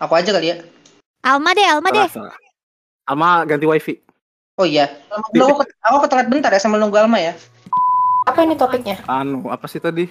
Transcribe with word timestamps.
Aku 0.00 0.12
aja 0.16 0.32
kali 0.32 0.48
ya. 0.50 0.56
Alma 1.20 1.52
deh, 1.52 1.64
Alma 1.64 1.88
deh. 1.92 2.08
Salah. 2.08 2.36
Alma 3.04 3.44
ganti 3.44 3.68
wifi. 3.68 4.00
Oh 4.56 4.64
iya. 4.64 4.88
Aku, 5.08 5.60
aku 5.60 5.96
ketelat 6.08 6.26
bentar 6.28 6.48
ya 6.48 6.60
sambil 6.60 6.80
nunggu 6.80 6.96
Alma 6.96 7.20
ya. 7.20 7.36
Apa 8.24 8.44
ini 8.44 8.56
topiknya? 8.56 9.00
Anu, 9.04 9.48
apa 9.48 9.68
sih 9.68 9.80
tadi? 9.80 10.08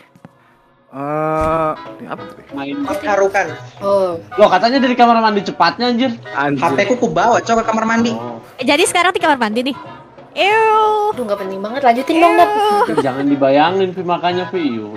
Eh, 0.89 1.71
ini 2.01 2.05
apa 2.05 2.21
tadi? 2.23 2.41
Main. 2.53 2.81
Mengharukan. 2.81 3.45
Oh, 3.81 4.17
Loh 4.37 4.49
katanya 4.49 4.81
dari 4.81 4.97
kamar 4.97 5.21
mandi 5.21 5.41
cepatnya 5.41 5.89
anjir. 5.89 6.13
Anjir. 6.33 6.61
HP 6.61 6.97
ku 6.97 7.09
bawa 7.09 7.37
coba 7.41 7.61
ke 7.61 7.69
kamar 7.69 7.85
mandi. 7.85 8.13
Oh, 8.13 8.41
Eh, 8.57 8.65
Jadi 8.65 8.89
sekarang 8.89 9.13
di 9.13 9.21
kamar 9.21 9.37
mandi 9.37 9.69
nih. 9.69 9.77
Ew. 10.33 11.09
aduh 11.09 11.25
nggak 11.25 11.39
penting 11.41 11.59
banget. 11.61 11.81
Lanjutin 11.81 12.15
dong, 12.21 12.33
Dap. 12.37 12.49
jangan 13.01 13.25
dibayangin 13.25 13.89
Pi 13.93 14.01
makanya 14.05 14.45
Pi. 14.49 14.61
Yuh, 14.61 14.93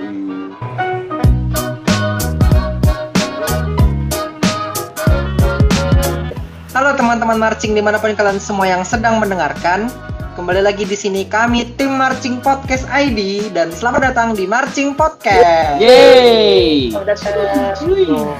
Halo 6.73 6.97
teman-teman 6.97 7.37
marching 7.37 7.77
di 7.77 7.85
mana 7.85 8.01
pun 8.01 8.17
kalian 8.17 8.41
semua 8.41 8.65
yang 8.65 8.81
sedang 8.81 9.21
mendengarkan. 9.21 9.93
Kembali 10.33 10.65
lagi 10.65 10.89
di 10.89 10.97
sini 10.97 11.29
kami 11.29 11.77
tim 11.77 11.93
Marching 11.93 12.41
Podcast 12.41 12.89
ID 12.89 13.53
dan 13.53 13.69
selamat 13.69 14.09
datang 14.09 14.33
di 14.33 14.49
Marching 14.49 14.97
Podcast. 14.97 15.77
Yeay. 15.77 16.89
Selamat 16.89 17.13
datang. 17.13 17.77
Tuh. 17.77 18.33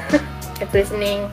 Keep 0.57 0.73
listening. 0.73 1.29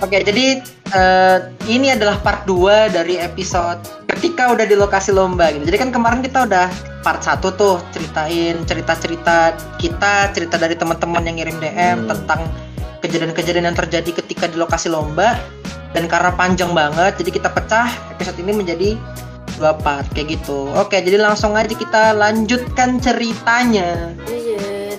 Oke, 0.00 0.24
jadi 0.24 0.64
eh, 0.88 1.38
ini 1.68 1.92
adalah 1.92 2.16
part 2.24 2.48
2 2.48 2.96
dari 2.96 3.20
episode 3.20 3.84
ketika 4.08 4.56
udah 4.56 4.64
di 4.64 4.80
lokasi 4.80 5.12
lomba 5.12 5.52
gitu. 5.52 5.68
Jadi 5.68 5.76
kan 5.84 5.92
kemarin 5.92 6.24
kita 6.24 6.48
udah 6.48 6.72
part 7.04 7.20
1 7.20 7.44
tuh 7.60 7.76
ceritain 7.92 8.56
cerita-cerita 8.64 9.52
kita, 9.76 10.32
cerita 10.32 10.56
dari 10.56 10.80
teman-teman 10.80 11.28
yang 11.28 11.36
ngirim 11.36 11.60
DM 11.60 11.76
Hmm. 11.76 12.08
tentang 12.08 12.48
kejadian-kejadian 13.04 13.68
yang 13.68 13.76
terjadi 13.76 14.24
ketika 14.24 14.48
di 14.48 14.56
lokasi 14.56 14.88
lomba. 14.88 15.36
Dan 15.90 16.06
karena 16.06 16.30
panjang 16.34 16.70
banget, 16.70 17.18
jadi 17.18 17.30
kita 17.34 17.48
pecah 17.50 17.90
episode 18.14 18.38
ini 18.38 18.52
menjadi 18.54 18.94
dua 19.58 19.74
part 19.74 20.06
kayak 20.14 20.38
gitu. 20.38 20.70
Oke, 20.78 21.02
jadi 21.02 21.18
langsung 21.18 21.58
aja 21.58 21.74
kita 21.74 22.14
lanjutkan 22.14 23.02
ceritanya. 23.02 24.14
Lanjut. 24.24 24.96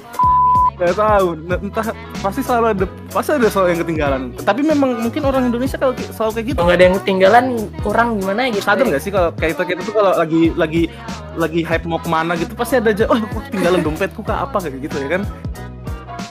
Gak 0.81 0.97
tahu, 0.97 1.37
entah 1.45 1.93
pasti 2.25 2.41
selalu 2.41 2.65
ada 2.73 2.85
pasti 3.13 3.37
ada 3.37 3.47
selalu 3.53 3.67
yang 3.69 3.79
ketinggalan. 3.85 4.21
Tapi 4.41 4.61
memang 4.65 4.97
mungkin 4.97 5.21
orang 5.29 5.47
Indonesia 5.47 5.77
kalau 5.77 5.93
selalu 5.93 6.31
kayak 6.33 6.45
gitu. 6.49 6.57
Kalau 6.57 6.67
nggak 6.67 6.77
ada 6.81 6.85
yang 6.89 6.97
ketinggalan, 6.97 7.45
kurang 7.85 8.07
gimana 8.17 8.49
gitu. 8.49 8.65
Sadar 8.65 8.85
nggak 8.89 9.01
sih 9.05 9.11
kalau 9.13 9.29
kayak 9.37 9.61
kita 9.61 9.63
kita 9.69 9.81
tuh 9.85 9.93
kalau 9.93 10.11
lagi 10.17 10.49
lagi 10.57 10.89
lagi 11.37 11.61
hype 11.61 11.85
mau 11.85 12.01
ke 12.01 12.09
mana 12.09 12.33
gitu 12.33 12.51
pasti 12.57 12.81
ada 12.81 12.91
aja, 12.91 13.05
oh 13.07 13.17
ketinggalan 13.47 13.79
dompetku 13.85 14.25
kak 14.25 14.49
apa 14.49 14.57
kayak 14.57 14.81
gitu 14.89 14.97
ya 15.05 15.09
kan? 15.15 15.21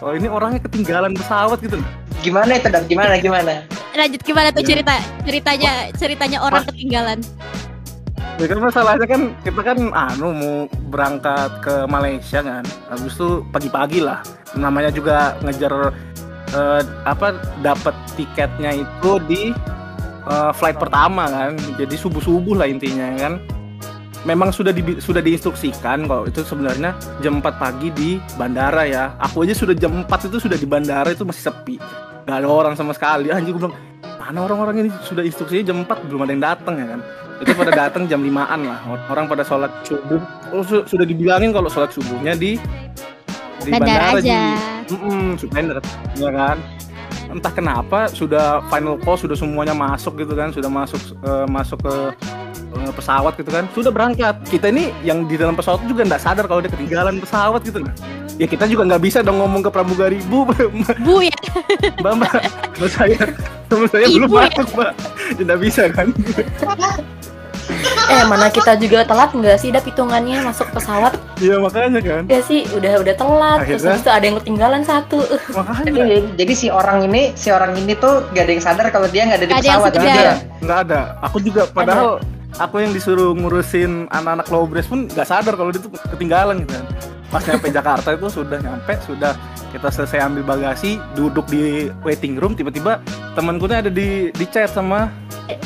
Oh 0.02 0.12
ini 0.18 0.26
orangnya 0.26 0.60
ketinggalan 0.66 1.14
pesawat 1.14 1.62
gitu. 1.62 1.78
Gimana 2.20 2.58
itu, 2.58 2.68
Dan? 2.68 2.84
Gimana 2.90 3.22
gimana? 3.22 3.64
Lanjut 4.00 4.20
gimana 4.24 4.48
tuh 4.48 4.64
Iya. 4.64 4.80
cerita 4.80 4.94
ceritanya 5.28 5.72
ceritanya 5.92 6.38
orang 6.40 6.64
ketinggalan. 6.72 7.20
Ya 8.40 8.46
kan 8.48 8.58
masalahnya 8.64 9.04
kan 9.04 9.36
kita 9.44 9.60
kan 9.60 9.78
anu 9.92 10.32
mau 10.32 10.54
berangkat 10.88 11.60
ke 11.60 11.84
Malaysia 11.84 12.40
kan. 12.40 12.64
Habis 12.88 13.12
itu 13.12 13.44
pagi-pagi 13.52 14.00
lah. 14.00 14.24
Namanya 14.56 14.88
juga 14.88 15.36
ngejar 15.44 15.92
eh, 16.56 16.82
apa 17.04 17.36
dapat 17.60 17.92
tiketnya 18.16 18.80
itu 18.80 19.20
di 19.28 19.52
eh, 20.24 20.52
flight 20.56 20.80
pertama 20.80 21.28
kan. 21.28 21.60
Jadi 21.76 21.92
subuh-subuh 22.00 22.56
lah 22.56 22.64
intinya 22.64 23.12
kan. 23.20 23.36
Memang 24.24 24.52
sudah 24.52 24.72
di, 24.72 25.00
sudah 25.00 25.20
diinstruksikan 25.24 26.04
kalau 26.04 26.24
itu 26.28 26.40
sebenarnya 26.44 26.92
jam 27.20 27.40
4 27.40 27.56
pagi 27.60 27.92
di 27.92 28.10
bandara 28.40 28.88
ya. 28.88 29.12
Aku 29.20 29.44
aja 29.44 29.52
sudah 29.52 29.76
jam 29.76 30.04
4 30.04 30.32
itu 30.32 30.40
sudah 30.40 30.56
di 30.56 30.64
bandara 30.64 31.12
itu 31.12 31.28
masih 31.28 31.52
sepi. 31.52 31.76
Gak 32.24 32.44
ada 32.44 32.48
orang 32.48 32.76
sama 32.76 32.92
sekali. 32.92 33.32
Anjing 33.32 33.56
gue 33.56 33.64
bilang, 33.64 33.76
mana 34.30 34.46
orang-orang 34.46 34.86
ini 34.86 34.90
sudah 35.02 35.26
instruksinya 35.26 35.74
jam 35.74 35.82
4 35.82 36.06
belum 36.06 36.22
ada 36.22 36.30
yang 36.30 36.44
datang 36.54 36.74
ya 36.78 36.86
kan? 36.94 37.00
Itu 37.42 37.50
pada 37.58 37.72
datang 37.74 38.06
jam 38.06 38.22
5an 38.22 38.60
lah. 38.62 38.78
Orang 39.10 39.26
pada 39.26 39.42
sholat 39.42 39.74
subuh. 39.82 40.22
Oh, 40.54 40.62
su- 40.62 40.86
sudah 40.86 41.02
dibilangin 41.02 41.50
kalau 41.50 41.66
sholat 41.66 41.90
subuhnya 41.90 42.38
di 42.38 42.54
di 43.66 43.70
Bandara 43.74 44.14
bandara, 44.14 44.22
aja. 44.22 44.40
di 44.86 44.94
mm 44.94 45.30
sudah 45.34 45.82
ya 46.14 46.30
kan? 46.30 46.56
Entah 47.26 47.50
kenapa 47.50 48.06
sudah 48.06 48.62
final 48.70 49.02
call 49.02 49.18
sudah 49.18 49.34
semuanya 49.34 49.74
masuk 49.74 50.14
gitu 50.22 50.38
kan? 50.38 50.54
Sudah 50.54 50.70
masuk 50.70 51.02
eh, 51.26 51.46
masuk 51.50 51.82
ke 51.82 51.94
pesawat 52.90 53.34
gitu 53.34 53.50
kan 53.50 53.64
sudah 53.70 53.90
berangkat 53.90 54.34
kita 54.46 54.70
ini 54.70 54.94
yang 55.00 55.24
di 55.24 55.34
dalam 55.34 55.54
pesawat 55.54 55.82
juga 55.84 56.06
nggak 56.06 56.22
sadar 56.22 56.44
kalau 56.44 56.60
dia 56.60 56.70
ketinggalan 56.70 57.18
pesawat 57.18 57.60
gitu 57.62 57.78
nah 57.78 57.94
ya 58.34 58.46
kita 58.46 58.64
juga 58.64 58.86
nggak 58.86 59.02
bisa 59.02 59.18
dong 59.20 59.38
ngomong 59.38 59.60
ke 59.60 59.70
pramugari 59.70 60.18
bu 60.24 60.46
Bu 61.06 61.20
ya. 61.20 61.34
mbak 61.98 62.12
mbak 62.16 62.32
mbak 62.78 62.90
saya 62.90 63.20
teman 63.66 63.86
saya 63.86 64.06
belum 64.06 64.26
Ibu 64.26 64.34
ya? 64.34 64.42
masuk 64.48 64.68
mbak 64.72 64.90
tidak 65.36 65.56
bisa 65.58 65.82
kan 65.90 66.08
Eh, 68.10 68.26
mana 68.26 68.50
kita 68.50 68.74
juga 68.74 69.06
telat 69.06 69.30
nggak 69.30 69.54
sih? 69.54 69.70
Dap 69.70 69.86
hitungannya 69.86 70.42
masuk 70.42 70.66
pesawat. 70.74 71.14
Iya 71.38 71.62
makanya 71.62 72.02
kan 72.02 72.22
Ya 72.26 72.42
sih, 72.42 72.66
udah 72.68 72.98
udah 72.98 73.14
telat. 73.14 73.58
Terus 73.62 73.78
Akhirnya? 73.78 73.86
habis 73.88 74.02
itu 74.02 74.10
ada 74.10 74.24
yang 74.26 74.36
ketinggalan 74.42 74.82
satu. 74.82 75.18
makanya 75.54 75.86
Jadi, 75.86 76.16
jadi 76.34 76.52
si 76.52 76.66
orang 76.68 77.06
ini, 77.06 77.30
si 77.32 77.48
orang 77.48 77.72
ini 77.72 77.94
tuh 77.94 78.26
gak 78.28 78.42
ada 78.42 78.52
yang 78.52 78.64
sadar 78.64 78.86
kalau 78.90 79.06
dia 79.06 79.22
nggak 79.24 79.38
ada 79.38 79.46
di 79.46 79.54
ada 79.54 79.62
yang 79.62 79.78
pesawat. 79.78 79.86
sadar. 79.86 80.02
gitu 80.02 80.10
nggak 80.10 80.18
ya? 80.18 80.26
ada 80.26 80.34
nggak 80.60 80.78
ada 80.82 81.00
aku 81.22 81.36
juga 81.38 81.62
padahal 81.70 82.10
aku 82.58 82.82
yang 82.82 82.90
disuruh 82.90 83.36
ngurusin 83.36 84.10
anak-anak 84.10 84.48
lowbres 84.50 84.88
pun 84.88 85.06
nggak 85.06 85.28
sadar 85.28 85.54
kalau 85.54 85.70
dia 85.70 85.80
tuh 85.82 85.92
ketinggalan 86.16 86.64
gitu 86.64 86.72
kan 86.74 86.86
pas 87.30 87.42
nyampe 87.46 87.68
Jakarta 87.78 88.08
itu 88.16 88.26
sudah 88.26 88.58
nyampe 88.58 88.92
sudah 89.06 89.32
kita 89.70 89.86
selesai 89.86 90.18
ambil 90.26 90.42
bagasi 90.42 90.98
duduk 91.14 91.46
di 91.46 91.86
waiting 92.02 92.34
room 92.34 92.58
tiba-tiba 92.58 92.98
temanku 93.38 93.70
nih 93.70 93.86
ada 93.86 93.90
di 93.92 94.34
di 94.34 94.46
chat 94.48 94.70
sama 94.72 95.06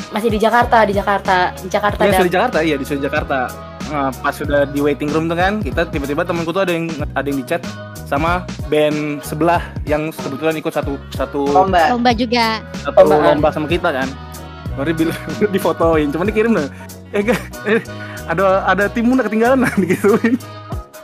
Masih 0.09 0.33
di 0.33 0.41
Jakarta, 0.41 0.81
di 0.81 0.97
Jakarta, 0.97 1.53
di 1.61 1.69
Jakarta. 1.69 2.01
ya 2.09 2.17
di 2.25 2.33
Jakarta 2.33 2.57
iya 2.65 2.73
di 2.73 2.85
Jakarta 2.85 3.39
Nah, 3.85 4.09
pas 4.09 4.33
sudah 4.33 4.65
di 4.65 4.81
waiting 4.81 5.13
room 5.13 5.29
tuh 5.29 5.37
kan 5.37 5.61
kita 5.61 5.85
tiba-tiba 5.93 6.25
temanku 6.25 6.49
tuh 6.49 6.65
ada 6.65 6.73
yang 6.73 6.89
ada 7.13 7.27
yang 7.29 7.37
di 7.37 7.45
chat 7.45 7.61
sama 8.05 8.41
band 8.69 9.21
sebelah 9.21 9.61
yang 9.85 10.09
kebetulan 10.09 10.57
ikut 10.57 10.73
satu 10.73 10.97
satu 11.13 11.45
Lomba. 11.49 11.93
Lomba 11.93 12.11
juga. 12.13 12.61
satu 12.81 13.01
lomba 13.05 13.49
sama 13.53 13.69
kita 13.69 13.89
kan 13.93 14.09
baru 14.75 14.91
bilang 14.93 15.19
difotoin 15.55 16.07
cuman 16.09 16.25
dikirim 16.27 16.51
loh 16.53 16.67
eh, 17.09 17.23
ga- 17.23 17.45
eh 17.65 17.79
ada 18.25 18.43
ada 18.65 18.83
tim 18.87 19.07
udah 19.07 19.23
ketinggalan 19.23 19.59
nah 19.59 19.73
digituin 19.81 20.35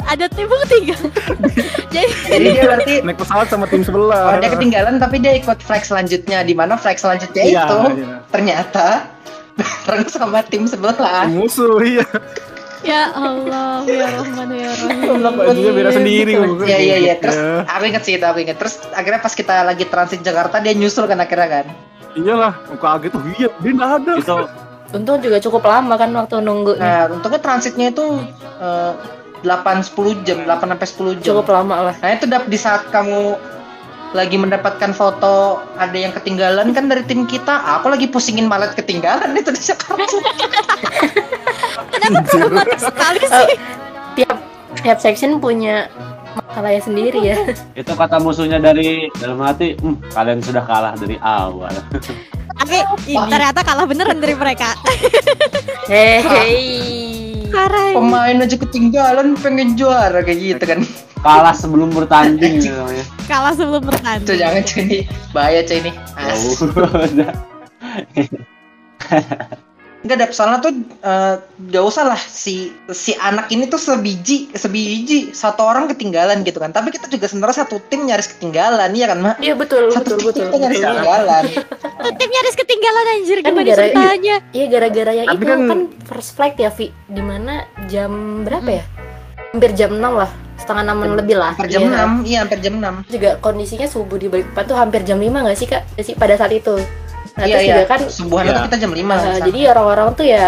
Ada 0.01 0.25
tim 0.27 0.49
ketiga. 0.65 0.97
Jadi 1.93 2.09
Jadi 2.25 2.45
dia 2.49 2.63
berarti 2.65 2.93
naik 3.05 3.21
pesawat 3.21 3.47
sama 3.47 3.69
tim 3.69 3.79
oh, 3.79 3.85
sebelah 3.85 4.33
dia 4.35 4.49
ketinggalan 4.49 4.97
tapi 4.97 5.21
dia 5.21 5.37
ikut 5.37 5.61
flag 5.61 5.85
selanjutnya 5.85 6.41
di 6.41 6.57
mana 6.57 6.73
flag 6.73 6.97
selanjutnya 6.97 7.45
Iya, 7.45 7.63
itu 7.63 7.79
iya. 8.01 8.17
ternyata 8.27 8.85
bareng 9.85 10.09
sama 10.09 10.41
tim 10.41 10.65
sebelah. 10.65 11.29
musuh 11.29 11.77
iya 11.79 12.01
ya 12.81 13.13
Allah, 13.13 13.85
ya 13.85 14.09
Rahman 14.09 14.49
ya 14.49 14.73
Rahim. 14.73 15.21
bajunya 15.37 15.69
beda 15.71 15.91
sendiri 15.93 16.33
Iya 16.65 16.77
iya 16.81 16.95
iya. 16.97 17.13
Terus 17.21 17.37
Ya, 17.37 17.61
aku 17.69 17.83
inget 17.85 18.01
sih 18.01 18.13
itu 18.17 18.25
aku 18.25 18.41
inget. 18.41 18.57
Terus 18.57 18.81
akhirnya 18.89 19.21
pas 19.21 19.33
kita 19.37 19.61
lagi 19.61 19.85
transit 19.85 20.25
Jakarta 20.25 20.57
dia 20.57 20.73
nyusul 20.73 21.05
kan 21.05 21.21
akhirnya 21.21 21.61
kan. 21.61 21.65
Iyalah 22.17 22.53
kaget 22.79 23.11
tuh 23.13 23.21
iya 23.39 23.49
dia 23.61 23.71
nggak 23.71 23.91
ada 24.01 24.11
Itu 24.19 24.37
Untung 24.91 25.23
juga 25.23 25.39
cukup 25.39 25.63
lama 25.63 25.95
kan 25.95 26.11
waktu 26.11 26.43
nunggu. 26.43 26.75
Nah 26.75 27.07
untungnya 27.07 27.39
transitnya 27.39 27.95
itu 27.95 28.03
eh, 28.59 28.93
8-10 29.47 30.27
jam, 30.27 30.43
8 30.43 30.67
sampai 30.67 30.87
10 31.15 31.23
jam. 31.23 31.31
Cukup 31.31 31.47
lama 31.47 31.75
lah. 31.87 31.95
Nah 32.03 32.11
itu 32.11 32.27
dap 32.27 32.43
di 32.51 32.59
saat 32.59 32.91
kamu 32.91 33.39
lagi 34.11 34.35
mendapatkan 34.35 34.91
foto 34.91 35.63
ada 35.79 35.95
yang 35.95 36.11
ketinggalan 36.11 36.75
kan 36.75 36.91
dari 36.91 37.07
tim 37.07 37.23
kita, 37.23 37.63
aku 37.79 37.95
lagi 37.95 38.11
pusingin 38.11 38.43
malet 38.51 38.75
ketinggalan 38.75 39.31
itu 39.39 39.55
di 39.55 39.61
Jakarta. 39.63 40.03
Kenapa 41.95 42.19
trauma 42.27 42.63
sekali 42.75 43.19
sih? 43.23 43.47
tiap 44.11 44.37
tiap 44.83 44.99
section 44.99 45.39
punya 45.39 45.87
masalahnya 46.35 46.81
sendiri 46.83 47.19
ya. 47.23 47.37
itu 47.79 47.91
kata 47.95 48.17
musuhnya 48.19 48.59
dari 48.59 49.07
dalam 49.17 49.39
hati, 49.41 49.75
"Hmm, 49.79 49.97
kalian 50.11 50.39
sudah 50.43 50.63
kalah 50.65 50.93
dari 50.95 51.17
awal. 51.21 51.71
Tapi 52.61 52.77
ternyata 53.09 53.61
kalah 53.65 53.85
beneran 53.89 54.21
dari 54.21 54.35
mereka. 54.37 54.77
Hei. 55.91 56.21
Ya. 57.51 57.67
Pemain 57.91 58.37
aja 58.47 58.55
ketinggalan 58.55 59.35
pengen 59.35 59.75
juara 59.75 60.23
kayak 60.23 60.39
gitu 60.39 60.63
kan. 60.63 60.79
Kalah 61.19 61.51
sebelum 61.51 61.91
bertanding 61.91 62.63
gitu 62.63 62.71
namanya. 62.71 63.05
Kalah 63.27 63.53
sebelum 63.57 63.81
Tuh 63.83 63.89
bertanding. 63.91 64.39
jangan 64.39 64.61
cuy 64.63 64.81
ini 64.87 64.99
bahaya 65.35 65.61
cuy 65.67 65.77
ini. 65.83 65.91
As. 66.15 66.61
Oh. 66.63 66.69
Enggak 70.01 70.17
dap 70.17 70.31
soalnya 70.31 70.59
tuh 70.59 70.73
eh, 70.99 71.35
gak 71.67 71.83
usah 71.83 72.03
lah 72.03 72.17
si 72.17 72.55
si 72.89 73.13
anak 73.13 73.47
ini 73.47 73.65
tuh 73.65 73.77
sebiji 73.77 74.49
sebiji 74.51 75.29
satu 75.31 75.61
orang 75.61 75.85
ketinggalan 75.87 76.41
gitu 76.41 76.57
kan. 76.57 76.69
Tapi 76.69 76.89
kita 76.89 77.05
juga 77.05 77.25
sebenarnya 77.25 77.61
satu 77.61 77.77
tim 77.83 78.03
nyaris 78.03 78.25
ketinggalan 78.27 78.89
iya 78.91 79.05
kan 79.07 79.17
mak? 79.19 79.35
Iya 79.37 79.53
betul 79.53 79.89
Satu 79.89 80.17
betul 80.17 80.17
tim 80.17 80.25
betul. 80.27 80.41
kita 80.43 80.57
nyaris 80.57 80.75
betul. 80.75 80.89
ketinggalan. 80.89 81.43
Tuh, 82.01 82.13
tim 82.13 82.29
nyaris 82.29 82.55
ketinggalan 82.55 83.05
anjir 83.11 83.37
Kan 83.37 83.45
gimana 83.47 83.61
gara- 83.63 83.77
ceritanya? 83.83 84.35
Iya 84.49 84.65
gara-gara 84.67 85.11
yang 85.13 85.27
Tapi 85.27 85.37
itu 85.37 85.45
kan- 85.47 85.67
kan, 85.67 85.79
first 86.03 86.29
flight 86.33 86.55
ya 86.55 86.69
Vi. 86.69 86.87
Di 87.05 87.21
mana 87.21 87.53
jam 87.85 88.11
berapa 88.41 88.69
ya? 88.71 88.83
Hampir 89.51 89.71
jam 89.73 89.91
6 89.93 90.15
lah. 90.15 90.31
setengah 90.57 90.85
enaman 90.85 91.17
lebih 91.17 91.35
lah. 91.35 91.57
hampir 91.57 91.73
jam 91.73 91.81
Iya. 91.83 91.97
6 91.99 92.11
iya 92.21 92.37
hampir 92.39 92.59
jam 92.59 92.73
6 92.77 93.01
Juga 93.09 93.33
kondisinya 93.35 93.85
subuh 93.85 94.13
di 94.15 94.29
Balikpapan 94.29 94.63
tuh 94.63 94.77
hampir 94.77 95.01
jam 95.01 95.17
5 95.17 95.41
nggak 95.41 95.57
sih 95.57 95.65
kak? 95.65 95.81
Sih 95.97 96.13
pada 96.13 96.37
saat 96.37 96.53
itu. 96.53 96.77
Nah 97.37 97.45
iya 97.47 97.55
terus 97.55 97.63
iya. 97.63 97.73
juga 97.75 97.85
kan 97.87 98.01
subuhan 98.11 98.43
Iya. 98.43 98.51
itu 98.51 98.61
kita 98.67 98.77
jam 98.83 98.91
5 98.91 98.99
Uh, 99.01 99.39
jadi 99.47 99.59
orang-orang 99.71 100.07
tuh 100.19 100.25
ya 100.27 100.47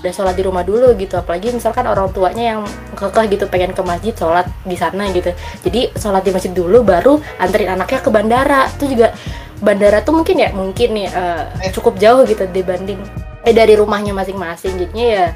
udah 0.00 0.12
sholat 0.16 0.32
di 0.32 0.44
rumah 0.48 0.64
dulu 0.64 0.96
gitu. 0.96 1.14
Apalagi 1.20 1.52
misalkan 1.52 1.84
orang 1.84 2.08
tuanya 2.16 2.56
yang 2.56 2.60
kekeh 2.96 3.36
gitu 3.36 3.44
pengen 3.52 3.76
ke 3.76 3.82
masjid 3.84 4.14
sholat 4.16 4.48
di 4.64 4.76
sana 4.76 5.12
gitu. 5.12 5.30
Jadi 5.60 5.92
sholat 5.92 6.24
di 6.24 6.32
masjid 6.32 6.52
dulu 6.56 6.80
baru 6.80 7.20
anterin 7.36 7.76
anaknya 7.76 8.00
ke 8.00 8.08
bandara. 8.08 8.72
Itu 8.80 8.88
juga 8.88 9.12
bandara 9.60 10.00
tuh 10.00 10.16
mungkin 10.16 10.40
ya 10.40 10.48
mungkin 10.56 10.88
nih 10.96 11.08
uh, 11.12 11.44
cukup 11.76 12.00
jauh 12.00 12.24
gitu 12.24 12.48
dibanding 12.48 12.96
eh 13.44 13.52
dari 13.52 13.76
rumahnya 13.76 14.16
masing-masing. 14.16 14.80
Jadinya 14.80 15.06
ya 15.06 15.26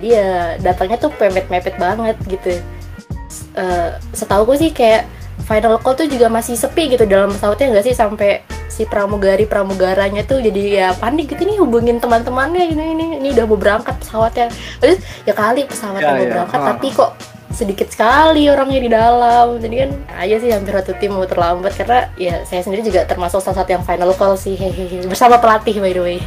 dia 0.00 0.24
datangnya 0.64 0.96
tuh 0.96 1.12
mepet-mepet 1.12 1.76
banget 1.76 2.16
gitu. 2.24 2.64
Uh, 3.54 3.92
setahu 4.16 4.48
gue 4.48 4.56
sih 4.56 4.70
kayak 4.72 5.04
final 5.44 5.76
call 5.82 5.98
tuh 5.98 6.08
juga 6.08 6.32
masih 6.32 6.56
sepi 6.56 6.96
gitu 6.96 7.04
dalam 7.04 7.28
pesawatnya 7.28 7.76
nggak 7.76 7.84
sih 7.86 7.94
sampai 7.94 8.40
si 8.74 8.82
pramugari 8.84 9.46
pramugaranya 9.46 10.26
tuh 10.26 10.42
jadi 10.42 10.62
ya 10.66 10.88
panik 10.98 11.30
gitu 11.30 11.46
nih 11.46 11.62
hubungin 11.62 12.02
teman-temannya 12.02 12.74
ini 12.74 12.84
ini 12.98 13.04
ini 13.22 13.28
udah 13.30 13.46
mau 13.46 13.54
berangkat 13.54 13.94
pesawatnya 14.02 14.50
terus 14.82 14.98
ya 15.22 15.30
kali 15.32 15.62
pesawatnya 15.62 16.02
Ya, 16.02 16.18
mau 16.18 16.26
ya. 16.26 16.32
berangkat 16.34 16.58
Ah. 16.58 16.66
tapi 16.74 16.86
kok 16.90 17.10
sedikit 17.54 17.86
sekali 17.86 18.50
orangnya 18.50 18.80
di 18.82 18.90
dalam 18.90 19.62
jadi 19.62 19.86
kan 19.86 19.90
aja 20.18 20.36
sih 20.42 20.50
hampir 20.50 20.74
satu 20.74 20.90
tim 20.98 21.14
mau 21.14 21.22
terlambat 21.22 21.70
karena 21.78 22.10
ya 22.18 22.42
saya 22.42 22.66
sendiri 22.66 22.82
juga 22.82 23.06
termasuk 23.06 23.38
salah 23.38 23.62
satu 23.62 23.70
yang 23.70 23.86
final 23.86 24.10
call 24.18 24.34
sih 24.34 24.58
hehehe 24.58 25.06
bersama 25.06 25.38
pelatih 25.38 25.78
by 25.78 25.94
the 25.94 26.02
way 26.02 26.18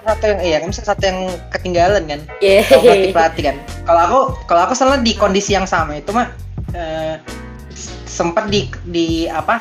satu 0.00 0.24
yang 0.32 0.40
iya 0.40 0.56
kan 0.64 0.72
satu 0.72 1.02
yang 1.04 1.18
ketinggalan 1.52 2.02
kan 2.08 2.20
yeah. 2.40 2.64
kalau 2.64 2.88
pelatih 2.88 3.12
pelatih 3.12 3.42
kan 3.52 3.56
kalau 3.84 4.00
aku 4.00 4.20
kalau 4.48 4.60
aku 4.64 4.72
salah 4.72 4.96
di 4.96 5.12
kondisi 5.12 5.52
yang 5.52 5.68
sama 5.68 6.00
itu 6.00 6.08
mah 6.08 6.32
eh, 6.72 7.20
sempat 8.08 8.48
di 8.48 8.72
di 8.88 9.28
apa 9.28 9.60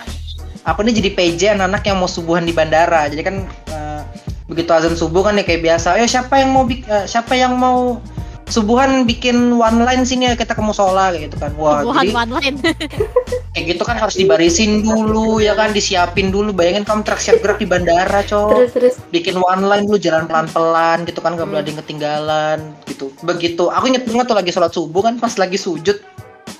aku 0.63 0.85
nih 0.85 0.93
jadi 0.97 1.09
PJ 1.13 1.41
anak-anak 1.57 1.83
yang 1.85 1.97
mau 1.97 2.09
subuhan 2.09 2.45
di 2.45 2.53
bandara. 2.53 3.09
Jadi 3.09 3.21
kan 3.21 3.35
eh, 3.69 4.01
begitu 4.45 4.69
azan 4.71 4.93
subuh 4.93 5.25
kan 5.25 5.37
ya 5.37 5.43
kayak 5.45 5.61
biasa. 5.63 5.97
Ayo 5.97 6.05
siapa 6.05 6.37
yang 6.37 6.51
mau 6.53 6.63
bik- 6.65 6.87
eh, 6.87 7.05
siapa 7.05 7.33
yang 7.33 7.57
mau 7.57 7.97
subuhan 8.51 9.07
bikin 9.07 9.55
one 9.55 9.79
line 9.81 10.03
sini 10.03 10.27
ya? 10.27 10.33
Kita 10.35 10.53
ke 10.53 10.61
musola 10.61 11.09
kayak 11.15 11.31
gitu 11.31 11.37
kan. 11.39 11.51
Wah 11.55 11.81
Bukan 11.81 12.03
jadi 12.03 12.11
one 12.13 12.31
line. 12.37 12.57
kayak 13.55 13.65
gitu 13.75 13.83
kan 13.83 13.99
harus 13.99 14.15
dibarisin 14.15 14.83
dulu 14.83 15.39
ya 15.39 15.55
kan? 15.55 15.71
Disiapin 15.71 16.29
dulu. 16.29 16.51
Bayangin 16.51 16.83
kamu 16.83 17.01
teriak 17.07 17.21
siap 17.23 17.37
gerak 17.41 17.57
di 17.57 17.67
bandara 17.67 18.21
cowok 18.21 18.51
terus 18.53 18.71
terus. 18.75 18.93
Bikin 19.09 19.39
one 19.39 19.65
line 19.65 19.87
dulu 19.87 19.97
jalan 19.97 20.27
pelan-pelan 20.27 21.07
gitu 21.07 21.19
kan 21.23 21.39
gak 21.39 21.47
boleh 21.47 21.63
ada 21.63 21.69
yang 21.71 21.79
ketinggalan 21.81 22.59
gitu. 22.85 23.09
Begitu. 23.23 23.71
Aku 23.71 23.87
inget 23.87 24.03
banget 24.03 24.27
tuh 24.29 24.37
lagi 24.37 24.51
sholat 24.51 24.71
subuh 24.75 25.01
kan 25.03 25.15
pas 25.17 25.31
lagi 25.39 25.55
sujud 25.55 25.95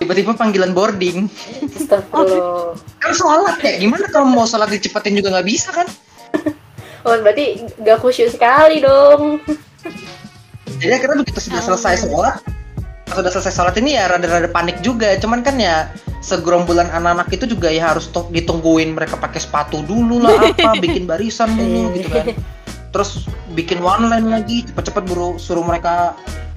tiba-tiba 0.01 0.33
panggilan 0.33 0.73
boarding. 0.73 1.29
Astagfirullah. 1.77 2.73
kan 2.97 3.11
sholat 3.13 3.61
ya? 3.61 3.77
Gimana 3.77 4.09
kalau 4.09 4.25
mau 4.25 4.49
sholat 4.49 4.73
dicepetin 4.73 5.13
juga 5.13 5.37
nggak 5.37 5.47
bisa 5.47 5.69
kan? 5.69 5.85
Oh, 7.05 7.13
berarti 7.17 7.65
gak 7.81 8.01
khusyuk 8.01 8.33
sekali 8.33 8.81
dong. 8.81 9.41
jadi 10.81 10.97
akhirnya 10.97 11.25
begitu 11.25 11.49
sudah 11.49 11.61
selesai 11.61 12.05
sholat 12.05 12.41
sudah 13.11 13.27
selesai 13.27 13.53
sholat 13.53 13.75
ini 13.81 13.97
ya 13.97 14.09
rada-rada 14.09 14.49
panik 14.49 14.81
juga. 14.81 15.17
Cuman 15.21 15.45
kan 15.45 15.57
ya 15.61 15.89
segerombolan 16.21 16.89
anak-anak 16.93 17.29
itu 17.33 17.45
juga 17.49 17.73
ya 17.73 17.93
harus 17.93 18.09
ditungguin 18.09 18.93
mereka 18.93 19.17
pakai 19.17 19.41
sepatu 19.41 19.81
dulu 19.85 20.21
lah 20.21 20.37
apa 20.37 20.77
bikin 20.85 21.05
barisan 21.09 21.53
dulu 21.53 21.93
gitu 21.97 22.09
kan. 22.09 22.25
Terus 22.93 23.25
bikin 23.57 23.81
one 23.81 24.09
line 24.09 24.29
lagi 24.29 24.63
cepet-cepet 24.69 25.03
buru 25.05 25.35
suruh 25.41 25.65
mereka 25.65 26.13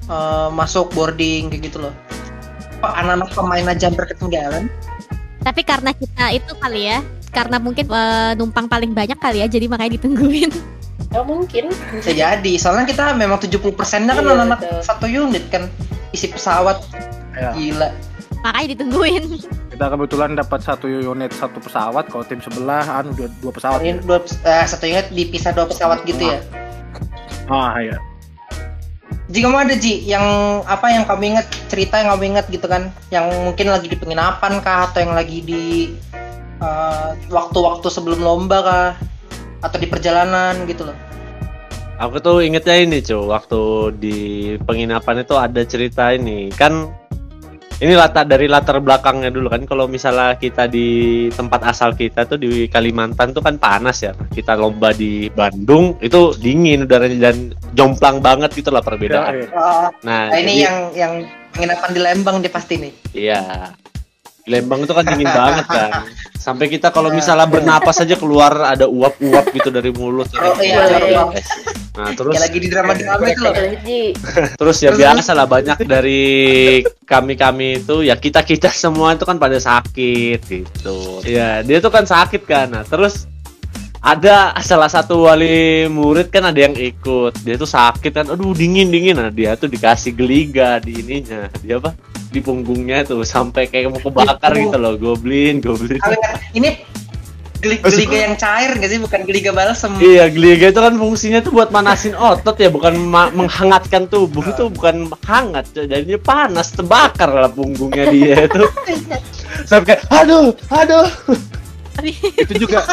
eh, 0.07 0.49
masuk 0.53 0.93
boarding 0.93 1.49
kayak 1.49 1.73
gitu 1.73 1.89
loh 1.89 1.93
anak-anak 2.81 3.29
pemain 3.31 3.65
aja 3.67 3.87
hampir 3.87 4.05
ketinggalan 4.07 4.67
Tapi 5.39 5.61
karena 5.61 5.93
kita 5.93 6.25
itu 6.33 6.51
kali 6.57 6.89
ya, 6.89 6.99
karena 7.29 7.61
mungkin 7.61 7.85
eh, 7.85 8.33
numpang 8.33 8.65
paling 8.65 8.91
banyak 8.91 9.13
kali 9.15 9.39
ya, 9.39 9.47
jadi 9.47 9.69
makanya 9.69 10.01
ditungguin. 10.01 10.49
Ya 11.13 11.21
mungkin. 11.21 11.69
bisa 11.93 12.11
jadi 12.11 12.53
soalnya 12.57 12.83
kita 12.83 13.13
memang 13.13 13.37
70 13.37 13.61
persennya 13.71 14.11
kan 14.11 14.25
Iya, 14.25 14.31
anak-anak 14.33 14.59
betul. 14.59 14.79
satu 14.81 15.05
unit 15.05 15.43
kan 15.47 15.69
isi 16.11 16.27
pesawat 16.27 16.81
Ya. 17.31 17.51
gila 17.51 17.91
makanya 18.41 18.67
ditungguin. 18.73 19.23
Kita 19.69 19.85
kebetulan 19.85 20.33
dapat 20.33 20.59
satu 20.61 20.87
unit 20.87 21.31
satu 21.31 21.59
pesawat, 21.59 22.07
kalau 22.07 22.23
tim 22.23 22.39
sebelah 22.39 22.85
anu 22.95 23.11
dua, 23.11 23.27
dua 23.39 23.51
pesawat. 23.51 23.79
ini 23.79 23.99
dua 24.01 24.23
eh, 24.23 24.65
satu 24.65 24.85
unit 24.85 25.07
dipisah 25.09 25.51
dua 25.51 25.67
pesawat 25.67 25.99
gitu 26.03 26.25
ya 26.25 26.39
Ah 27.45 27.75
iya. 27.77 27.99
Jika 29.25 29.49
mau 29.49 29.57
ada 29.57 29.73
Ji 29.73 30.05
yang 30.05 30.21
apa 30.69 30.93
yang 30.93 31.09
kamu 31.09 31.33
ingat 31.33 31.49
cerita 31.65 31.97
yang 31.97 32.13
kamu 32.13 32.37
ingat 32.37 32.45
gitu 32.53 32.69
kan? 32.69 32.93
Yang 33.09 33.25
mungkin 33.41 33.67
lagi 33.73 33.87
di 33.89 33.97
penginapan 33.97 34.61
kah 34.61 34.85
atau 34.91 35.01
yang 35.01 35.17
lagi 35.17 35.41
di 35.41 35.63
eh, 36.61 37.09
waktu-waktu 37.33 37.87
sebelum 37.89 38.21
lomba 38.21 38.57
kah 38.61 38.89
atau 39.65 39.77
di 39.81 39.89
perjalanan 39.89 40.69
gitu 40.69 40.85
loh. 40.85 40.97
Aku 41.95 42.19
tuh 42.19 42.43
ingetnya 42.43 42.75
ini 42.75 42.99
cuy, 42.99 43.23
waktu 43.31 43.61
di 43.97 44.17
penginapan 44.61 45.23
itu 45.23 45.33
ada 45.39 45.61
cerita 45.63 46.11
ini. 46.11 46.51
Kan 46.51 46.91
ini 47.75 47.91
latar 47.91 48.23
dari 48.23 48.47
latar 48.47 48.79
belakangnya 48.79 49.27
dulu 49.27 49.51
kan 49.51 49.63
kalau 49.63 49.83
misalnya 49.85 50.35
kita 50.35 50.63
di 50.65 50.87
tempat 51.29 51.59
asal 51.65 51.91
kita 51.91 52.23
tuh 52.23 52.37
di 52.37 52.67
Kalimantan 52.67 53.31
tuh 53.31 53.43
kan 53.43 53.59
panas 53.59 53.99
ya 53.99 54.15
kita 54.31 54.55
lomba 54.55 54.89
di 54.91 55.27
Bandung 55.29 55.99
itu 55.99 56.31
dingin 56.35 56.83
udaranya 56.83 57.29
dan 57.29 57.51
jomplang 57.73 58.19
banget 58.19 58.51
gitu 58.53 58.71
lah 58.71 58.79
Ya, 58.79 58.87
perbedaan. 58.87 59.33
iya. 59.33 59.47
Oh, 59.51 59.87
Nah, 60.01 60.31
nah, 60.31 60.37
ini 60.37 60.53
jadi- 60.53 60.63
yang 60.63 60.77
yang 60.93 61.13
penginapan 61.51 61.89
di 61.91 61.99
Lembang 61.99 62.35
dia 62.39 62.49
pasti 62.49 62.73
nih 62.77 62.93
Iya. 63.11 63.41
Lembang 64.45 64.85
itu 64.85 64.93
kan 64.93 65.03
dingin 65.05 65.25
banget 65.25 65.65
kan. 65.65 65.91
Sampai 66.45 66.69
kita 66.69 66.93
kalau 66.93 67.09
Iya. 67.09 67.17
misalnya 67.17 67.47
bernapas 67.49 67.97
aja 67.97 68.13
keluar 68.13 68.53
ada 68.61 68.85
uap-uap 68.85 69.49
gitu 69.49 69.73
dari 69.73 69.89
mulut. 69.89 70.29
Oh, 70.37 70.53
iya, 70.61 70.85
iya. 70.85 71.25
guys. 71.25 71.49
Nah, 71.97 72.13
terus 72.13 72.37
yang 72.37 72.45
lagi 72.45 72.59
di 72.61 72.69
drama-drama 72.69 73.25
itu 73.33 73.41
loh 73.41 73.53
terus 74.61 74.77
ya 74.83 74.91
Terus- 74.93 74.99
biasa 75.01 75.31
lah 75.33 75.47
banyak 75.47 75.77
dari 75.87 76.23
kami-kami 77.01 77.81
itu 77.81 78.05
ya 78.05 78.13
kita-kita 78.13 78.69
semua 78.69 79.17
itu 79.17 79.25
kan 79.25 79.41
pada 79.41 79.57
sakit 79.57 80.39
gitu. 80.45 80.97
Ya, 81.25 81.65
dia 81.65 81.81
tuh 81.81 81.89
kan 81.89 82.05
sakit 82.05 82.45
kan. 82.45 82.69
Nah, 82.69 82.83
terus 82.85 83.25
ada 84.05 84.53
salah 84.61 84.85
satu 84.85 85.25
wali 85.25 85.89
murid 85.89 86.29
kan 86.29 86.45
ada 86.45 86.59
yang 86.61 86.77
ikut 86.77 87.41
dia 87.41 87.57
tuh 87.57 87.65
sakit 87.65 88.13
kan 88.13 88.25
aduh 88.29 88.53
dingin 88.53 88.93
dingin 88.93 89.17
nah 89.17 89.33
dia 89.33 89.57
tuh 89.57 89.65
dikasih 89.65 90.13
geliga 90.13 90.77
di 90.77 91.01
ininya 91.01 91.49
dia 91.57 91.81
apa 91.81 91.89
di 92.35 92.43
punggungnya 92.43 93.07
tuh 93.07 93.23
sampai 93.23 93.71
kayak 93.71 93.95
mau 93.95 94.01
kebakar 94.03 94.51
gitu 94.51 94.75
loh. 94.75 94.99
Goblin 94.99 95.63
goblin. 95.63 96.03
Ini 96.51 96.83
geli- 97.63 97.81
geliga 97.81 98.17
yang 98.27 98.35
cair 98.35 98.75
nggak 98.75 98.89
sih? 98.91 98.99
Bukan 98.99 99.21
geliga 99.23 99.55
balsem. 99.55 99.95
Iya, 99.97 100.27
geliga 100.27 100.75
itu 100.75 100.79
kan 100.83 100.93
fungsinya 100.99 101.39
tuh 101.39 101.55
buat 101.55 101.71
manasin 101.71 102.13
otot 102.13 102.59
ya, 102.59 102.67
bukan 102.67 102.99
menghangatkan 103.33 104.11
tubuh. 104.11 104.43
Itu 104.43 104.67
bukan 104.67 105.07
hangat, 105.23 105.71
jadinya 105.71 106.19
panas, 106.19 106.75
terbakar 106.75 107.31
lah 107.31 107.51
punggungnya 107.51 108.11
dia 108.11 108.51
itu. 108.51 108.67
Sampai 109.69 109.95
kayak, 109.95 110.01
aduh, 110.11 110.51
aduh. 110.67 111.07
itu 112.35 112.67
juga 112.67 112.83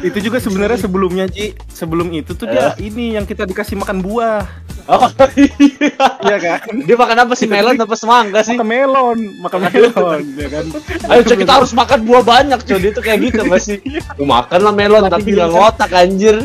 itu 0.00 0.18
juga 0.18 0.40
sebenarnya 0.40 0.80
sebelumnya 0.80 1.28
Ji. 1.28 1.52
Sebelum 1.68 2.08
itu 2.16 2.32
tuh 2.32 2.48
dia 2.48 2.72
ini 2.80 3.20
yang 3.20 3.28
kita 3.28 3.44
dikasih 3.44 3.76
makan 3.76 4.00
buah 4.00 4.48
Oh 4.86 5.10
iya. 5.36 6.06
iya 6.22 6.36
kan 6.38 6.60
Dia 6.80 6.94
makan 6.94 7.18
apa 7.20 7.34
sih 7.34 7.44
melon 7.44 7.74
apa 7.74 7.94
semangka 7.94 8.40
sih? 8.40 8.54
makan 8.54 8.66
melon 8.66 9.18
makan 9.38 9.60
melon 9.66 10.22
ya 10.34 10.48
kan 10.48 10.64
Ayo 11.08 11.20
coy, 11.22 11.36
kita 11.36 11.52
harus 11.54 11.72
makan 11.72 11.98
buah 12.02 12.22
banyak 12.22 12.60
coy. 12.60 12.78
Dia 12.78 12.90
tuh 12.90 13.00
kayak 13.00 13.18
gitu 13.22 13.42
masih. 13.44 13.76
Mau 14.16 14.36
makan 14.36 14.60
lah 14.60 14.72
melon 14.72 15.02
tapi 15.06 15.28
nggak 15.30 15.50
ngotak 15.50 15.90
anjir. 15.90 16.36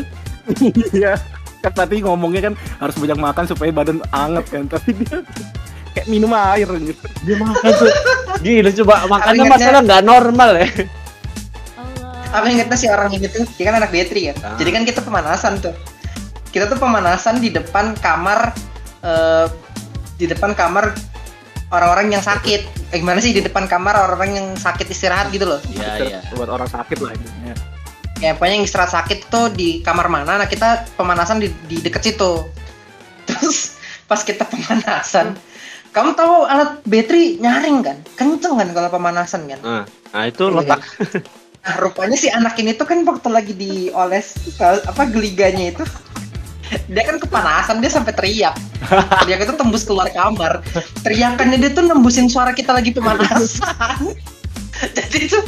iya 0.92 1.18
kan 1.58 1.72
tadi 1.74 1.98
ngomongnya 1.98 2.40
kan 2.44 2.54
harus 2.78 2.94
banyak 2.94 3.18
makan 3.18 3.44
supaya 3.44 3.70
badan 3.70 3.98
anget 4.08 4.44
kan 4.46 4.64
tapi 4.66 4.94
dia 4.94 5.18
kayak 5.90 6.06
minum 6.06 6.30
air 6.30 6.68
gitu 6.70 7.02
Dia 7.22 7.36
makan 7.36 7.70
tuh. 7.72 7.90
Gila 8.38 8.70
coba 8.76 8.94
makannya 9.08 9.44
masalah 9.46 9.80
nggak 9.82 10.02
normal 10.02 10.50
ya. 10.54 10.68
Allah. 11.74 12.30
apa 12.32 12.46
ingetnya 12.46 12.76
si 12.76 12.86
orang 12.86 13.10
ini 13.10 13.26
tuh 13.26 13.42
dia 13.50 13.64
kan 13.64 13.78
anak 13.78 13.90
Betri 13.90 14.28
kan 14.28 14.36
Ah. 14.44 14.54
jadi 14.54 14.70
kan 14.70 14.82
kita 14.82 15.00
pemanasan 15.00 15.58
tuh 15.58 15.72
kita 16.50 16.70
tuh 16.70 16.78
pemanasan 16.78 17.42
di 17.42 17.50
depan 17.50 17.96
kamar 17.98 18.54
eh, 19.02 19.46
di 20.16 20.26
depan 20.28 20.56
kamar 20.56 20.96
orang-orang 21.70 22.16
yang 22.16 22.24
sakit. 22.24 22.92
Eh, 22.94 22.98
gimana 23.02 23.18
sih 23.18 23.34
di 23.34 23.42
depan 23.42 23.66
kamar 23.66 23.98
orang-orang 23.98 24.32
yang 24.38 24.48
sakit 24.54 24.86
istirahat 24.88 25.34
gitu 25.34 25.46
loh? 25.46 25.60
Iya, 25.70 26.22
buat 26.34 26.50
orang 26.50 26.70
sakit 26.70 26.98
lah 27.02 27.12
ini 27.12 27.28
ya. 27.50 27.56
ya 28.16 28.30
pokoknya 28.38 28.54
yang 28.62 28.66
istirahat 28.66 28.92
sakit 28.94 29.28
tuh 29.28 29.50
di 29.52 29.82
kamar 29.82 30.06
mana? 30.06 30.38
Nah 30.38 30.48
kita 30.48 30.86
pemanasan 30.94 31.42
di, 31.42 31.50
di 31.66 31.82
deket 31.82 32.02
situ. 32.14 32.46
Terus 33.28 33.76
pas 34.06 34.22
kita 34.22 34.46
pemanasan 34.46 35.34
kamu 35.96 36.12
tahu 36.12 36.44
alat 36.44 36.84
Betri 36.84 37.40
nyaring 37.40 37.80
kan? 37.80 37.96
Kenceng 38.20 38.60
kan 38.60 38.68
kalau 38.76 38.92
pemanasan 38.92 39.48
kan? 39.48 39.60
Nah, 39.64 39.84
nah 40.12 40.24
itu 40.28 40.44
Iya 40.44 40.60
letak. 40.60 40.80
Nah, 41.64 41.76
rupanya 41.80 42.14
si 42.20 42.28
anak 42.28 42.54
ini 42.60 42.76
tuh 42.76 42.84
kan 42.84 43.00
waktu 43.02 43.26
lagi 43.32 43.56
dioles 43.56 44.36
apa 44.60 45.02
geliganya 45.08 45.72
itu 45.72 45.82
dia 46.90 47.02
kan 47.06 47.16
kepanasan 47.22 47.78
dia 47.78 47.90
sampai 47.90 48.12
teriak. 48.14 48.54
Teriak 49.22 49.46
itu 49.46 49.54
tembus 49.54 49.82
keluar 49.86 50.10
kamar. 50.10 50.62
Teriakannya 51.06 51.58
dia 51.62 51.70
tuh 51.70 51.86
nembusin 51.86 52.26
suara 52.26 52.50
kita 52.50 52.74
lagi 52.74 52.90
pemanasan. 52.90 54.14
Jadi 54.96 55.18
itu 55.30 55.38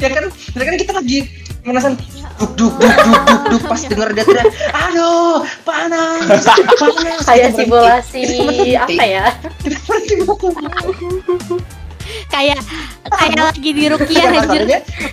ya 0.00 0.08
kan 0.12 0.28
ya 0.30 0.64
kan 0.64 0.74
kita 0.78 0.92
lagi 0.96 1.18
pemanasan. 1.62 1.98
Duk 2.40 2.56
duk 2.56 2.72
duk 2.80 2.88
duk 2.88 3.20
duk 3.28 3.40
duk 3.52 3.62
pas 3.68 3.80
denger 3.84 4.08
dia 4.16 4.24
teriak 4.24 4.48
aduh 4.72 5.44
panas 5.60 6.40
panas. 6.48 7.20
Kayak 7.28 7.50
simulasi 7.52 8.24
apa 8.80 9.04
ya? 9.04 9.26
Kita 9.60 9.78
berhenti. 9.84 10.16
Kayak 12.30 12.58
kayak 13.06 13.38
lagi 13.38 13.70
di 13.70 13.84
rukiah 13.86 14.30
Iya, 14.34 14.42
anjir. 14.42 14.62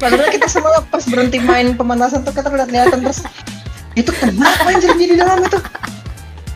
masalahnya 0.01 0.29
kita 0.33 0.47
semua 0.49 0.81
pas 0.87 1.03
berhenti 1.05 1.37
main 1.41 1.77
pemanasan 1.77 2.25
tuh 2.25 2.33
kita 2.33 2.49
lihat-lihatan 2.49 3.05
terus 3.05 3.21
itu 3.97 4.11
kenapa 4.13 4.69
anjir 4.69 4.93
dia 4.93 5.07
di 5.09 5.17
dalam 5.17 5.41
itu 5.41 5.57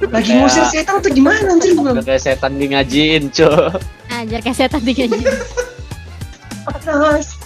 lagi 0.10 0.32
ngusir 0.34 0.66
setan 0.70 1.02
tuh 1.02 1.14
gimana 1.14 1.58
anjir 1.58 1.78
gue 1.78 1.94
Udah 1.94 2.02
kayak 2.02 2.22
setan 2.26 2.58
di 2.58 2.74
ngajiin, 2.74 3.30
Cok. 3.30 3.78
Anjir 4.10 4.40
kayak 4.42 4.58
setan 4.58 4.82
di 4.82 4.94
gaji. 4.98 5.22
panas 6.66 7.38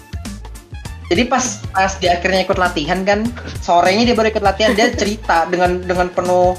jadi 1.05 1.29
pas 1.29 1.61
pas 1.69 1.91
dia 2.01 2.17
akhirnya 2.17 2.49
ikut 2.49 2.57
latihan 2.57 3.05
kan 3.05 3.29
sorenya 3.61 4.09
dia 4.09 4.15
baru 4.17 4.33
ikut 4.33 4.41
latihan 4.41 4.73
dia 4.73 4.89
cerita 4.89 5.45
dengan 5.45 5.77
dengan 5.85 6.09
penuh 6.09 6.57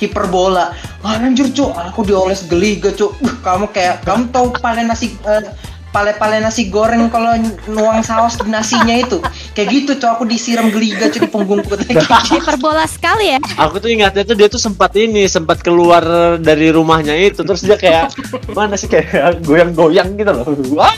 hiperbola. 0.00 0.72
Ah, 1.04 1.20
anjir 1.20 1.52
cuk 1.52 1.70
aku 1.70 2.02
dioles 2.02 2.48
geliga 2.48 2.90
cuk 2.90 3.12
Uh, 3.20 3.34
kamu 3.44 3.68
kayak 3.70 4.00
kamu 4.02 4.32
tahu 4.32 4.50
pale 4.58 4.82
nasi 4.82 5.14
eh, 5.28 5.52
pale-pale 5.94 6.42
nasi 6.42 6.66
goreng 6.66 7.06
kalau 7.06 7.38
nuang 7.70 8.02
saus 8.02 8.34
di 8.42 8.50
nasinya 8.50 8.98
itu 8.98 9.22
kayak 9.54 9.68
gitu 9.70 10.02
cuk 10.02 10.10
aku 10.18 10.24
disiram 10.26 10.74
geliga 10.74 11.06
cuk 11.06 11.22
di 11.22 11.30
punggungku. 11.30 11.78
Hiperbola 12.34 12.82
sekali 12.90 13.30
ya. 13.30 13.38
Aku 13.62 13.78
tuh 13.78 13.94
ingatnya 13.94 14.26
tuh 14.26 14.34
dia 14.34 14.50
tuh 14.50 14.58
sempat 14.58 14.90
ini, 14.98 15.30
sempat 15.30 15.62
keluar 15.62 16.02
dari 16.42 16.74
rumahnya 16.74 17.14
itu, 17.14 17.46
terus 17.46 17.62
dia 17.62 17.78
kayak 17.78 18.10
mana 18.50 18.74
sih 18.74 18.90
kayak 18.90 19.46
goyang-goyang 19.46 20.18
gitu 20.18 20.34
loh. 20.34 20.46
Wah, 20.74 20.90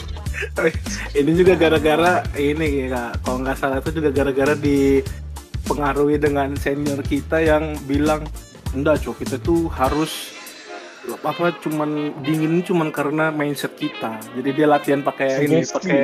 ini 1.13 1.31
juga 1.37 1.53
gara-gara 1.61 2.25
ini 2.41 2.89
ya 2.89 3.13
kalau 3.21 3.45
nggak 3.45 3.57
salah 3.61 3.79
itu 3.85 4.01
juga 4.01 4.11
gara-gara 4.13 4.57
dipengaruhi 4.57 6.17
dengan 6.17 6.57
senior 6.57 7.01
kita 7.05 7.45
yang 7.45 7.77
bilang 7.85 8.25
enggak 8.73 9.05
cok 9.05 9.17
kita 9.25 9.37
tuh 9.41 9.69
harus 9.73 10.36
apa 11.23 11.55
cuman 11.63 12.13
dingin 12.23 12.63
cuman 12.63 12.91
karena 12.91 13.31
mindset 13.31 13.75
kita. 13.79 14.19
Jadi 14.35 14.49
dia 14.57 14.67
latihan 14.67 15.01
pakai 15.03 15.47
ini 15.47 15.63
pakai 15.63 16.01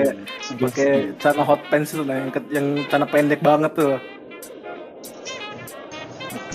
pakai 0.58 0.90
celana 1.18 1.42
hot 1.42 1.60
pants 1.70 1.94
itu 1.94 2.02
lah 2.06 2.16
yang 2.18 2.30
yang 2.50 2.66
celana 2.86 3.06
pendek 3.10 3.40
banget 3.42 3.72
tuh. 3.74 3.98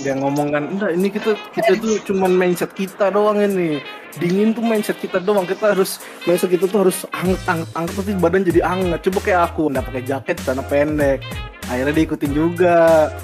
Dia 0.01 0.13
ngomong 0.13 0.47
kan 0.53 0.63
enggak 0.71 0.91
ini 0.93 1.07
kita 1.09 1.31
kita 1.51 1.71
tuh 1.81 1.99
cuman 2.07 2.31
mindset 2.35 2.71
kita 2.71 3.11
doang 3.11 3.41
ini. 3.43 3.81
Dingin 4.17 4.55
tuh 4.55 4.65
mindset 4.65 4.97
kita 4.97 5.21
doang. 5.21 5.45
Kita 5.45 5.73
harus 5.75 6.01
mindset 6.23 6.49
kita 6.53 6.65
tuh 6.69 6.87
harus 6.87 7.03
anget 7.11 7.41
anget 7.45 7.69
anget 7.75 7.93
pasti 7.93 8.13
badan 8.17 8.41
jadi 8.45 8.61
anget 8.63 8.99
coba 9.09 9.19
kayak 9.21 9.41
aku 9.51 9.61
nggak 9.69 9.85
pakai 9.85 10.03
jaket 10.05 10.35
celana 10.45 10.63
pendek 10.65 11.19
akhirnya 11.67 11.93
diikutin 11.93 12.31
juga. 12.31 12.75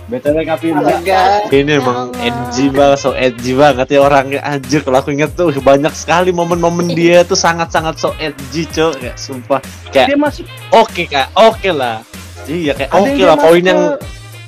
BTW 0.06 0.38
Kapin 0.44 0.76
Astaga. 0.76 1.48
ini. 1.50 1.72
Emang 1.74 2.12
edgy 2.18 2.68
banget, 2.68 3.00
so 3.00 3.12
edgy 3.12 3.52
banget 3.54 3.88
ya 3.90 4.00
orangnya. 4.00 4.40
Anjir 4.42 4.82
kalau 4.82 5.00
aku 5.00 5.12
inget 5.12 5.32
tuh 5.34 5.50
banyak 5.56 5.92
sekali 5.92 6.30
momen-momen 6.30 6.92
dia 6.92 7.24
tuh 7.24 7.36
sangat-sangat 7.36 7.98
so 7.98 8.12
edgy 8.18 8.64
cok. 8.66 9.00
Kayak 9.00 9.18
sumpah. 9.18 9.60
Dia 9.90 10.06
kayak 10.06 10.20
masuk 10.20 10.46
oke 10.70 11.04
kak 11.06 11.28
oke 11.34 11.70
lah. 11.72 12.04
Iya 12.44 12.76
kayak 12.76 12.92
oke 12.92 13.10
dia 13.10 13.26
lah. 13.26 13.38
Poin 13.38 13.64
yang 13.64 13.82
ke- 13.96 14.00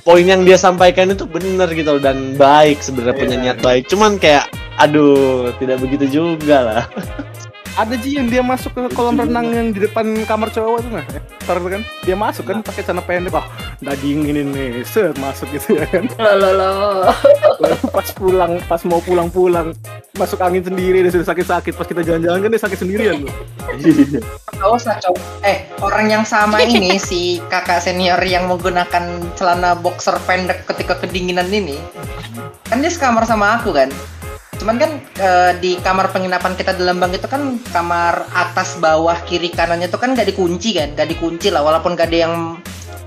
poin 0.04 0.22
yang 0.22 0.42
dia 0.44 0.54
sampaikan 0.56 1.10
itu 1.10 1.25
bener 1.25 1.66
gitu 1.72 1.96
loh, 1.96 2.04
dan 2.04 2.36
baik 2.36 2.78
sebenarnya 2.78 3.16
Iya. 3.16 3.22
punya 3.24 3.36
niat 3.40 3.58
baik. 3.60 3.84
Cuman 3.88 4.20
kayak 4.20 4.46
aduh 4.75 5.56
tidak 5.56 5.80
begitu 5.80 6.06
juga 6.12 6.58
lah 6.60 6.84
ada 7.75 7.96
sih 8.00 8.15
yang 8.15 8.32
dia 8.32 8.39
masuk 8.39 8.72
ke 8.72 8.82
kolam 8.96 9.20
renang 9.20 9.51
yang 9.51 9.67
di 9.75 9.84
depan 9.84 10.08
kamar 10.24 10.48
cowok 10.51 10.79
tuh 10.79 10.91
nah 10.96 11.05
Ntar 11.46 11.62
kan? 11.62 11.82
Dia 12.01 12.17
masuk 12.17 12.50
kan 12.50 12.65
pakai 12.65 12.82
celana 12.82 13.05
pendek. 13.05 13.38
Ah 13.38 13.46
nggak 13.77 13.96
dingin 14.01 14.50
ini 14.50 14.82
set 14.82 15.13
masuk 15.22 15.46
gitu 15.53 15.77
ya 15.77 15.86
kan? 15.86 16.10
Lo 16.17 17.13
Lalu 17.62 17.77
pas 17.94 18.10
pulang 18.17 18.53
pas 18.65 18.82
mau 18.88 18.98
pulang 18.98 19.29
pulang 19.29 19.70
masuk 20.15 20.39
angin 20.41 20.63
sendiri 20.63 21.03
dia 21.03 21.12
sudah 21.12 21.27
sakit 21.27 21.46
sakit 21.46 21.74
pas 21.75 21.86
kita 21.86 22.01
jalan-jalan 22.01 22.39
kan 22.39 22.50
dia 22.50 22.62
sakit 22.63 22.79
sendirian 22.79 23.27
loh 23.27 23.36
Gak 24.55 24.70
usah 24.72 24.96
coba. 25.03 25.20
Eh, 25.44 25.67
orang 25.84 26.08
yang 26.08 26.24
sama 26.24 26.63
ini 26.63 26.96
si 26.96 27.44
kakak 27.51 27.84
senior 27.84 28.17
yang 28.24 28.48
menggunakan 28.48 29.22
celana 29.36 29.75
boxer 29.75 30.15
pendek 30.24 30.63
ketika 30.63 30.96
kedinginan 31.03 31.51
ini, 31.51 31.75
kan 32.72 32.79
dia 32.79 32.88
sekamar 32.88 33.27
sama 33.27 33.60
aku 33.60 33.75
kan. 33.75 33.91
Cuman 34.56 34.76
kan 34.80 34.92
eh, 35.20 35.52
di 35.60 35.76
kamar 35.84 36.10
penginapan 36.16 36.56
kita 36.56 36.76
di 36.76 36.84
Lembang 36.88 37.12
itu 37.12 37.28
kan 37.28 37.60
kamar 37.70 38.26
atas 38.32 38.80
bawah 38.80 39.20
kiri 39.28 39.52
kanannya 39.52 39.92
itu 39.92 40.00
kan 40.00 40.16
gak 40.16 40.28
dikunci 40.32 40.80
kan, 40.80 40.96
gak 40.96 41.12
dikunci 41.12 41.52
lah. 41.52 41.62
Walaupun 41.62 41.94
gak 41.94 42.10
ada 42.12 42.18
yang 42.30 42.34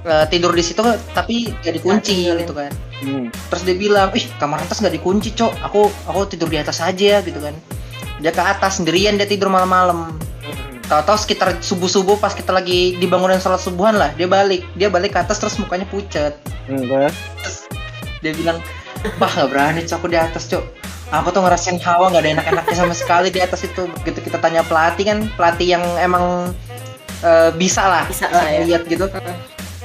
eh, 0.05 0.25
tidur 0.28 0.52
di 0.52 0.62
situ, 0.62 0.85
tapi 1.17 1.50
gak 1.64 1.75
dikunci 1.81 2.28
gitu 2.28 2.52
kan. 2.52 2.73
hmm. 3.02 3.33
Terus 3.52 3.62
dia 3.64 3.76
bilang, 3.76 4.12
ih 4.12 4.26
kamar 4.37 4.61
atas 4.61 4.85
gak 4.85 4.93
dikunci 4.93 5.33
cok, 5.33 5.52
aku 5.64 5.88
aku 6.07 6.21
tidur 6.37 6.49
di 6.52 6.59
atas 6.61 6.85
aja 6.85 7.25
gitu 7.25 7.40
kan. 7.40 7.57
Dia 8.19 8.35
ke 8.35 8.43
atas 8.43 8.83
sendirian 8.83 9.17
dia 9.17 9.31
tidur 9.31 9.49
malam-malam. 9.49 10.19
Tahu-tahu 10.88 11.21
sekitar 11.21 11.61
subuh-subuh 11.61 12.17
pas 12.17 12.33
kita 12.33 12.49
lagi 12.49 12.97
dibangunin 12.97 13.37
sholat 13.37 13.61
subuhan 13.61 13.93
lah, 13.93 14.09
dia 14.17 14.25
balik, 14.25 14.64
dia 14.73 14.88
balik 14.88 15.12
ke 15.12 15.21
atas 15.21 15.37
terus 15.37 15.61
mukanya 15.61 15.85
pucet. 15.85 16.33
enggak 16.64 17.12
Terus 17.45 17.69
dia 18.25 18.33
bilang, 18.33 18.59
bah 19.21 19.28
nggak 19.28 19.49
berani 19.52 19.81
cok 19.85 20.00
aku 20.00 20.07
di 20.09 20.17
atas 20.17 20.49
cok. 20.49 20.88
Aku 21.08 21.32
tuh 21.32 21.40
ngerasain 21.40 21.80
hawa 21.80 22.12
nggak 22.12 22.20
ada 22.20 22.30
enak-enaknya 22.36 22.76
sama 22.76 22.92
sekali 22.92 23.32
di 23.32 23.40
atas 23.40 23.64
itu. 23.64 23.88
Begitu 24.04 24.20
kita 24.22 24.36
tanya 24.36 24.60
pelatih 24.60 25.04
kan, 25.04 25.18
pelatih 25.34 25.72
yang 25.72 25.84
emang 25.96 26.52
eh, 27.20 27.50
bisa 27.56 27.80
lah, 27.82 28.04
Bisa 28.04 28.28
lah 28.28 28.44
ya. 28.44 28.60
lihat 28.62 28.84
gitu. 28.84 29.08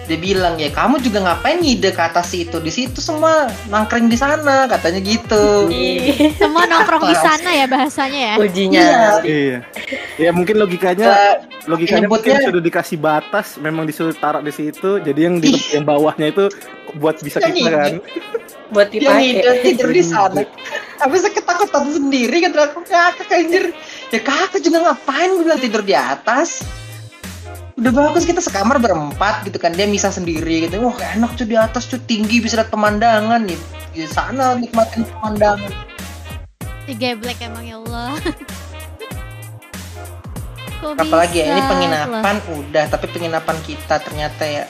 Dia 0.03 0.19
bilang 0.19 0.59
ya 0.59 0.67
kamu 0.67 0.99
juga 0.99 1.23
ngapain 1.23 1.63
ngide 1.63 1.95
ke 1.95 2.01
atas 2.03 2.35
itu? 2.35 2.59
Di 2.59 2.67
situ 2.67 2.99
semua 2.99 3.47
nangkring 3.71 4.11
di 4.11 4.19
sana 4.19 4.67
katanya 4.67 4.99
gitu. 4.99 5.71
Semua 6.35 6.67
nongkrong 6.67 7.07
di 7.07 7.15
sana 7.15 7.49
ya 7.49 7.65
bahasanya 7.65 8.19
ya. 8.19 8.33
ujinya 8.35 8.83
iya 9.23 9.57
ya 10.19 10.29
mungkin 10.29 10.59
logikanya 10.59 11.07
Eh, 11.07 11.35
logikanya 11.71 12.11
mungkin 12.11 12.35
nyebutnya- 12.35 12.51
sudah 12.51 12.61
dikasih 12.61 12.97
batas 12.99 13.55
memang 13.57 13.87
disuruh 13.87 14.11
taruh 14.11 14.43
di 14.43 14.51
situ 14.51 14.99
jadi 14.99 15.31
yang 15.31 15.39
di 15.39 15.55
yang 15.71 15.87
bawahnya 15.87 16.35
itu 16.35 16.51
buat 16.93 17.23
bisa 17.23 17.39
kita 17.39 17.71
kan 17.71 17.91
buat 18.71 18.93
yang 18.93 19.19
dipakai 19.19 19.23
ngide 19.23 19.51
tidur 19.65 19.89
di 19.91 20.03
sana. 20.05 20.41
Habis 21.01 21.27
saya 21.27 21.33
ketakutan 21.35 21.91
sendiri 21.91 22.37
kan 22.45 22.51
aku 22.55 22.85
kakak 22.87 23.29
anjir. 23.33 23.75
Ya 24.13 24.19
kakak 24.21 24.61
juga 24.63 24.77
ngapain 24.87 25.29
gue 25.35 25.43
bilang 25.43 25.61
tidur 25.61 25.81
di 25.83 25.97
atas. 25.97 26.63
Udah 27.73 27.89
bagus 27.89 28.23
kita 28.23 28.37
sekamar 28.37 28.77
berempat 28.77 29.49
gitu 29.49 29.57
kan 29.57 29.73
dia 29.73 29.89
misah 29.89 30.13
sendiri 30.13 30.69
gitu. 30.69 30.79
Wah 30.79 30.95
enak 31.17 31.35
cuy 31.35 31.49
di 31.49 31.57
atas 31.57 31.89
cuy 31.89 31.99
tinggi 32.05 32.39
bisa 32.39 32.61
lihat 32.61 32.69
pemandangan 32.69 33.43
nih. 33.43 33.59
Di 33.91 34.07
sana 34.07 34.55
nikmatin 34.55 35.03
pemandangan. 35.03 35.73
Si 36.85 36.93
geblek 36.95 37.41
emang 37.41 37.65
ya 37.65 37.81
Allah. 37.81 38.13
Kok 40.83 40.99
Apalagi 40.99 41.39
ya 41.39 41.55
ini 41.55 41.61
penginapan 41.63 42.35
udah 42.59 42.85
tapi 42.91 43.07
penginapan 43.07 43.55
kita 43.63 44.03
ternyata 44.03 44.43
ya. 44.43 44.63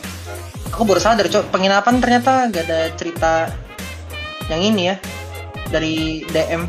Aku 0.70 0.86
baru 0.86 1.02
sadar 1.02 1.26
cok 1.26 1.50
penginapan 1.50 1.98
ternyata 2.02 2.50
gak 2.54 2.66
ada 2.70 2.90
cerita 2.98 3.50
yang 4.52 4.62
ini 4.62 4.82
ya 4.92 4.96
dari 5.70 6.24
DM. 6.30 6.68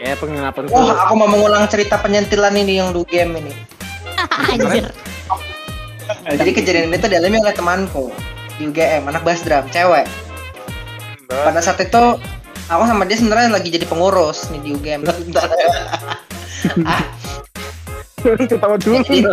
kayak 0.00 0.16
penginapan 0.16 0.64
Wah, 0.72 1.04
aku 1.04 1.12
mau 1.12 1.28
mengulang 1.28 1.68
cerita 1.68 2.00
penyentilan 2.00 2.56
ini 2.56 2.80
yang 2.80 2.88
du 2.96 3.04
game 3.04 3.36
ini. 3.36 3.52
Anjir. 4.48 4.88
Jadi 6.24 6.50
kejadian 6.56 6.88
ini 6.88 6.96
tuh 6.96 7.12
dialami 7.12 7.36
oleh 7.36 7.52
temanku 7.52 8.08
di 8.56 8.72
UGM, 8.72 9.04
anak 9.12 9.20
bass 9.22 9.44
drum, 9.44 9.68
cewek. 9.68 10.08
Pada 11.28 11.60
saat 11.60 11.84
itu 11.84 12.16
aku 12.66 12.82
sama 12.88 13.04
dia 13.04 13.20
sebenarnya 13.20 13.52
lagi 13.52 13.68
jadi 13.68 13.84
pengurus 13.84 14.48
nih 14.48 14.60
di 14.64 14.70
UGM. 14.72 15.04
ah, 16.88 17.04
ketawa 18.24 18.80
dulu 18.80 19.04
Jadi- 19.04 19.24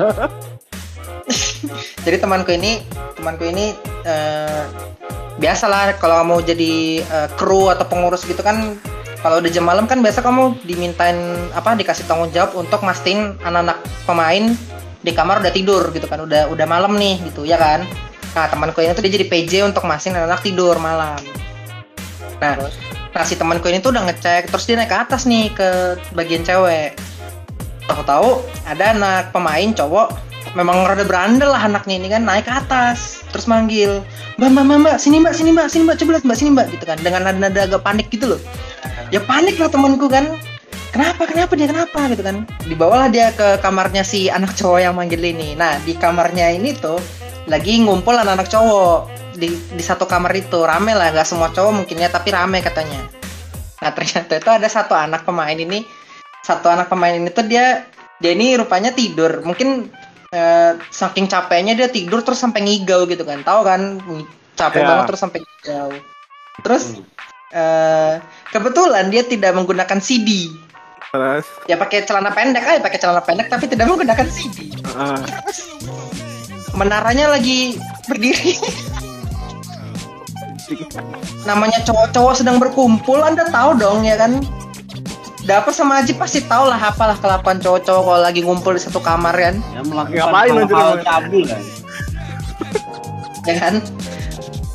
jadi 2.03 2.17
temanku 2.23 2.51
ini, 2.55 2.83
temanku 3.15 3.43
ini 3.47 3.71
eh, 4.03 4.63
biasalah 5.37 6.01
kalau 6.01 6.21
mau 6.25 6.39
jadi 6.41 7.01
eh, 7.01 7.29
kru 7.37 7.69
atau 7.69 7.85
pengurus 7.85 8.25
gitu 8.25 8.41
kan 8.41 8.77
kalau 9.21 9.41
udah 9.41 9.49
jam 9.49 9.65
malam 9.65 9.89
kan 9.89 10.01
biasa 10.01 10.21
kamu 10.21 10.61
dimintain 10.65 11.17
apa 11.53 11.73
dikasih 11.73 12.05
tanggung 12.05 12.29
jawab 12.29 12.53
untuk 12.53 12.85
mastiin 12.85 13.37
anak-anak 13.41 13.81
pemain 14.05 14.53
di 15.01 15.11
kamar 15.13 15.41
udah 15.41 15.53
tidur 15.53 15.89
gitu 15.93 16.05
kan 16.05 16.21
udah 16.25 16.49
udah 16.53 16.65
malam 16.69 16.97
nih 16.97 17.21
gitu 17.25 17.45
ya 17.45 17.57
kan? 17.57 17.85
Nah 18.37 18.45
temanku 18.45 18.81
ini 18.85 18.93
tuh 18.93 19.01
dia 19.01 19.13
jadi 19.17 19.25
PJ 19.25 19.53
untuk 19.65 19.85
mastiin 19.89 20.13
anak-anak 20.13 20.41
tidur 20.45 20.77
malam. 20.77 21.17
Nah 22.37 22.53
nah 23.13 23.23
si 23.25 23.33
temanku 23.33 23.65
ini 23.73 23.81
tuh 23.81 23.89
udah 23.89 24.05
ngecek 24.05 24.53
terus 24.53 24.69
dia 24.69 24.77
naik 24.77 24.93
ke 24.93 24.97
atas 24.97 25.25
nih 25.25 25.49
ke 25.53 25.97
bagian 26.13 26.45
cewek. 26.45 26.93
Tahu-tahu 27.89 28.45
ada 28.69 28.93
anak 28.93 29.33
pemain 29.33 29.69
cowok 29.73 30.26
memang 30.57 30.89
rada 30.89 31.05
berandal 31.05 31.53
lah 31.53 31.69
anaknya 31.69 32.01
ini 32.01 32.09
kan 32.09 32.25
naik 32.25 32.49
ke 32.49 32.53
atas 32.53 33.21
terus 33.29 33.45
manggil 33.45 34.01
mbak 34.41 34.49
mbak 34.49 34.63
mbak, 34.65 34.77
mbak 34.81 34.95
sini 34.97 35.21
mbak 35.21 35.37
sini 35.37 35.53
mbak 35.53 35.69
sini 35.69 35.85
mbak 35.85 35.97
coba 36.01 36.09
lihat 36.17 36.25
mbak 36.25 36.37
sini 36.41 36.49
mbak 36.57 36.67
gitu 36.73 36.85
kan 36.89 36.97
dengan 37.05 37.21
nada-nada 37.29 37.69
agak 37.69 37.81
panik 37.85 38.09
gitu 38.09 38.33
loh. 38.33 38.41
Ya 39.13 39.21
panik 39.21 39.61
lah 39.61 39.69
temanku 39.69 40.09
kan 40.09 40.25
kenapa 40.89 41.29
kenapa 41.29 41.53
dia 41.53 41.69
kenapa? 41.69 42.09
gitu 42.09 42.25
kan. 42.25 42.49
Dibawalah 42.65 43.13
dia 43.13 43.29
ke 43.37 43.61
kamarnya 43.61 44.01
si 44.01 44.33
anak 44.33 44.57
cowok 44.57 44.79
yang 44.81 44.97
manggil 44.97 45.21
ini. 45.21 45.53
Nah 45.53 45.77
di 45.85 45.93
kamarnya 45.93 46.49
ini 46.49 46.73
tuh 46.73 46.97
lagi 47.45 47.77
ngumpul 47.85 48.17
anak-anak 48.17 48.49
cowok. 48.49 49.13
Di 49.37 49.53
di 49.53 49.83
satu 49.85 50.09
kamar 50.09 50.33
itu 50.33 50.65
rame 50.65 50.97
lah 50.97 51.13
nggak 51.13 51.27
semua 51.29 51.53
cowok 51.53 51.85
mungkin 51.85 52.01
ya 52.01 52.09
tapi 52.09 52.33
rame 52.33 52.65
katanya. 52.65 53.05
Nah 53.77 53.93
ternyata 53.93 54.41
itu 54.41 54.49
ada 54.49 54.65
satu 54.65 54.97
anak 54.97 55.21
pemain 55.21 55.53
ini. 55.53 55.85
Satu 56.41 56.73
anak 56.73 56.89
pemain 56.89 57.13
ini 57.13 57.29
tuh 57.29 57.45
dia 57.45 57.85
dia 58.17 58.31
ini 58.33 58.57
rupanya 58.57 58.89
tidur. 58.89 59.45
Mungkin 59.45 59.93
eh, 60.31 60.71
saking 60.91 61.27
capeknya 61.29 61.73
dia 61.77 61.87
tidur 61.91 62.23
terus 62.23 62.39
sampai 62.41 62.63
ngigau 62.65 63.07
gitu 63.07 63.23
kan. 63.23 63.43
Tahu 63.43 63.61
kan? 63.63 63.81
Capek 64.57 64.81
Ya. 64.81 64.87
banget 64.89 65.03
terus 65.13 65.21
sampai 65.21 65.39
ngigau 65.45 65.89
terus 66.65 66.97
eh, 67.53 68.17
kebetulan 68.49 69.13
dia 69.13 69.21
tidak 69.21 69.53
menggunakan 69.53 70.01
CD 70.01 70.49
Terus, 71.07 71.47
ya 71.71 71.79
pakai 71.79 72.03
celana 72.03 72.35
pendek 72.35 72.67
aja 72.67 72.83
pakai 72.83 72.99
celana 72.99 73.23
pendek 73.23 73.47
tapi 73.47 73.69
tidak 73.71 73.87
menggunakan 73.87 74.27
CD 74.27 74.75
ah, 74.97 75.15
menaranya 76.75 77.31
lagi 77.31 77.79
berdiri. 78.05 78.59
Namanya 81.47 81.79
cowok-cowok 81.87 82.33
sedang 82.43 82.59
berkumpul 82.59 83.23
anda 83.23 83.47
tahu 83.47 83.79
dong 83.79 84.03
ya 84.03 84.19
kan 84.19 84.43
Dapat 85.47 85.71
sama 85.71 86.03
Aji 86.03 86.11
pasti 86.19 86.43
tahu 86.43 86.67
lah 86.67 86.91
apalah 86.91 87.15
kelakuan 87.15 87.63
cowok-cowok 87.63 88.03
kalau 88.03 88.19
lagi 88.19 88.43
ngumpul 88.43 88.75
di 88.75 88.83
satu 88.83 88.99
kamar 88.99 89.31
kan? 89.31 89.55
Ya 89.71 89.79
melakukan 89.79 90.19
Ngapain 90.19 90.51
hal-hal 90.59 90.97
cabul 91.07 91.43
kan. 91.47 91.61
ya 93.47 93.55
kan? 93.55 93.75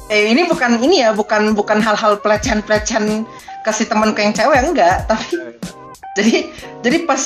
Eh 0.08 0.32
ini 0.32 0.48
bukan 0.48 0.80
ini 0.80 1.04
ya 1.04 1.12
bukan 1.12 1.52
bukan 1.52 1.76
hal-hal 1.84 2.16
pelecehan-pelecehan 2.24 3.28
kasih 3.68 3.84
temanku 3.84 4.24
yang 4.24 4.32
cewek 4.32 4.64
enggak. 4.64 5.04
Tapi 5.04 5.60
jadi 6.16 6.48
jadi 6.80 6.98
pas 7.04 7.20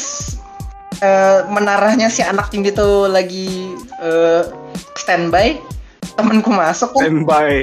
eh, 1.07 1.47
menaranya 1.47 2.11
si 2.11 2.27
anak 2.27 2.51
tinggi 2.51 2.75
tuh 2.75 3.07
lagi 3.07 3.79
eh, 4.03 4.43
standby 4.99 5.55
temanku 6.19 6.51
masuk. 6.51 6.99
Standby 6.99 7.63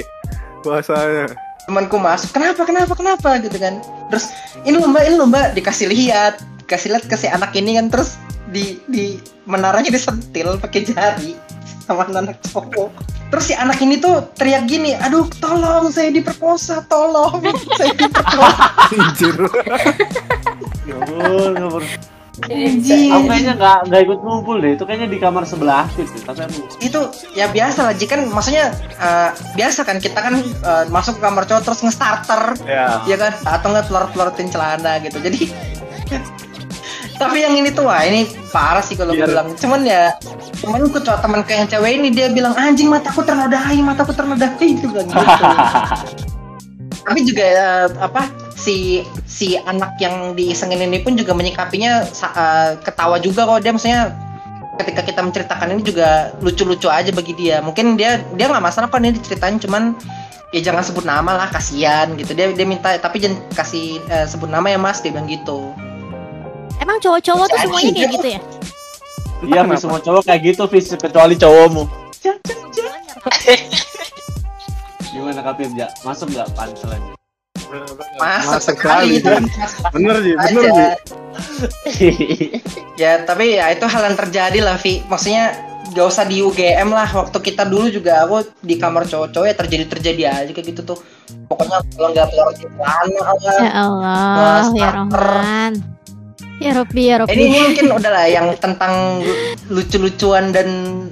bahasanya. 0.64 1.43
Temanku 1.64 1.96
masuk 1.96 2.30
kenapa 2.32 2.62
kenapa 2.64 2.92
kenapa? 2.92 3.40
Gitu 3.40 3.56
kan. 3.56 3.80
Terus 4.12 4.30
ini 4.68 4.76
lomba 4.76 5.00
ini 5.04 5.16
lomba 5.16 5.50
dikasih 5.52 5.88
lihat 5.88 6.40
dikasih 6.64 6.96
lihat 6.96 7.04
ke 7.08 7.16
si 7.16 7.28
anak 7.28 7.52
ini 7.56 7.76
kan 7.76 7.92
terus 7.92 8.16
di 8.52 8.80
di 8.88 9.20
menaranya 9.44 9.92
disentil 9.92 10.56
pakai 10.60 10.84
jari 10.88 11.32
sama 11.84 12.08
anak 12.08 12.40
cowok. 12.48 12.92
Terus 13.32 13.44
si 13.50 13.54
anak 13.56 13.82
ini 13.82 13.98
tuh 13.98 14.24
teriak 14.38 14.68
gini 14.70 14.94
aduh 14.96 15.26
tolong 15.42 15.90
saya 15.90 16.12
diperkosa 16.12 16.84
tolong 16.88 17.40
saya 17.78 17.92
diperkosa. 17.96 18.66
Anjir. 18.94 19.36
Aku 22.34 23.24
kayaknya 23.30 23.54
nggak 23.54 23.78
nggak 23.86 24.00
ikut 24.10 24.18
ngumpul 24.26 24.58
deh. 24.58 24.74
Itu 24.74 24.82
kayaknya 24.82 25.06
di 25.06 25.18
kamar 25.22 25.46
sebelah 25.46 25.86
sih. 25.94 26.02
Tapi 26.02 26.40
aku 26.42 26.58
itu 26.82 27.00
ya 27.38 27.46
biasa 27.46 27.86
lah. 27.86 27.94
Jika 27.94 28.18
kan 28.18 28.26
maksudnya 28.26 28.74
eh, 28.98 29.30
biasa 29.54 29.86
kan 29.86 30.02
kita 30.02 30.18
kan 30.18 30.34
eh, 30.42 30.84
masuk 30.90 31.18
ke 31.18 31.22
kamar 31.22 31.46
cowok 31.46 31.62
terus 31.62 31.80
nge-starter. 31.86 32.42
Ya. 32.66 33.06
ya 33.06 33.16
kan? 33.16 33.32
Atau 33.46 33.70
nggak 33.70 33.86
telur-telurin 33.86 34.48
celana 34.50 34.98
gitu. 34.98 35.22
Jadi 35.22 35.46
tapi 37.22 37.46
yang 37.46 37.54
ini 37.54 37.70
tuh 37.70 37.86
wah 37.86 38.02
ini 38.02 38.26
parah 38.50 38.82
sih 38.82 38.98
kalau 38.98 39.14
Biar- 39.14 39.30
bilang. 39.30 39.54
Cuman 39.54 39.86
ya 39.86 40.18
temanku 40.64 40.98
cowok 40.98 41.20
teman 41.20 41.40
kayak 41.44 41.58
yang 41.60 41.68
cewek 41.70 41.92
ini 42.00 42.08
dia 42.10 42.26
bilang 42.32 42.56
anjing 42.56 42.88
mataku 42.88 43.20
ternodai 43.20 43.78
mataku 43.84 44.16
ternodai 44.16 44.48
itu 44.64 44.88
bilang 44.88 45.06
gitu 45.12 45.22
tapi 47.04 47.20
juga 47.20 47.44
eh, 47.44 47.86
apa 48.00 48.22
si 48.64 49.04
si 49.28 49.60
anak 49.60 50.00
yang 50.00 50.32
diisengin 50.32 50.80
ini 50.80 51.04
pun 51.04 51.12
juga 51.20 51.36
menyikapinya 51.36 52.08
eh, 52.08 52.70
ketawa 52.80 53.20
juga 53.20 53.44
kok. 53.44 53.60
Dia 53.60 53.72
maksudnya 53.76 54.02
ketika 54.80 55.04
kita 55.04 55.20
menceritakan 55.20 55.76
ini 55.76 55.82
juga 55.84 56.32
lucu-lucu 56.40 56.88
aja 56.88 57.12
bagi 57.12 57.36
dia. 57.36 57.60
Mungkin 57.60 58.00
dia 58.00 58.24
dia 58.32 58.46
nggak 58.48 58.64
masalah 58.64 58.88
kok 58.88 59.04
ini 59.04 59.12
diceritain 59.12 59.60
cuman 59.60 59.92
ya 60.56 60.64
jangan 60.64 60.80
sebut 60.80 61.04
nama 61.04 61.36
lah 61.36 61.48
kasihan 61.52 62.16
gitu. 62.16 62.32
Dia 62.32 62.56
dia 62.56 62.64
minta 62.64 62.96
tapi 62.96 63.20
jangan 63.20 63.44
kasih 63.52 64.00
eh, 64.08 64.24
sebut 64.24 64.48
nama 64.48 64.72
ya 64.72 64.80
mas. 64.80 65.04
Dia 65.04 65.12
bilang 65.12 65.28
gitu. 65.28 65.76
Emang 66.80 66.98
cowok-cowok 66.98 67.46
tuh 67.52 67.58
semuanya 67.60 67.92
kayak 67.94 68.12
gitu 68.18 68.28
ya? 68.34 68.40
Iya, 69.44 69.76
semua 69.76 70.00
cowok 70.00 70.24
kayak 70.24 70.40
gitu, 70.52 70.62
Fis, 70.72 70.88
kecuali 70.96 71.36
cowokmu. 71.36 71.84
Gimana 75.12 75.40
Kak 75.44 75.54
Firja? 75.60 75.86
Masuk 76.02 76.32
nggak 76.32 76.48
punchline? 76.56 77.13
Masuk 78.20 78.60
sekali. 78.74 79.18
Bener 79.94 80.16
sih, 80.22 80.34
bener 80.34 80.62
aja. 80.70 80.86
sih. 80.94 81.14
ya 83.02 83.26
tapi 83.26 83.58
ya 83.58 83.74
itu 83.74 83.84
hal 83.86 84.02
yang 84.06 84.16
terjadi 84.18 84.58
lah 84.62 84.78
Vi 84.78 85.02
maksudnya 85.10 85.54
gak 85.94 86.06
usah 86.10 86.24
di 86.26 86.42
UGM 86.42 86.90
lah 86.90 87.06
waktu 87.06 87.38
kita 87.38 87.66
dulu 87.68 87.86
juga 87.92 88.24
aku 88.26 88.42
di 88.64 88.80
kamar 88.80 89.06
cowok-cowok 89.06 89.46
ya 89.46 89.54
terjadi 89.54 89.84
terjadi 89.86 90.22
aja 90.30 90.50
kayak 90.50 90.66
gitu 90.74 90.80
tuh 90.94 90.98
pokoknya 91.46 91.84
kalau 91.94 92.08
nggak 92.10 92.26
keluar 92.32 92.50
di 92.56 92.66
lah 92.74 93.58
Ya 93.62 93.72
Allah, 93.78 94.18
Mas, 94.34 94.68
ya. 94.74 94.90
Rahman. 94.90 95.93
Ya 96.62 96.70
Robbi, 96.72 97.10
ya 97.10 97.18
Robbi. 97.18 97.34
ini, 97.34 97.44
ini 97.50 97.58
mungkin 97.60 97.86
udah 97.92 98.10
lah 98.14 98.26
yang 98.30 98.54
tentang 98.56 99.20
lucu-lucuan 99.68 100.54
dan 100.54 100.68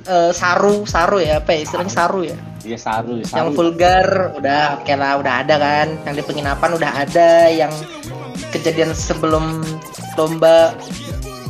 eh, 0.06 0.30
saru 0.30 0.86
saru 0.86 1.18
ya 1.18 1.42
apa 1.42 1.50
ya 1.52 1.60
istilahnya 1.66 1.92
saru 1.92 2.20
ya 2.24 2.36
Iya, 2.62 2.78
saru, 2.78 3.18
ya, 3.18 3.26
yang 3.34 3.50
saru. 3.50 3.58
vulgar 3.58 4.06
udah 4.38 4.78
oke 4.78 4.94
lah 4.94 5.18
udah 5.18 5.34
ada 5.42 5.54
kan 5.58 5.88
yang 6.06 6.14
di 6.14 6.22
penginapan 6.22 6.70
udah 6.78 6.90
ada 6.94 7.30
yang 7.50 7.74
kejadian 8.54 8.94
sebelum 8.94 9.66
lomba 10.14 10.70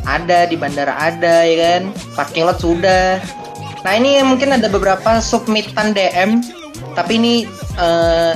ada 0.09 0.49
di 0.49 0.57
bandara 0.57 0.97
ada 0.97 1.45
ya 1.45 1.57
kan 1.61 1.83
parking 2.17 2.49
lot 2.49 2.57
sudah 2.59 3.21
nah 3.85 3.93
ini 3.93 4.25
mungkin 4.25 4.57
ada 4.57 4.73
beberapa 4.73 5.21
submitan 5.21 5.93
DM 5.93 6.41
tapi 6.97 7.21
ini 7.21 7.45
eh, 7.77 8.33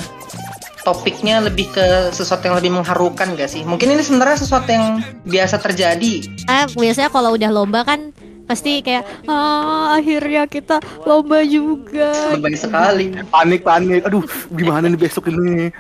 topiknya 0.87 1.43
lebih 1.43 1.67
ke 1.75 2.15
sesuatu 2.15 2.47
yang 2.47 2.57
lebih 2.63 2.71
mengharukan 2.71 3.35
gak 3.35 3.51
sih 3.51 3.67
mungkin 3.67 3.91
ini 3.91 4.07
sebenarnya 4.07 4.39
sesuatu 4.39 4.71
yang 4.71 5.03
biasa 5.27 5.59
terjadi 5.59 6.23
Ah, 6.47 6.71
biasanya 6.71 7.11
kalau 7.11 7.35
udah 7.35 7.51
lomba 7.51 7.83
kan 7.83 8.15
pasti 8.47 8.79
kayak 8.79 9.03
ah 9.27 9.99
akhirnya 9.99 10.47
kita 10.47 10.79
lomba 11.03 11.43
juga. 11.43 12.15
lebih 12.39 12.55
sekali 12.55 13.11
Panik, 13.27 13.67
panik. 13.67 14.07
Aduh, 14.07 14.23
gimana 14.55 14.87
nih 14.87 14.95
besok 14.95 15.27
ini? 15.35 15.75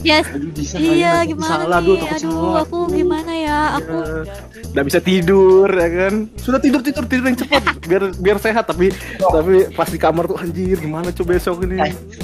Yes. 0.00 0.24
Aduh, 0.32 0.50
bisa 0.56 0.80
Iya, 0.80 0.88
kayaknya, 0.88 1.12
gimana 1.28 1.52
salah, 1.60 1.78
aduh, 1.84 1.96
nih? 1.96 2.08
Aduh, 2.08 2.32
salah. 2.32 2.62
aku 2.64 2.78
gimana 2.88 3.32
ya? 3.36 3.58
Aku 3.76 3.96
Udah 4.70 4.84
bisa 4.86 5.00
tidur 5.02 5.68
ya 5.68 5.88
kan? 5.92 6.14
Sudah 6.40 6.60
tidur 6.62 6.80
tidur 6.80 7.04
tidur 7.04 7.24
yang 7.28 7.38
cepat 7.38 7.62
biar 7.90 8.02
biar 8.16 8.36
sehat 8.40 8.64
tapi 8.70 8.94
tapi 9.18 9.68
pas 9.74 9.88
di 9.90 9.98
kamar 9.98 10.24
tuh 10.30 10.38
anjir 10.38 10.78
gimana 10.78 11.10
coba 11.12 11.36
besok 11.36 11.66
ini? 11.66 11.78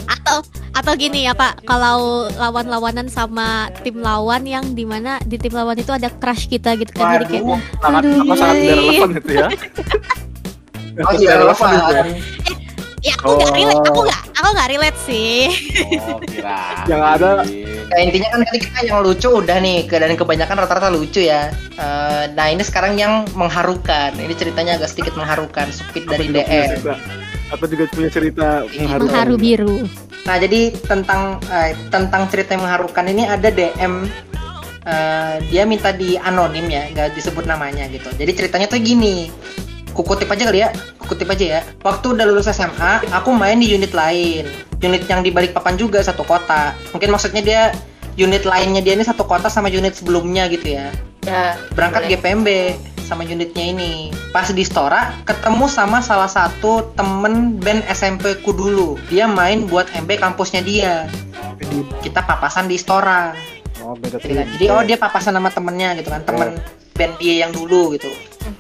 atau 0.07 0.43
atau 0.75 0.93
gini 0.99 1.27
ya 1.27 1.33
Pak, 1.39 1.63
kalau 1.67 2.27
lawan-lawanan 2.35 3.07
sama 3.07 3.71
tim 3.87 4.03
lawan 4.03 4.43
yang 4.43 4.75
di 4.75 4.83
mana 4.83 5.23
di 5.23 5.39
tim 5.39 5.55
lawan 5.55 5.79
itu 5.79 5.95
ada 5.95 6.11
crush 6.11 6.51
kita 6.51 6.75
gitu 6.79 6.91
kan 6.99 7.23
jadi 7.23 7.27
kayak 7.31 7.45
sangat 7.79 8.03
Aduh, 8.03 8.21
apa 8.27 8.35
sangat 8.35 8.55
iya, 8.55 8.63
tidak 8.63 8.75
iya. 8.75 8.83
relevan 8.83 9.11
itu 9.11 9.31
ya. 9.33 9.49
oh 11.07 11.13
iya 11.15 11.33
relevan 11.39 11.69
ya 13.07 13.15
aku 13.17 13.31
nggak 13.33 13.49
Oh. 13.49 13.55
relate, 13.55 13.83
aku 13.87 14.01
nggak 14.03 14.23
aku 14.35 14.49
nggak 14.51 14.69
relate 14.69 14.99
sih. 15.01 15.39
Oh. 16.03 16.19
Yang 16.91 17.03
ada- 17.05 17.47
Ya, 17.87 18.03
intinya 18.03 18.29
kan 18.29 18.43
tadi 18.43 18.59
kita 18.59 18.81
yang 18.83 18.99
lucu 18.99 19.31
udah 19.31 19.63
nih 19.63 19.87
dan 19.87 20.11
kebanyakan 20.13 20.59
rata-rata 20.59 20.91
lucu 20.91 21.23
ya. 21.23 21.55
Eh, 21.71 22.25
nah 22.35 22.51
ini 22.51 22.59
sekarang 22.61 22.99
yang 22.99 23.23
mengharukan. 23.33 24.11
Ini 24.13 24.35
ceritanya 24.35 24.75
agak 24.75 24.91
sedikit 24.91 25.15
mengharukan. 25.15 25.71
Supit 25.71 26.03
dari 26.03 26.27
DM. 26.27 26.83
Aku 27.49 27.71
juga 27.71 27.87
punya 27.87 28.11
cerita 28.11 28.67
mengharukan. 28.67 29.07
Mengharu 29.07 29.35
biru. 29.39 29.77
Nah 30.27 30.35
jadi 30.35 30.75
tentang 30.75 31.39
eh, 31.47 31.79
tentang 31.87 32.27
cerita 32.27 32.59
yang 32.59 32.67
mengharukan 32.67 33.07
ini 33.07 33.23
ada 33.23 33.49
DM. 33.49 34.11
eh, 34.83 35.35
dia 35.45 35.63
minta 35.63 35.91
di 35.91 36.15
anonim 36.15 36.67
ya, 36.67 36.87
nggak 36.89 37.15
disebut 37.15 37.43
namanya 37.43 37.87
gitu. 37.87 38.07
Jadi 38.13 38.31
ceritanya 38.35 38.67
tuh 38.67 38.79
gini. 38.79 39.31
Kukutip 39.97 40.29
aja 40.29 40.45
kali 40.53 40.61
ya, 40.61 40.69
kukutip 41.01 41.33
aja 41.33 41.45
ya. 41.57 41.61
Waktu 41.81 42.13
udah 42.13 42.25
lulus 42.29 42.53
SMA, 42.53 43.09
aku 43.09 43.33
main 43.33 43.57
di 43.57 43.73
unit 43.73 43.97
lain. 43.97 44.45
Unit 44.85 45.09
yang 45.09 45.25
di 45.25 45.33
Balikpapan 45.33 45.81
juga 45.81 46.05
satu 46.05 46.21
kota. 46.21 46.77
Mungkin 46.93 47.09
maksudnya 47.09 47.41
dia 47.41 47.63
unit 48.21 48.45
lainnya 48.45 48.85
dia 48.85 48.93
ini 48.93 49.09
satu 49.09 49.25
kota 49.25 49.49
sama 49.49 49.73
unit 49.73 49.97
sebelumnya 49.97 50.53
gitu 50.53 50.77
ya. 50.77 50.93
Ya, 51.25 51.57
berangkat 51.73 52.07
boleh. 52.07 52.13
GPMB 52.21 52.49
sama 53.07 53.23
unitnya 53.23 53.63
ini 53.71 54.11
pas 54.35 54.51
di 54.51 54.67
Stora 54.67 55.15
ketemu 55.23 55.71
sama 55.71 56.03
salah 56.03 56.27
satu 56.27 56.91
temen 56.99 57.55
band 57.63 57.87
SMP 57.87 58.35
ku 58.43 58.51
dulu 58.51 58.99
dia 59.07 59.31
main 59.31 59.71
buat 59.71 59.87
MB 59.95 60.19
kampusnya 60.19 60.67
dia 60.67 61.07
kita 62.03 62.27
papasan 62.27 62.67
di 62.67 62.75
Stora 62.75 63.31
Oh, 63.87 63.95
beda 63.95 64.19
jadi, 64.19 64.35
kan, 64.43 64.47
jadi 64.59 64.65
oh 64.75 64.83
dia 64.83 64.99
papasan 64.99 65.39
sama 65.39 65.47
temennya 65.47 65.95
gitu 66.03 66.11
kan 66.11 66.19
temen 66.27 66.59
band 66.97 67.15
dia 67.21 67.45
yang 67.47 67.53
dulu 67.53 67.95
gitu. 67.95 68.09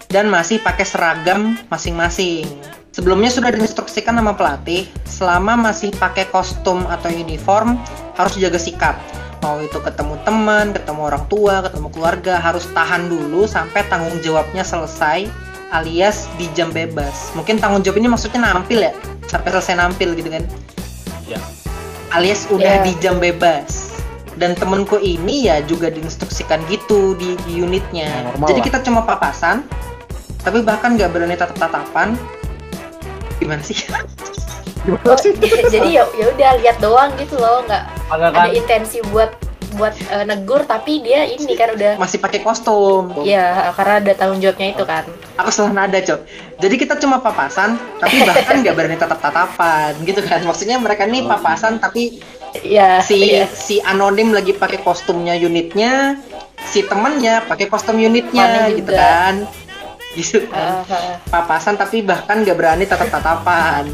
Dan 0.06 0.28
masih 0.30 0.60
pakai 0.60 0.84
seragam 0.86 1.56
masing-masing. 1.72 2.46
Sebelumnya 2.92 3.28
sudah 3.28 3.52
diinstruksikan 3.52 4.16
sama 4.16 4.32
pelatih 4.32 4.88
selama 5.04 5.52
masih 5.52 5.92
pakai 5.92 6.24
kostum 6.32 6.88
atau 6.88 7.12
uniform 7.12 7.76
harus 8.16 8.36
jaga 8.40 8.56
sikap. 8.56 8.96
Mau 9.44 9.60
itu 9.60 9.76
ketemu 9.84 10.16
teman 10.24 10.72
ketemu 10.72 11.00
orang 11.04 11.24
tua 11.28 11.60
ketemu 11.68 11.88
keluarga 11.92 12.40
harus 12.40 12.64
tahan 12.72 13.12
dulu 13.12 13.44
sampai 13.44 13.84
tanggung 13.92 14.16
jawabnya 14.24 14.64
selesai 14.64 15.28
alias 15.76 16.24
di 16.40 16.48
jam 16.56 16.72
bebas. 16.72 17.36
Mungkin 17.36 17.60
tanggung 17.60 17.84
jawab 17.84 18.00
ini 18.00 18.08
maksudnya 18.08 18.40
nampil 18.40 18.80
ya? 18.80 18.92
Sampai 19.28 19.52
selesai 19.52 19.76
nampil 19.76 20.16
gitu 20.16 20.32
kan? 20.32 20.44
Ya. 21.26 21.42
alias 22.14 22.46
udah 22.48 22.80
Ya. 22.80 22.86
di 22.86 22.94
jam 23.02 23.18
bebas 23.18 23.85
dan 24.36 24.52
temenku 24.52 25.00
ini 25.00 25.48
ya 25.48 25.64
juga 25.64 25.88
diinstruksikan 25.88 26.60
gitu 26.68 27.16
di, 27.16 27.36
di 27.48 27.64
unitnya. 27.64 28.08
Ya, 28.08 28.20
normal 28.28 28.46
jadi 28.52 28.60
lah. 28.60 28.66
kita 28.68 28.78
cuma 28.84 29.00
papasan 29.04 29.64
tapi 30.44 30.62
bahkan 30.62 30.94
nggak 30.94 31.10
berani 31.10 31.34
tatap 31.34 31.58
tatapan 31.58 32.14
gimana 33.42 33.60
sih? 33.64 33.76
Gimana 34.86 35.18
sih? 35.18 35.34
jadi 35.66 35.98
ya 35.98 36.06
ya 36.14 36.30
udah 36.30 36.50
lihat 36.62 36.78
doang 36.78 37.10
gitu 37.18 37.34
loh 37.42 37.66
nggak 37.66 37.84
ada 38.06 38.54
intensi 38.54 39.02
buat 39.10 39.34
buat 39.74 39.92
eh, 40.08 40.24
negur 40.24 40.64
tapi 40.64 41.04
dia 41.04 41.28
ini 41.28 41.58
kan 41.58 41.76
udah 41.76 42.00
masih 42.00 42.22
pakai 42.22 42.40
kostum. 42.46 43.12
Ya 43.26 43.74
karena 43.76 44.00
ada 44.00 44.12
tanggung 44.16 44.40
jawabnya 44.40 44.72
itu 44.72 44.84
kan. 44.86 45.04
Aku 45.36 45.50
salah 45.52 45.74
nada 45.74 45.98
cok. 46.00 46.20
Jadi 46.62 46.74
kita 46.80 46.96
cuma 47.02 47.20
papasan 47.20 47.76
tapi 48.00 48.24
bahkan 48.24 48.64
nggak 48.64 48.74
berani 48.74 48.96
tatap 48.96 49.20
tatapan 49.20 49.92
gitu 50.06 50.24
kan. 50.24 50.40
Maksudnya 50.46 50.80
mereka 50.80 51.04
ini 51.04 51.26
papasan 51.26 51.82
tapi 51.82 52.24
ya 52.62 53.02
si 53.02 53.18
ya. 53.36 53.44
si 53.50 53.82
anonim 53.82 54.32
lagi 54.32 54.56
pakai 54.56 54.80
kostumnya 54.80 55.34
unitnya 55.36 56.16
si 56.70 56.84
temennya 56.86 57.44
pakai 57.44 57.66
kostum 57.68 57.98
unitnya 57.98 58.70
gitu 58.72 58.92
kan. 58.92 59.34
Gitu 60.16 60.38
kan. 60.48 60.86
Ah, 60.88 61.20
papasan 61.28 61.76
tapi 61.76 62.00
bahkan 62.00 62.40
nggak 62.40 62.56
berani 62.56 62.88
tatap 62.88 63.12
tatapan 63.12 63.84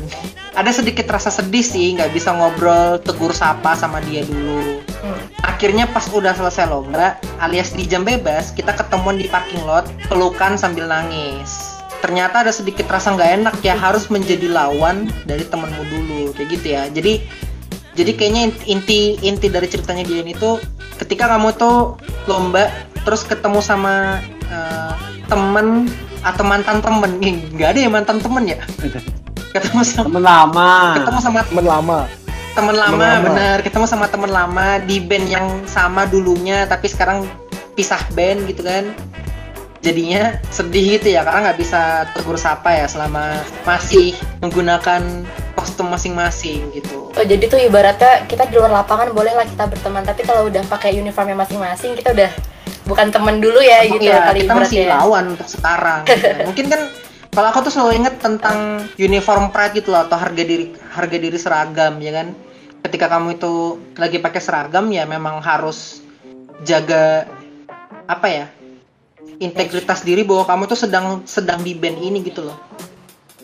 ada 0.53 0.71
sedikit 0.71 1.09
rasa 1.09 1.33
sedih 1.33 1.65
sih 1.65 1.97
nggak 1.97 2.13
bisa 2.13 2.33
ngobrol 2.33 3.01
tegur 3.01 3.33
sapa 3.33 3.73
sama 3.73 4.05
dia 4.05 4.25
dulu. 4.25 4.85
Hmm. 5.03 5.19
akhirnya 5.43 5.91
pas 5.91 6.07
udah 6.15 6.31
selesai 6.31 6.71
lomba 6.71 7.19
alias 7.43 7.75
di 7.75 7.83
jam 7.91 8.07
bebas 8.07 8.55
kita 8.55 8.71
ketemuan 8.71 9.19
di 9.19 9.27
parking 9.27 9.67
lot 9.67 9.89
pelukan 10.07 10.55
sambil 10.55 10.87
nangis. 10.87 11.75
Ternyata 12.03 12.43
ada 12.47 12.51
sedikit 12.55 12.91
rasa 12.91 13.15
nggak 13.15 13.31
enak 13.43 13.57
ya 13.63 13.75
harus 13.79 14.11
menjadi 14.11 14.51
lawan 14.51 15.11
dari 15.27 15.47
temenmu 15.47 15.83
dulu 15.87 16.23
kayak 16.35 16.49
gitu 16.55 16.67
ya. 16.75 16.83
Jadi 16.91 17.23
jadi 17.93 18.11
kayaknya 18.17 18.43
inti 18.65 19.21
inti 19.21 19.47
dari 19.49 19.69
ceritanya 19.69 20.05
dia 20.05 20.25
ini 20.25 20.33
tuh 20.33 20.57
ketika 20.97 21.29
kamu 21.29 21.53
tuh 21.55 22.01
lomba 22.25 22.73
terus 23.05 23.27
ketemu 23.27 23.59
sama 23.61 24.23
eh, 24.49 24.95
temen 25.27 25.91
atau 26.23 26.43
mantan 26.47 26.79
temen. 26.79 27.11
Nggak 27.53 27.69
ada 27.75 27.81
ya 27.83 27.91
mantan 27.91 28.19
temen 28.23 28.45
ya? 28.47 28.59
Ketemu 29.53 29.83
sama 29.85 30.05
temen 30.09 30.23
lama. 30.23 30.73
Ketemu 30.97 31.19
sama 31.21 31.39
Temen 31.45 31.67
lama. 31.67 31.99
temen 32.53 32.77
lama, 32.77 32.93
Temen 32.93 33.09
lama. 33.11 33.27
bener. 33.33 33.57
Ketemu 33.65 33.87
sama 33.89 34.07
temen 34.13 34.31
lama 34.31 34.77
di 34.85 35.01
band 35.01 35.27
yang 35.27 35.47
sama 35.65 36.05
dulunya 36.07 36.69
tapi 36.69 36.87
sekarang 36.87 37.25
pisah 37.75 38.01
band 38.15 38.47
gitu 38.47 38.63
kan. 38.63 38.93
Jadinya 39.83 40.39
sedih 40.55 41.01
gitu 41.01 41.11
ya 41.11 41.27
karena 41.27 41.51
nggak 41.51 41.59
bisa 41.59 42.07
tegur 42.15 42.39
sapa 42.39 42.71
ya 42.71 42.87
selama 42.87 43.43
masih 43.67 44.15
menggunakan 44.39 45.27
kostum 45.63 45.87
masing-masing 45.89 46.67
gitu 46.75 47.15
Oh, 47.15 47.23
jadi 47.23 47.45
tuh 47.47 47.61
ibaratnya 47.63 48.27
kita 48.27 48.51
di 48.51 48.59
luar 48.59 48.83
lapangan 48.83 49.15
bolehlah 49.15 49.47
kita 49.47 49.71
berteman 49.71 50.03
tapi 50.03 50.27
kalau 50.27 50.51
udah 50.51 50.65
pakai 50.67 50.99
uniformnya 50.99 51.39
masing-masing 51.39 51.95
kita 51.95 52.11
udah 52.11 52.31
bukan 52.83 53.15
teman 53.15 53.39
dulu 53.39 53.63
ya 53.63 53.87
gitu 53.87 54.03
Iya, 54.03 54.27
kali 54.27 54.43
kita 54.43 54.55
masih 54.59 54.79
ya. 54.83 54.99
lawan 54.99 55.39
untuk 55.39 55.47
sekarang 55.47 56.03
gitu. 56.03 56.27
mungkin 56.51 56.67
kan 56.67 56.81
kalau 57.33 57.49
aku 57.49 57.61
tuh 57.65 57.73
selalu 57.73 57.93
inget 58.03 58.15
tentang 58.19 58.83
uniform 58.99 59.55
pride 59.55 59.79
gitu 59.79 59.95
loh 59.95 60.03
atau 60.05 60.19
harga 60.19 60.43
diri 60.43 60.75
harga 60.91 61.17
diri 61.17 61.39
seragam 61.39 61.97
ya 62.03 62.13
kan 62.13 62.35
ketika 62.83 63.07
kamu 63.07 63.39
itu 63.39 63.53
lagi 63.95 64.19
pakai 64.19 64.41
seragam 64.43 64.91
ya 64.91 65.07
memang 65.07 65.39
harus 65.39 66.03
jaga 66.67 67.25
apa 68.05 68.27
ya 68.27 68.47
integritas 69.39 70.03
diri 70.03 70.27
bahwa 70.27 70.45
kamu 70.45 70.63
tuh 70.67 70.79
sedang 70.79 71.23
sedang 71.25 71.63
di 71.63 71.73
band 71.73 71.99
ini 71.99 72.19
gitu 72.21 72.43
loh 72.47 72.59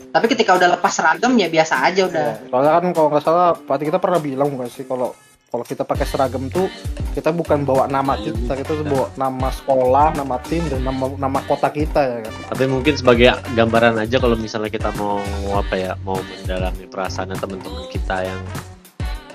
tapi 0.08 0.26
ketika 0.32 0.56
udah 0.56 0.78
lepas 0.78 0.92
seragam 0.92 1.36
ya 1.36 1.52
biasa 1.52 1.74
aja 1.84 2.08
udah. 2.08 2.28
Soalnya 2.48 2.72
kan 2.80 2.84
kalau 2.96 3.08
nggak 3.12 3.24
salah 3.24 3.48
pelatih 3.54 3.86
kita 3.92 3.98
pernah 4.00 4.20
bilang 4.20 4.48
bukan 4.52 4.68
sih 4.72 4.84
kalau 4.88 5.12
kalau 5.48 5.64
kita 5.64 5.80
pakai 5.80 6.04
seragam 6.04 6.52
tuh 6.52 6.68
kita 7.16 7.32
bukan 7.32 7.64
bawa 7.64 7.88
nama 7.88 8.20
kita, 8.20 8.52
kita 8.52 8.84
tuh 8.84 8.84
bawa 8.84 9.08
nama 9.16 9.48
sekolah, 9.48 10.12
nama 10.12 10.36
tim 10.44 10.60
dan 10.68 10.84
nama 10.84 11.08
nama 11.16 11.40
kota 11.48 11.72
kita 11.72 12.00
ya 12.04 12.18
kan. 12.20 12.32
tapi 12.52 12.64
mungkin 12.68 12.92
sebagai 12.92 13.32
gambaran 13.56 13.96
aja 13.96 14.20
kalau 14.20 14.36
misalnya 14.36 14.68
kita 14.68 14.92
mau 15.00 15.24
apa 15.56 15.74
ya 15.74 15.92
mau 16.04 16.20
mendalami 16.20 16.84
perasaan 16.84 17.32
teman-teman 17.32 17.88
kita 17.88 18.28
yang 18.28 18.40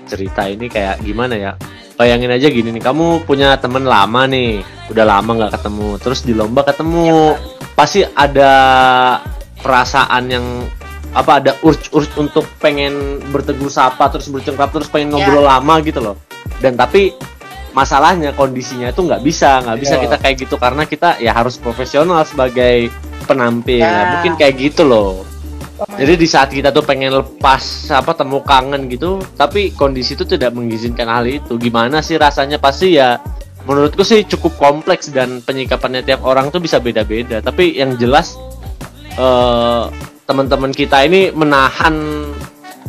cerita 0.06 0.46
ini 0.46 0.70
kayak 0.70 1.02
gimana 1.02 1.34
ya? 1.34 1.52
Bayangin 1.94 2.30
aja 2.30 2.50
gini 2.50 2.74
nih 2.74 2.82
kamu 2.82 3.22
punya 3.22 3.54
temen 3.58 3.86
lama 3.86 4.26
nih 4.26 4.62
udah 4.90 5.04
lama 5.06 5.30
nggak 5.30 5.54
ketemu 5.58 5.88
terus 6.02 6.26
di 6.26 6.34
lomba 6.34 6.66
ketemu 6.66 7.38
pasti 7.78 8.02
ada 8.02 8.50
perasaan 9.64 10.28
yang 10.28 10.44
apa 11.14 11.40
ada 11.40 11.52
urge-urge 11.64 12.10
untuk 12.20 12.44
pengen 12.60 13.22
bertegur 13.32 13.70
sapa 13.70 14.12
terus 14.12 14.28
bercengkrap 14.28 14.74
terus 14.74 14.90
pengen 14.90 15.14
Ya. 15.14 15.24
ngobrol 15.24 15.46
lama 15.48 15.74
gitu 15.80 16.04
loh. 16.04 16.20
Dan 16.60 16.76
tapi 16.76 17.14
masalahnya 17.72 18.34
kondisinya 18.34 18.92
itu 18.92 19.00
nggak 19.00 19.22
bisa 19.24 19.62
nggak 19.64 19.78
bisa 19.80 19.94
Iya. 19.96 20.02
kita 20.04 20.16
kayak 20.20 20.36
gitu 20.46 20.54
karena 20.58 20.82
kita 20.84 21.16
ya 21.18 21.32
harus 21.32 21.56
profesional 21.56 22.20
sebagai 22.22 22.92
penampil. 23.24 23.80
Ya. 23.80 23.88
Nah, 23.88 24.04
mungkin 24.18 24.36
kayak 24.36 24.54
gitu 24.60 24.84
loh. 24.84 25.24
Jadi 25.74 26.14
di 26.14 26.28
saat 26.30 26.50
kita 26.50 26.70
tuh 26.70 26.86
pengen 26.86 27.14
lepas 27.14 27.62
apa 27.90 28.14
temu 28.14 28.42
kangen 28.46 28.86
gitu 28.86 29.18
tapi 29.34 29.74
kondisi 29.74 30.14
itu 30.14 30.22
tidak 30.22 30.54
mengizinkan 30.54 31.06
hal 31.06 31.26
itu. 31.26 31.58
Gimana 31.58 31.98
sih 31.98 32.14
rasanya? 32.14 32.58
Pasti 32.58 32.94
ya 32.94 33.18
menurutku 33.66 34.02
sih 34.02 34.22
cukup 34.22 34.54
kompleks 34.54 35.10
dan 35.10 35.40
penyikapannya 35.40 36.02
tiap 36.02 36.22
orang 36.22 36.50
tuh 36.50 36.58
bisa 36.58 36.78
beda-beda. 36.78 37.38
Tapi 37.38 37.74
yang 37.74 37.98
jelas 37.98 38.38
eh 39.14 39.82
teman-teman 40.24 40.72
kita 40.72 41.04
ini 41.04 41.30
menahan 41.30 41.94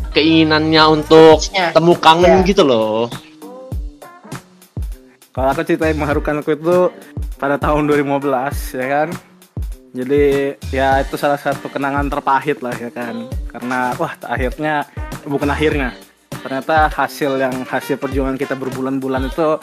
keinginannya 0.10 0.84
untuk 0.90 1.44
Urge-nya. 1.44 1.76
temu 1.76 1.94
kangen 1.96 2.42
Iya. 2.42 2.48
gitu 2.48 2.64
loh 2.64 3.12
Kalau 5.30 5.52
aku 5.52 5.68
ceritain 5.68 6.00
mengharukan 6.00 6.40
aku 6.40 6.56
itu 6.56 6.78
pada 7.36 7.60
tahun 7.60 7.92
2015 7.92 8.72
ya 8.72 8.88
kan. 8.88 9.10
Jadi 9.92 10.24
ya 10.72 11.04
itu 11.04 11.20
salah 11.20 11.36
satu 11.36 11.68
kenangan 11.68 12.08
terpahit 12.08 12.64
lah 12.64 12.72
ya 12.72 12.88
kan. 12.88 13.28
Karena 13.52 13.92
wah 14.00 14.16
akhirnya 14.24 14.88
bukan 15.28 15.52
akhirnya. 15.52 15.92
Ternyata 16.46 16.88
hasil 16.88 17.42
yang 17.42 17.66
hasil 17.66 17.98
perjuangan 17.98 18.38
kita 18.38 18.54
berbulan-bulan 18.54 19.26
itu 19.26 19.58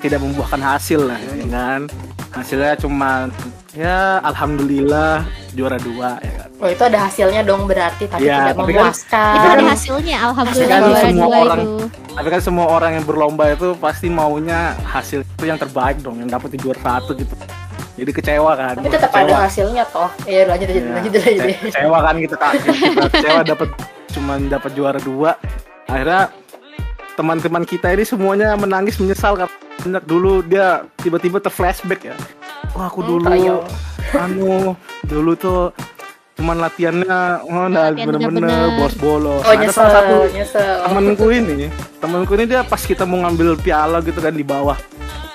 tidak 0.00 0.18
membuahkan 0.18 0.58
hasil 0.58 1.04
lah 1.04 1.20
ya 1.20 1.44
kan. 1.46 1.80
Hasilnya 2.32 2.72
cuma 2.74 3.28
ya 3.70 4.16
alhamdulillah 4.24 5.28
juara 5.52 5.76
dua 5.76 6.16
ya 6.18 6.32
kan. 6.34 6.48
Oh, 6.56 6.70
itu 6.70 6.80
ada 6.80 7.04
hasilnya 7.04 7.44
dong 7.44 7.68
berarti 7.68 8.08
tapi 8.08 8.24
Iya, 8.24 8.48
tidak 8.48 8.54
tapi 8.54 8.72
kan- 8.72 8.80
memuaskan. 8.80 9.34
Itu 9.34 9.48
ada 9.50 9.64
hasilnya, 9.68 10.16
alhamdulillah 10.22 10.70
Kan 10.72 10.82
juara 10.82 11.02
semua 11.04 11.26
dua 11.26 11.36
orang- 11.36 11.60
itu. 11.60 11.74
Tapi 12.12 12.28
kan 12.30 12.40
semua 12.40 12.66
orang 12.70 12.90
yang 12.94 13.04
berlomba 13.04 13.44
itu 13.50 13.68
pasti 13.76 14.06
maunya 14.08 14.60
hasil 14.84 15.20
itu 15.20 15.44
yang 15.44 15.58
terbaik 15.58 16.00
dong, 16.00 16.16
yang 16.16 16.30
dapat 16.30 16.48
di 16.48 16.58
juara 16.58 16.80
satu 16.80 17.12
gitu. 17.12 17.34
Jadi 17.92 18.10
kecewa 18.10 18.52
kan. 18.54 18.74
Tapi 18.80 18.88
tetap 18.88 19.12
ada 19.12 19.20
Kecewa. 19.26 19.44
hasilnya 19.44 19.84
toh. 19.86 20.08
Iya, 20.24 20.48
lanjut 20.48 20.66
lanjut 20.66 20.80
Iya, 20.80 20.94
lanjut 20.94 21.12
lanjut. 21.12 21.44
kece- 21.44 21.60
kecewa 21.68 21.98
kan 22.00 22.14
gitu 22.16 22.36
kan 22.38 22.52
kita 22.56 23.02
kecewa 23.10 23.40
dapat 23.44 23.68
cuman 24.12 24.38
dapat 24.46 24.70
juara 24.72 25.00
dua 25.00 25.30
akhirnya 25.92 26.32
teman-teman 27.12 27.62
kita 27.62 27.92
ini 27.92 28.02
semuanya 28.02 28.56
menangis 28.56 28.96
menyesal 28.96 29.36
karena 29.36 29.52
banyak 29.78 30.04
dulu 30.04 30.40
dia 30.42 30.66
tiba-tiba 30.96 31.38
terflashback 31.38 32.00
ya. 32.04 32.16
Wah 32.72 32.88
aku 32.88 33.00
Hmm, 33.00 33.08
dulu 33.10 33.24
tayang. 33.26 33.60
anu 34.14 34.72
dulu 35.02 35.32
tuh 35.34 35.60
cuman 36.32 36.56
latihannya 36.58 37.18
oh 37.44 37.66
nah 37.66 37.88
Latihan 37.88 38.08
bener-bener 38.08 38.48
bos 38.74 38.92
bolos 38.94 39.40
Oh, 39.40 39.46
ada 39.46 39.56
nyesel, 39.58 39.72
salah 39.74 39.92
satu 39.94 40.16
nyesel. 40.28 40.74
temanku 40.82 41.26
ini 41.28 41.68
temanku 41.98 42.32
ini 42.34 42.44
dia 42.46 42.60
pas 42.62 42.80
kita 42.80 43.04
mau 43.04 43.20
ngambil 43.20 43.56
piala 43.56 44.00
gitu 44.00 44.16
kan 44.16 44.32
di 44.32 44.42
bawah 44.42 44.74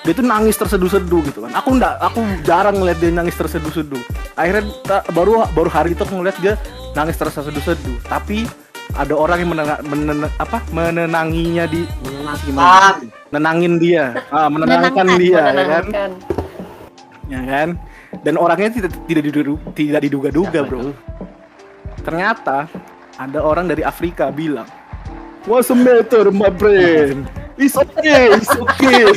dia 0.00 0.12
tuh 0.12 0.22
nangis 0.22 0.56
terseduh-seduh 0.56 1.20
gitu 1.22 1.44
kan. 1.44 1.52
Aku 1.54 1.68
enggak 1.70 2.00
aku 2.00 2.18
jarang 2.42 2.74
ngeliat 2.74 2.96
dia 2.96 3.10
nangis 3.10 3.34
terseduh-seduh. 3.34 4.00
Akhirnya 4.34 4.64
baru 5.10 5.44
baru 5.48 5.68
hari 5.68 5.92
itu 5.92 6.00
aku 6.00 6.16
ngeliat 6.16 6.38
dia 6.38 6.54
nangis 6.94 7.12
terseduh-seduh. 7.14 7.98
Tapi 8.02 8.48
ada 8.96 9.14
orang 9.14 9.38
yang 9.44 9.50
menenang, 9.52 9.80
menenang- 9.84 10.36
apa? 10.40 10.58
menenanginya 10.72 11.64
di 11.68 11.84
menenang 12.06 12.36
gimana? 12.44 12.96
Sih? 13.00 13.08
menenangin 13.28 13.72
dia. 13.76 14.04
Ah, 14.32 14.48
menenangkan 14.48 15.04
Menenangkan, 15.04 15.20
dia 15.20 15.42
ya 15.44 15.64
kan? 15.68 15.84
Ya 17.28 17.40
kan? 17.44 17.68
Dan 18.24 18.34
orangnya 18.40 18.72
tidak 18.72 18.92
tidak 19.04 19.22
diduga, 19.28 19.52
tidak 19.76 20.00
diduga-duga 20.08 20.60
bro. 20.64 20.96
Ternyata 22.00 22.64
ada 23.18 23.38
orang 23.42 23.66
dari 23.68 23.82
Afrika 23.82 24.30
bilang 24.30 24.70
what's 25.44 25.66
the 25.66 25.74
matter 25.74 26.30
my 26.30 26.46
friend 26.54 27.26
it's 27.58 27.74
okay 27.74 28.30
it's 28.30 28.54
okay. 28.54 29.10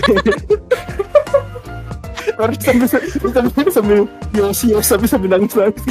Sambil 2.42 2.88
sambil 2.90 3.70
sambil 3.70 4.00
yosi 4.34 4.74
yosi 4.74 4.88
sambil 4.90 5.08
sambil 5.10 5.30
nangis 5.38 5.54
nangis. 5.54 5.84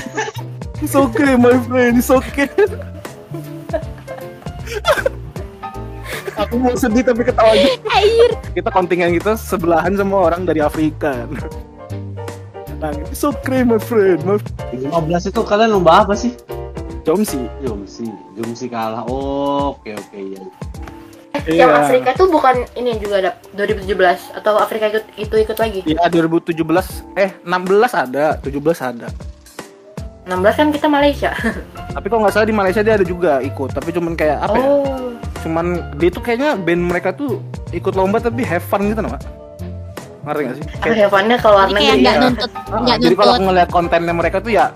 It's 0.83 0.97
okay, 0.99 1.39
my 1.39 1.55
friend. 1.69 2.01
It's 2.01 2.11
okay. 2.11 2.51
Aku 6.41 6.57
mau 6.57 6.73
sedih 6.73 7.05
tapi 7.05 7.23
ketawa 7.23 7.53
aja. 7.53 7.69
Air. 8.01 8.31
Kita 8.57 8.69
kontingen 8.73 9.13
kita 9.21 9.37
sebelahan 9.37 9.93
sama 9.95 10.31
orang 10.33 10.49
dari 10.49 10.65
Afrika. 10.65 11.29
Nah, 12.81 12.97
it's 13.13 13.21
okay, 13.21 13.61
my 13.61 13.77
friend. 13.77 14.25
My 14.25 14.41
15 14.73 15.29
itu 15.29 15.41
kalian 15.45 15.77
lomba 15.77 16.01
apa 16.01 16.17
sih? 16.17 16.33
Jomsi. 17.05 17.45
Jomsi, 17.61 18.09
Jomsi 18.37 18.67
kalah. 18.73 19.05
Oh, 19.05 19.77
oke 19.77 19.93
oke 19.93 20.17
ya. 20.17 20.41
Yang 21.47 21.71
Iya. 21.71 21.87
Afrika 21.87 22.11
tuh 22.19 22.29
bukan 22.29 22.67
ini 22.77 23.01
juga 23.01 23.23
ada 23.23 23.31
2017 23.57 24.35
atau 24.35 24.61
Afrika 24.61 24.91
ikut 24.93 25.05
itu 25.17 25.35
ikut 25.41 25.57
lagi. 25.57 25.81
Iya 25.87 26.11
2017 26.11 26.53
eh 27.17 27.31
16 27.47 27.95
ada, 27.97 28.37
17 28.43 28.61
ada. 28.83 29.09
16 30.23 30.37
kan 30.53 30.69
kita 30.69 30.87
Malaysia. 30.87 31.31
Tapi 31.97 32.07
kok 32.07 32.19
nggak 32.19 32.33
salah 32.33 32.45
di 32.45 32.53
Malaysia 32.53 32.81
dia 32.81 32.95
ada 32.95 33.03
juga 33.03 33.41
ikut, 33.41 33.71
tapi 33.71 33.91
cuman 33.91 34.15
kayak 34.15 34.39
apa 34.41 34.55
ya? 34.55 34.65
oh. 34.65 35.11
Cuman 35.41 35.67
dia 35.97 36.09
tuh 36.09 36.21
kayaknya 36.21 36.55
band 36.55 36.83
mereka 36.85 37.11
tuh 37.11 37.41
ikut 37.71 37.93
lomba 37.93 38.19
tapi 38.19 38.43
have 38.43 38.63
fun 38.63 38.87
gitu 38.87 39.01
nama. 39.01 39.17
Ngerti 40.21 40.41
gak 40.45 40.55
sih? 40.55 40.65
Ah, 40.79 40.93
heavennya 40.95 41.37
ke 41.37 41.49
luar 41.49 41.67
Ini 41.67 41.73
kayak 41.73 41.81
negeri 41.81 41.99
nggak 41.99 42.13
ya. 42.13 42.21
nuntut, 42.21 42.51
Ah, 42.53 42.79
nggak 42.79 42.97
jadi 42.99 43.15
kalau 43.15 43.25
nuntut. 43.27 43.35
aku 43.35 43.49
ngeliat 43.49 43.69
kontennya 43.71 44.15
mereka 44.15 44.39
tuh 44.39 44.53
ya 44.53 44.67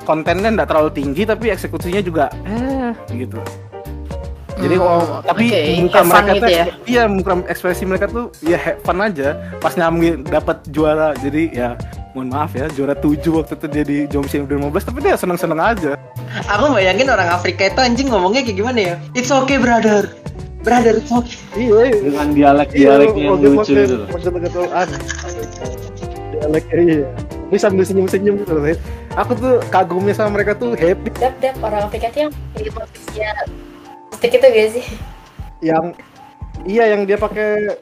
kontennya 0.00 0.48
nggak 0.52 0.68
terlalu 0.68 0.90
tinggi 0.92 1.22
tapi 1.24 1.44
eksekusinya 1.48 2.00
juga 2.00 2.24
eh 2.46 2.94
gitu. 3.12 3.40
Jadi 4.56 4.72
Hmm, 4.72 4.80
kalau 4.80 5.02
tapi 5.20 5.44
oke. 5.44 5.60
muka 5.82 5.98
Have 5.98 6.08
mereka 6.08 6.30
gitu 6.30 6.40
tuh 6.40 6.48
ya. 6.48 6.64
iya 6.86 7.02
muka 7.04 7.32
ekspresi 7.44 7.82
mereka 7.84 8.06
tuh 8.06 8.24
ya 8.40 8.56
have 8.56 8.78
fun 8.80 8.98
aja 8.98 9.28
pas 9.58 9.74
nyambi 9.74 10.08
dapat 10.22 10.56
juara 10.70 11.12
jadi 11.14 11.42
ya 11.50 11.68
mohon 12.16 12.32
maaf 12.32 12.56
ya 12.56 12.64
juara 12.72 12.96
7 12.96 13.20
waktu 13.28 13.52
itu 13.60 13.66
dia 13.68 13.84
di 13.84 13.98
Jomsi 14.08 14.40
2015 14.40 14.88
tapi 14.88 14.98
dia 15.04 15.20
seneng-seneng 15.20 15.60
aja 15.60 15.92
Aku 16.48 16.72
bayangin 16.72 17.12
orang 17.12 17.28
Afrika 17.28 17.68
itu 17.68 17.80
anjing 17.80 18.08
ngomongnya 18.08 18.40
kayak 18.44 18.56
gimana 18.56 18.80
ya? 18.80 18.94
It's 19.12 19.28
okay 19.28 19.60
brother. 19.60 20.08
Brother, 20.64 20.98
it's 21.00 21.12
okay. 21.12 21.36
iya 21.56 21.92
Dengan 21.92 22.32
dialek-dialeknya 22.32 23.22
yang 23.24 23.40
lucu 23.40 23.72
gitu. 23.72 23.94
loh. 24.00 24.08
dialeknya 26.36 26.76
iya 26.80 27.06
ini 27.46 27.58
sambil 27.60 27.84
senyum-senyum 27.86 28.42
gitu 28.42 28.52
loh 28.58 28.64
aku 29.14 29.32
tuh 29.38 29.54
kagumnya 29.70 30.12
sama 30.12 30.40
mereka 30.40 30.58
tuh 30.58 30.74
happy 30.74 31.14
Dap 31.16 31.34
dap 31.38 31.54
orang 31.62 31.86
Afrika 31.86 32.10
tuh 32.10 32.28
yang 32.28 32.32
di 32.58 32.70
posisinya 32.70 33.30
stick 34.18 34.34
itu 34.34 34.46
gak 34.46 34.68
sih? 34.74 34.84
yang 35.64 35.94
iya 36.68 36.92
yang 36.92 37.08
dia 37.08 37.16
pakai 37.16 37.78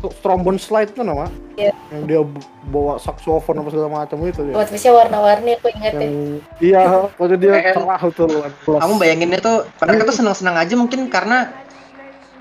tuh 0.00 0.10
trombone 0.18 0.56
slide 0.56 0.90
tuh 0.90 1.02
nama 1.02 1.28
Iya. 1.54 1.76
yang 1.90 2.02
dia 2.04 2.20
bawa 2.66 2.96
saksofon 2.96 3.60
apa 3.60 3.68
segala 3.68 3.88
macam 3.94 4.16
itu 4.22 4.40
dia 4.42 4.54
Motifnya 4.54 4.92
warna-warni 4.94 5.50
aku 5.54 5.68
inget 5.70 5.92
yang 5.94 6.14
ya. 6.60 6.80
iya 6.80 6.80
kalau 7.10 7.36
dia 7.36 7.52
cerah 7.70 8.00
tuh 8.08 8.28
Kamu 8.72 8.94
bayanginnya 8.96 9.38
tuh 9.38 9.68
mereka 9.78 10.02
tuh 10.04 10.16
senang-senang 10.16 10.56
aja 10.56 10.72
mungkin 10.72 11.06
karena 11.06 11.52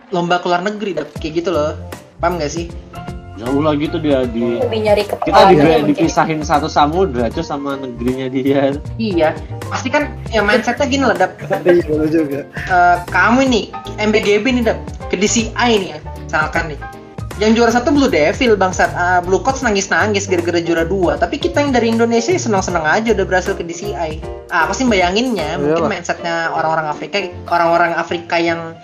lomba 0.09 0.39
ke 0.39 0.47
luar 0.47 0.63
negeri 0.63 0.95
Dap. 0.95 1.11
kayak 1.13 1.33
gitu 1.37 1.49
loh. 1.49 1.77
Paham 2.17 2.35
gak 2.35 2.49
sih? 2.49 2.67
Jauh 3.35 3.61
lagi 3.61 3.87
tuh 3.87 3.99
dia 3.99 4.25
di 4.25 4.59
Lebih 4.59 4.79
nyari 4.83 5.03
kita 5.05 5.41
juga 5.47 5.63
mungkin. 5.79 5.87
dipisahin 5.87 6.39
satu 6.41 6.67
samudra 6.67 7.27
cuy 7.27 7.39
sama 7.39 7.75
negerinya 7.75 8.27
dia. 8.27 8.75
Iya. 8.97 9.31
Pasti 9.63 9.87
kan 9.87 10.11
ya 10.27 10.41
mindsetnya 10.41 10.85
gini 10.85 11.03
lah 11.03 11.15
Dap. 11.15 11.31
iya 11.63 12.03
juga 12.05 12.39
Eh, 12.49 12.97
kamu 13.07 13.39
ini 13.45 13.61
MBGB 13.97 14.45
nih 14.51 14.63
Dap. 14.65 14.79
Ke 15.07 15.15
DCI 15.15 15.53
nih 15.77 15.89
ya. 15.93 15.99
Misalkan 16.19 16.63
nih. 16.67 16.79
Yang 17.39 17.51
juara 17.55 17.71
satu 17.71 17.95
Blue 17.95 18.11
Devil 18.11 18.59
bangsat. 18.59 18.91
Ah, 18.91 19.23
Blue 19.23 19.39
Coats 19.39 19.63
nangis-nangis 19.63 20.27
gara-gara 20.27 20.59
juara 20.59 20.83
dua. 20.83 21.15
Tapi 21.15 21.39
kita 21.39 21.63
yang 21.63 21.71
dari 21.71 21.87
Indonesia 21.87 22.35
ya 22.35 22.41
senang-senang 22.41 22.83
aja 22.83 23.15
udah 23.15 23.23
berhasil 23.23 23.55
ke 23.55 23.63
DCI. 23.63 24.19
Ah, 24.51 24.67
aku 24.67 24.75
sih 24.75 24.83
bayanginnya 24.83 25.55
mungkin 25.55 25.87
Iyalah. 25.87 25.91
mindsetnya 25.91 26.35
orang-orang 26.51 26.91
Afrika, 26.91 27.17
orang-orang 27.47 27.91
Afrika 27.95 28.35
yang 28.35 28.75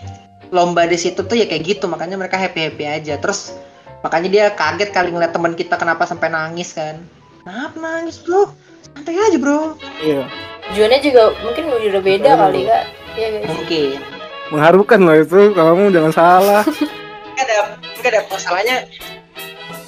lomba 0.56 0.88
di 0.88 0.96
situ 0.96 1.20
tuh 1.28 1.36
ya 1.36 1.52
kayak 1.52 1.68
gitu. 1.68 1.92
Makanya 1.92 2.16
mereka 2.16 2.40
happy-happy 2.40 2.88
aja. 2.88 3.20
Terus 3.20 3.60
makanya 4.00 4.30
dia 4.32 4.46
kaget 4.56 4.90
kali 4.96 5.12
ngeliat 5.12 5.36
teman 5.36 5.52
kita 5.52 5.76
kenapa 5.76 6.08
sampai 6.08 6.32
nangis 6.32 6.72
kan. 6.72 7.04
Kenapa 7.44 7.76
nangis 7.76 8.24
bro? 8.24 8.56
Santai 8.88 9.20
aja 9.20 9.36
bro. 9.36 9.76
iya 10.00 10.24
Tujuannya 10.72 11.00
juga 11.04 11.24
mungkin 11.44 11.64
udah 11.76 12.02
beda 12.02 12.30
Betul. 12.32 12.40
kali 12.40 12.62
kak. 12.64 12.84
Iya 13.20 13.28
guys. 13.36 13.48
Mungkin. 13.52 13.98
mengharukan 14.46 15.00
loh 15.02 15.18
itu 15.18 15.42
kamu 15.58 15.90
jangan 15.90 16.14
salah 16.14 16.62
Enggak 17.36 17.46
ada, 17.46 17.58
enggak 18.00 18.12
ada 18.16 18.22
masalahnya. 18.32 18.78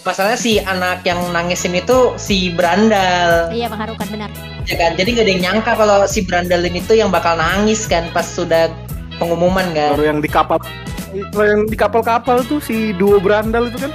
Masalahnya 0.03 0.39
si 0.39 0.59
anak 0.59 1.03
yang 1.03 1.19
nangisin 1.31 1.75
itu 1.75 2.15
si 2.15 2.51
Brandal, 2.51 3.51
Iya 3.51 3.67
mengharukan 3.67 4.07
benar. 4.07 4.31
ya 4.63 4.75
kan? 4.75 4.95
Jadi 4.95 5.15
nggak 5.15 5.23
ada 5.23 5.31
yang 5.31 5.43
nyangka 5.43 5.71
kalau 5.75 6.03
si 6.03 6.23
Brandal 6.23 6.63
ini 6.63 6.83
tuh 6.83 6.95
yang 6.95 7.07
bakal 7.07 7.35
nangis 7.35 7.87
kan 7.87 8.07
pas 8.11 8.23
sudah 8.23 8.67
pengumuman 9.17 9.63
kan. 9.71 9.95
baru 9.95 10.11
yang 10.11 10.19
di 10.19 10.27
kapal 10.27 10.59
kalau 11.31 11.45
yang 11.47 11.63
di 11.65 11.73
kapal-kapal 11.73 12.43
tuh 12.43 12.59
si 12.59 12.91
duo 12.93 13.17
berandal 13.17 13.71
itu 13.71 13.81
kan 13.81 13.91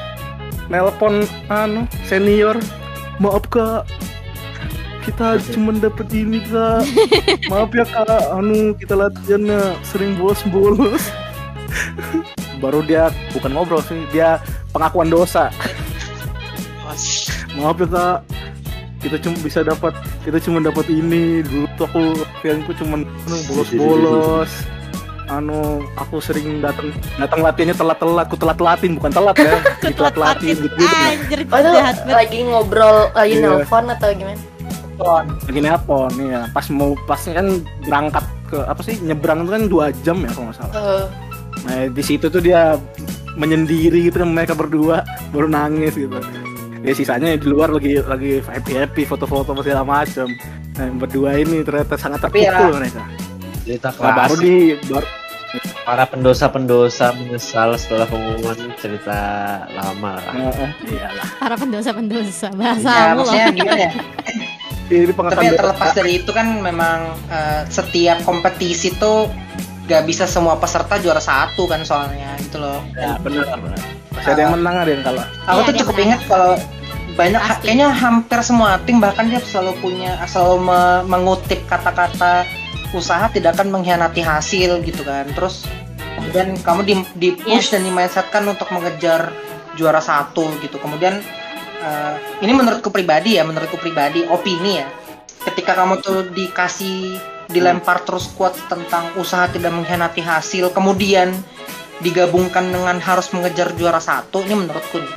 nelpon 0.66 1.22
anu 1.46 1.86
senior 2.02 2.58
maaf 3.22 3.46
kak 3.46 3.86
kita 5.06 5.38
cuma 5.54 5.76
dapet 5.78 6.10
ini 6.10 6.42
kak 6.42 6.82
maaf 7.52 7.70
ya 7.70 7.86
kak 7.86 8.10
anu 8.34 8.74
kita 8.74 8.98
latihannya 8.98 9.78
sering 9.86 10.18
bolos-bolos 10.18 11.06
baru 12.62 12.80
dia 12.80 13.10
bukan 13.34 13.50
ngobrol 13.50 13.82
sih 13.82 14.06
dia 14.14 14.38
pengakuan 14.70 15.10
dosa. 15.10 15.50
Maaf 17.58 17.76
ya 17.76 17.86
kak. 17.86 18.18
Kita 19.02 19.16
cuma 19.18 19.36
bisa 19.42 19.66
dapat 19.66 19.92
kita 20.22 20.38
cuma 20.38 20.62
dapat 20.62 20.86
ini. 20.86 21.42
Dulu 21.42 21.66
tuh 21.74 21.84
aku 21.90 22.02
feelingku 22.38 22.72
cuma 22.78 23.02
anu, 23.02 23.36
bolos-bolos. 23.50 24.50
Anu 25.26 25.82
aku 25.98 26.22
sering 26.22 26.62
datang 26.62 26.94
datang 27.18 27.42
latihannya 27.42 27.74
telat-telat 27.74 28.26
aku 28.30 28.36
telat-telatin 28.38 28.94
bukan 28.94 29.10
telat 29.10 29.36
ya. 29.36 29.58
Di 29.90 29.94
telat-telatin 29.94 30.54
gitu 30.54 30.68
gitu. 30.70 30.86
Anjir, 30.86 31.40
Oh 31.50 31.58
itu 31.58 32.12
lagi 32.14 32.38
ngobrol, 32.46 33.10
lagi 33.10 33.34
Iya. 33.36 33.42
nelfon 33.58 33.90
atau 33.90 34.10
gimana? 34.14 34.38
lagi 35.02 35.58
nelpon 35.58 36.14
ya 36.20 36.46
pas 36.54 36.66
mau 36.70 36.94
pasnya 37.10 37.42
kan 37.42 37.46
berangkat 37.82 38.22
ke 38.46 38.58
apa 38.62 38.80
sih 38.86 39.02
nyebrang 39.02 39.42
itu 39.42 39.50
kan 39.50 39.62
dua 39.66 39.84
jam 40.06 40.16
ya 40.22 40.30
kalau 40.30 40.46
nggak 40.46 40.56
salah. 40.62 40.74
Eh, 40.78 41.04
nah 41.62 41.86
di 41.86 42.02
situ 42.02 42.26
tuh 42.26 42.42
dia 42.42 42.74
menyendiri 43.38 44.10
gitu 44.10 44.22
mereka 44.26 44.52
berdua 44.52 45.06
baru 45.30 45.48
nangis 45.48 45.94
gitu 45.94 46.18
ya 46.82 46.92
sisanya 46.92 47.38
di 47.38 47.46
luar 47.46 47.70
lagi 47.70 48.02
lagi 48.02 48.42
happy 48.42 48.72
happy 48.74 49.02
foto-foto 49.06 49.54
segala 49.62 49.86
macam 49.86 50.26
nah, 50.76 50.84
yang 50.84 50.98
berdua 50.98 51.38
ini 51.38 51.62
ternyata 51.62 51.94
sangat 51.94 52.26
Tapi 52.26 52.42
ya- 52.42 52.52
terpukul 52.52 52.82
mereka 52.82 53.02
Cerita 53.62 53.88
nah, 53.94 54.26
baru 54.26 54.34
di 54.42 54.54
baru 54.90 55.06
Para 55.84 56.08
pendosa-pendosa 56.08 57.12
menyesal 57.12 57.76
setelah 57.76 58.08
pengumuman 58.08 58.72
cerita 58.80 59.18
lama 59.68 60.16
lah. 60.16 60.32
Eh, 60.48 60.96
iyalah 60.96 61.28
Para 61.36 61.54
pendosa-pendosa 61.60 62.48
Ya, 62.48 62.56
bahasamu 62.56 63.20
loh. 63.20 63.34
ya? 63.36 63.46
ini 64.92 65.12
Tapi 65.12 65.46
terlepas 65.52 65.90
dari 65.92 66.24
itu 66.24 66.30
kan 66.32 66.64
memang 66.64 67.12
eh, 67.28 67.62
setiap 67.68 68.24
kompetisi 68.24 68.96
tuh 68.96 69.28
gak 69.92 70.04
bisa 70.04 70.24
semua 70.24 70.56
peserta 70.56 70.96
juara 70.96 71.20
satu 71.20 71.68
kan 71.68 71.84
soalnya 71.84 72.32
gitu 72.40 72.56
loh. 72.56 72.80
Ya 72.96 73.20
benar 73.20 73.44
benar. 73.54 73.80
Masih 74.12 74.30
ada 74.32 74.40
yang 74.40 74.52
menang 74.54 74.74
ada 74.76 74.90
yang 74.92 75.02
kalah 75.02 75.26
Aku 75.46 75.58
Iya, 75.58 75.66
tuh 75.68 75.74
cukup 75.84 75.96
ingat 75.98 76.20
kalau 76.26 76.52
banyak 77.12 77.40
Pasti. 77.40 77.64
kayaknya 77.68 77.88
hampir 77.92 78.38
semua 78.40 78.80
tim 78.84 78.96
bahkan 78.96 79.28
dia 79.28 79.36
selalu 79.38 79.72
punya 79.78 80.16
selalu 80.24 80.56
me- 80.64 81.04
mengutip 81.04 81.60
kata-kata 81.68 82.48
usaha 82.92 83.28
tidak 83.28 83.56
akan 83.56 83.68
mengkhianati 83.68 84.20
hasil 84.20 84.80
gitu 84.80 85.04
kan 85.04 85.28
terus 85.32 85.68
kemudian 86.16 86.56
kamu 86.60 86.80
di, 86.84 86.94
di 87.16 87.28
push 87.36 87.68
Yes. 87.68 87.72
dan 87.72 87.84
dimindsetkan 87.84 88.44
untuk 88.44 88.68
mengejar 88.68 89.28
juara 89.76 90.00
satu 90.00 90.44
gitu 90.60 90.76
kemudian 90.76 91.20
eh, 91.80 92.14
ini 92.40 92.52
menurutku 92.52 92.88
pribadi 92.88 93.36
ya 93.36 93.44
menurutku 93.44 93.76
pribadi 93.76 94.24
opini 94.24 94.80
ya 94.80 94.88
ketika 95.44 95.72
kamu 95.74 96.00
tuh 96.00 96.32
dikasih 96.32 97.16
dilempar 97.52 98.02
terus 98.02 98.32
quotes 98.32 98.64
tentang 98.66 99.12
usaha 99.20 99.46
tidak 99.52 99.70
mengkhianati 99.70 100.24
hasil 100.24 100.72
kemudian 100.72 101.30
digabungkan 102.02 102.72
dengan 102.72 102.98
harus 102.98 103.30
mengejar 103.30 103.70
juara 103.78 104.02
satu. 104.02 104.42
Ini 104.42 104.56
menurutku 104.58 104.98
nih. 104.98 105.12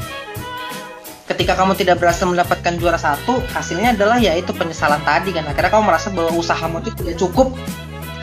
Ketika 1.26 1.58
kamu 1.58 1.74
tidak 1.74 1.98
berhasil 1.98 2.30
mendapatkan 2.30 2.78
juara 2.78 3.02
satu 3.02 3.42
hasilnya 3.50 3.98
adalah 3.98 4.22
yaitu 4.22 4.54
penyesalan 4.54 5.02
tadi 5.02 5.34
kan. 5.34 5.50
Akhirnya 5.50 5.74
kamu 5.74 5.84
merasa 5.90 6.14
bahwa 6.14 6.38
usahamu 6.38 6.86
itu 6.86 6.94
tidak 6.94 7.18
cukup 7.18 7.50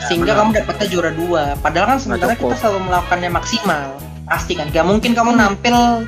sehingga 0.07 0.31
kamu 0.39 0.55
dapatnya 0.55 0.87
juara 0.87 1.11
dua. 1.11 1.43
Padahal 1.59 1.95
kan 1.95 1.99
sebenarnya 1.99 2.39
kita 2.39 2.55
selalu 2.55 2.79
melakukannya 2.87 3.29
maksimal. 3.35 3.99
Pasti 4.23 4.55
kan. 4.55 4.71
Gak 4.71 4.87
mungkin 4.87 5.11
kamu 5.11 5.35
nampil 5.35 6.07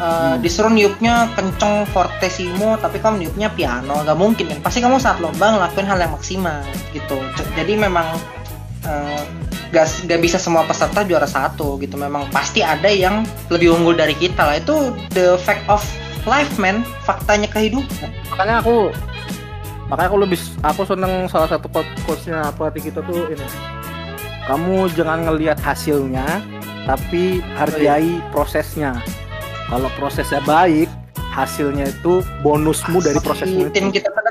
uh, 0.00 0.34
disuruh 0.40 0.72
niupnya 0.72 1.30
kenceng 1.36 1.88
fortissimo 1.90 2.76
tapi 2.80 3.00
kamu 3.00 3.26
niupnya 3.26 3.48
piano 3.52 4.02
gak 4.04 4.18
mungkin 4.18 4.46
kan? 4.50 4.58
Pasti 4.62 4.78
kamu 4.84 5.00
saat 5.00 5.18
lomba 5.20 5.56
ngelakuin 5.56 5.88
hal 5.88 5.98
yang 6.00 6.12
maksimal 6.12 6.60
gitu. 6.92 7.18
Jadi 7.56 7.76
memang 7.76 8.06
uh, 8.84 9.22
gak, 9.72 9.86
gak 10.08 10.20
bisa 10.20 10.36
semua 10.36 10.64
peserta 10.64 11.04
juara 11.04 11.28
satu 11.28 11.80
gitu. 11.80 11.96
Memang 11.96 12.28
pasti 12.30 12.60
ada 12.60 12.88
yang 12.88 13.24
lebih 13.52 13.72
unggul 13.72 13.96
dari 13.96 14.16
kita 14.16 14.42
lah. 14.44 14.56
Itu 14.60 14.92
the 15.16 15.40
fact 15.40 15.64
of 15.68 15.82
life 16.28 16.56
man. 16.60 16.84
Faktanya 17.04 17.48
kehidupan. 17.50 18.12
Makanya 18.34 18.60
aku 18.64 18.92
makanya 19.86 20.08
aku 20.10 20.18
lebih 20.18 20.38
aku 20.66 20.82
seneng 20.82 21.30
salah 21.30 21.46
satu 21.46 21.70
quote 21.70 21.86
quotesnya 22.04 22.50
pelatih 22.54 22.90
kita 22.92 23.00
tuh 23.06 23.30
ini. 23.32 23.46
Kamu 24.46 24.86
jangan 24.94 25.26
ngelihat 25.26 25.58
hasilnya 25.58 26.22
tapi 26.86 27.42
hargai 27.58 28.22
prosesnya 28.30 28.94
kalau 29.66 29.90
prosesnya 29.98 30.38
baik 30.46 30.86
hasilnya 31.34 31.90
itu 31.90 32.22
bonusmu 32.40 33.02
dari 33.02 33.18
prosesmu 33.18 33.66
tim 33.74 33.90
itu. 33.90 33.98
kita 34.00 34.08
pada 34.14 34.30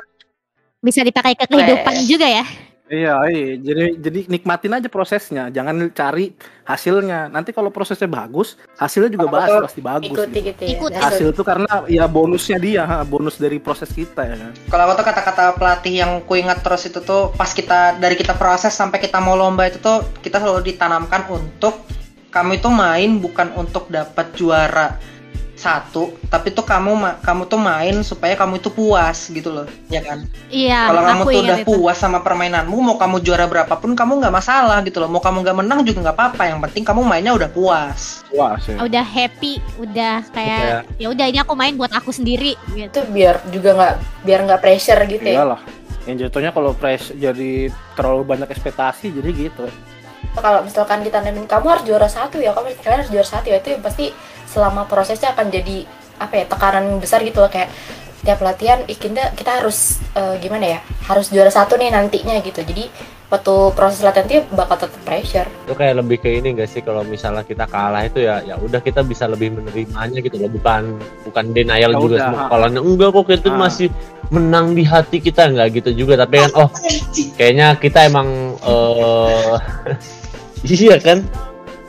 Bisa 0.79 1.01
dipakai 1.01 1.33
ke 1.33 1.49
kehidupan 1.49 1.93
juga 2.05 2.29
ya. 2.29 2.45
iya 2.85 3.17
iya. 3.33 3.57
Jadi 3.57 3.97
jadi 3.97 4.19
nikmatin 4.29 4.77
aja 4.77 4.85
prosesnya. 4.85 5.49
Jangan 5.49 5.89
cari 5.89 6.37
hasilnya. 6.61 7.25
Nanti 7.33 7.49
kalau 7.49 7.73
prosesnya 7.73 8.05
bagus 8.05 8.53
hasilnya 8.77 9.17
juga 9.17 9.25
bahas 9.33 9.49
betul, 9.49 9.65
pasti 9.65 9.81
bagus 9.81 10.13
ikuti 10.13 10.39
gitu. 10.39 10.49
gitu 10.53 10.61
ya. 10.61 10.69
Ikuti. 10.77 10.93
That's 10.93 11.05
hasil 11.17 11.27
itu 11.33 11.41
karena 11.41 11.71
ya 11.89 12.05
bonusnya 12.05 12.57
dia 12.61 12.83
ha, 12.85 13.01
bonus 13.01 13.41
dari 13.41 13.57
proses 13.57 13.89
kita 13.89 14.21
ya. 14.29 14.37
Kan 14.37 14.53
kalau 14.69 14.83
aku 14.87 14.93
tuh 15.01 15.05
kata-kata 15.09 15.43
pelatih 15.57 15.93
yang 16.05 16.11
ku 16.21 16.37
ingat 16.37 16.61
terus 16.61 16.85
itu 16.85 17.01
tuh 17.01 17.33
pas 17.33 17.49
kita 17.49 17.97
dari 17.97 18.13
kita 18.13 18.37
proses 18.37 18.77
sampai 18.77 19.01
kita 19.01 19.17
mau 19.17 19.33
lomba 19.33 19.65
itu 19.65 19.81
tuh 19.81 20.05
kita 20.21 20.37
selalu 20.37 20.69
ditanamkan 20.69 21.25
untuk 21.33 21.81
kamu 22.29 22.61
itu 22.61 22.69
main 22.69 23.17
bukan 23.17 23.57
untuk 23.57 23.89
dapat 23.89 24.29
juara 24.37 25.01
satu 25.65 26.13
tapi 26.29 26.53
tuh 26.53 26.61
kamu 26.61 27.17
kamu 27.25 27.49
tuh 27.49 27.57
main 27.57 28.05
supaya 28.05 28.37
kamu 28.37 28.61
itu 28.61 28.69
puas 28.69 29.33
gitu 29.33 29.49
loh 29.49 29.65
ya 29.89 30.05
kan? 30.05 30.21
Iya, 30.53 30.93
kalau 30.93 31.01
kamu 31.01 31.21
tuh 31.25 31.41
udah 31.41 31.59
itu. 31.59 31.65
puas 31.65 31.97
sama 31.97 32.21
permainanmu 32.21 32.77
mau 32.77 32.97
kamu 33.01 33.25
juara 33.25 33.49
berapapun 33.49 33.97
kamu 33.97 34.21
nggak 34.21 34.35
masalah 34.35 34.85
gitu 34.85 35.01
loh. 35.01 35.09
Mau 35.09 35.23
kamu 35.23 35.41
nggak 35.41 35.57
menang 35.65 35.79
juga 35.81 36.05
nggak 36.05 36.17
apa-apa 36.21 36.43
yang 36.53 36.59
penting 36.69 36.85
kamu 36.85 37.01
mainnya 37.01 37.33
udah 37.33 37.49
puas. 37.49 38.21
Wah 38.29 38.61
sih 38.61 38.77
Udah 38.77 39.01
happy, 39.01 39.57
udah 39.81 40.21
kayak 40.29 40.85
ya 41.01 41.07
udah 41.09 41.25
ini 41.25 41.41
aku 41.41 41.57
main 41.57 41.73
buat 41.73 41.89
aku 41.89 42.13
sendiri 42.13 42.53
gitu. 42.77 42.85
itu 42.85 43.01
biar 43.09 43.41
juga 43.49 43.73
nggak 43.73 43.95
biar 44.21 44.39
nggak 44.45 44.61
pressure 44.61 45.01
gitu 45.09 45.25
ya? 45.25 45.41
Iyalah. 45.41 45.61
Yang 46.05 46.29
jatuhnya 46.29 46.53
kalau 46.53 46.77
press 46.77 47.09
jadi 47.17 47.73
terlalu 47.97 48.21
banyak 48.29 48.53
ekspektasi 48.53 49.09
jadi 49.09 49.49
gitu 49.49 49.65
kalau 50.35 50.59
misalkan 50.61 51.01
ditanamin 51.01 51.45
kamu 51.45 51.65
harus 51.69 51.83
juara 51.83 52.07
satu 52.07 52.37
ya 52.37 52.51
kamu 52.51 52.75
kalian 52.79 52.99
harus 53.01 53.11
juara 53.11 53.27
satu 53.27 53.47
ya. 53.47 53.57
Itu 53.59 53.79
pasti 53.79 54.11
selama 54.45 54.85
prosesnya 54.85 55.31
akan 55.31 55.49
jadi 55.49 55.83
apa 56.15 56.33
ya 56.33 56.45
tekanan 56.45 56.99
besar 56.99 57.19
gitu 57.21 57.39
loh. 57.39 57.49
Kayak 57.49 57.71
tiap 58.21 58.41
latihan 58.41 58.81
ih 58.83 58.95
kita, 58.95 59.33
kita 59.33 59.61
harus 59.61 60.01
eh, 60.13 60.35
gimana 60.39 60.65
ya 60.67 60.79
harus 61.05 61.29
juara 61.29 61.49
satu 61.49 61.75
nih 61.75 61.89
nantinya 61.89 62.39
gitu. 62.39 62.59
Jadi 62.59 62.89
waktu 63.25 63.53
proses 63.73 64.01
latihan 64.01 64.25
itu 64.25 64.41
bakal 64.49 64.77
tetap 64.77 65.01
pressure. 65.01 65.49
Itu 65.65 65.73
kayak 65.73 65.97
lebih 65.97 66.17
ke 66.19 66.29
ini 66.31 66.53
gak 66.53 66.69
sih 66.69 66.81
kalau 66.81 67.01
misalnya 67.01 67.41
kita 67.41 67.65
kalah 67.65 68.01
itu 68.01 68.21
ya 68.21 68.41
ya 68.41 68.55
udah 68.55 68.79
kita 68.79 69.01
bisa 69.01 69.25
lebih 69.25 69.49
menerimanya 69.51 70.21
gitu 70.21 70.37
loh. 70.37 70.49
Bukan 70.49 70.97
bukan 71.25 71.45
denial 71.51 71.93
Ya 71.93 71.97
juga 71.97 72.15
udah, 72.15 72.21
semua 72.23 72.41
ha. 72.41 72.49
kalau 72.49 72.65
enggak 72.71 73.09
kok 73.11 73.25
kita 73.27 73.49
Ah. 73.49 73.57
masih 73.59 73.87
menang 74.27 74.73
di 74.73 74.83
hati 74.83 75.17
kita. 75.19 75.45
Nggak 75.45 75.67
gitu 75.75 75.89
juga 75.95 76.13
tapi 76.17 76.37
kan 76.39 76.51
oh 76.55 76.69
kayaknya 77.35 77.77
kita 77.77 77.99
emang 78.05 78.57
eh 78.61 79.53
iya 80.73 80.97
kan? 80.97 81.21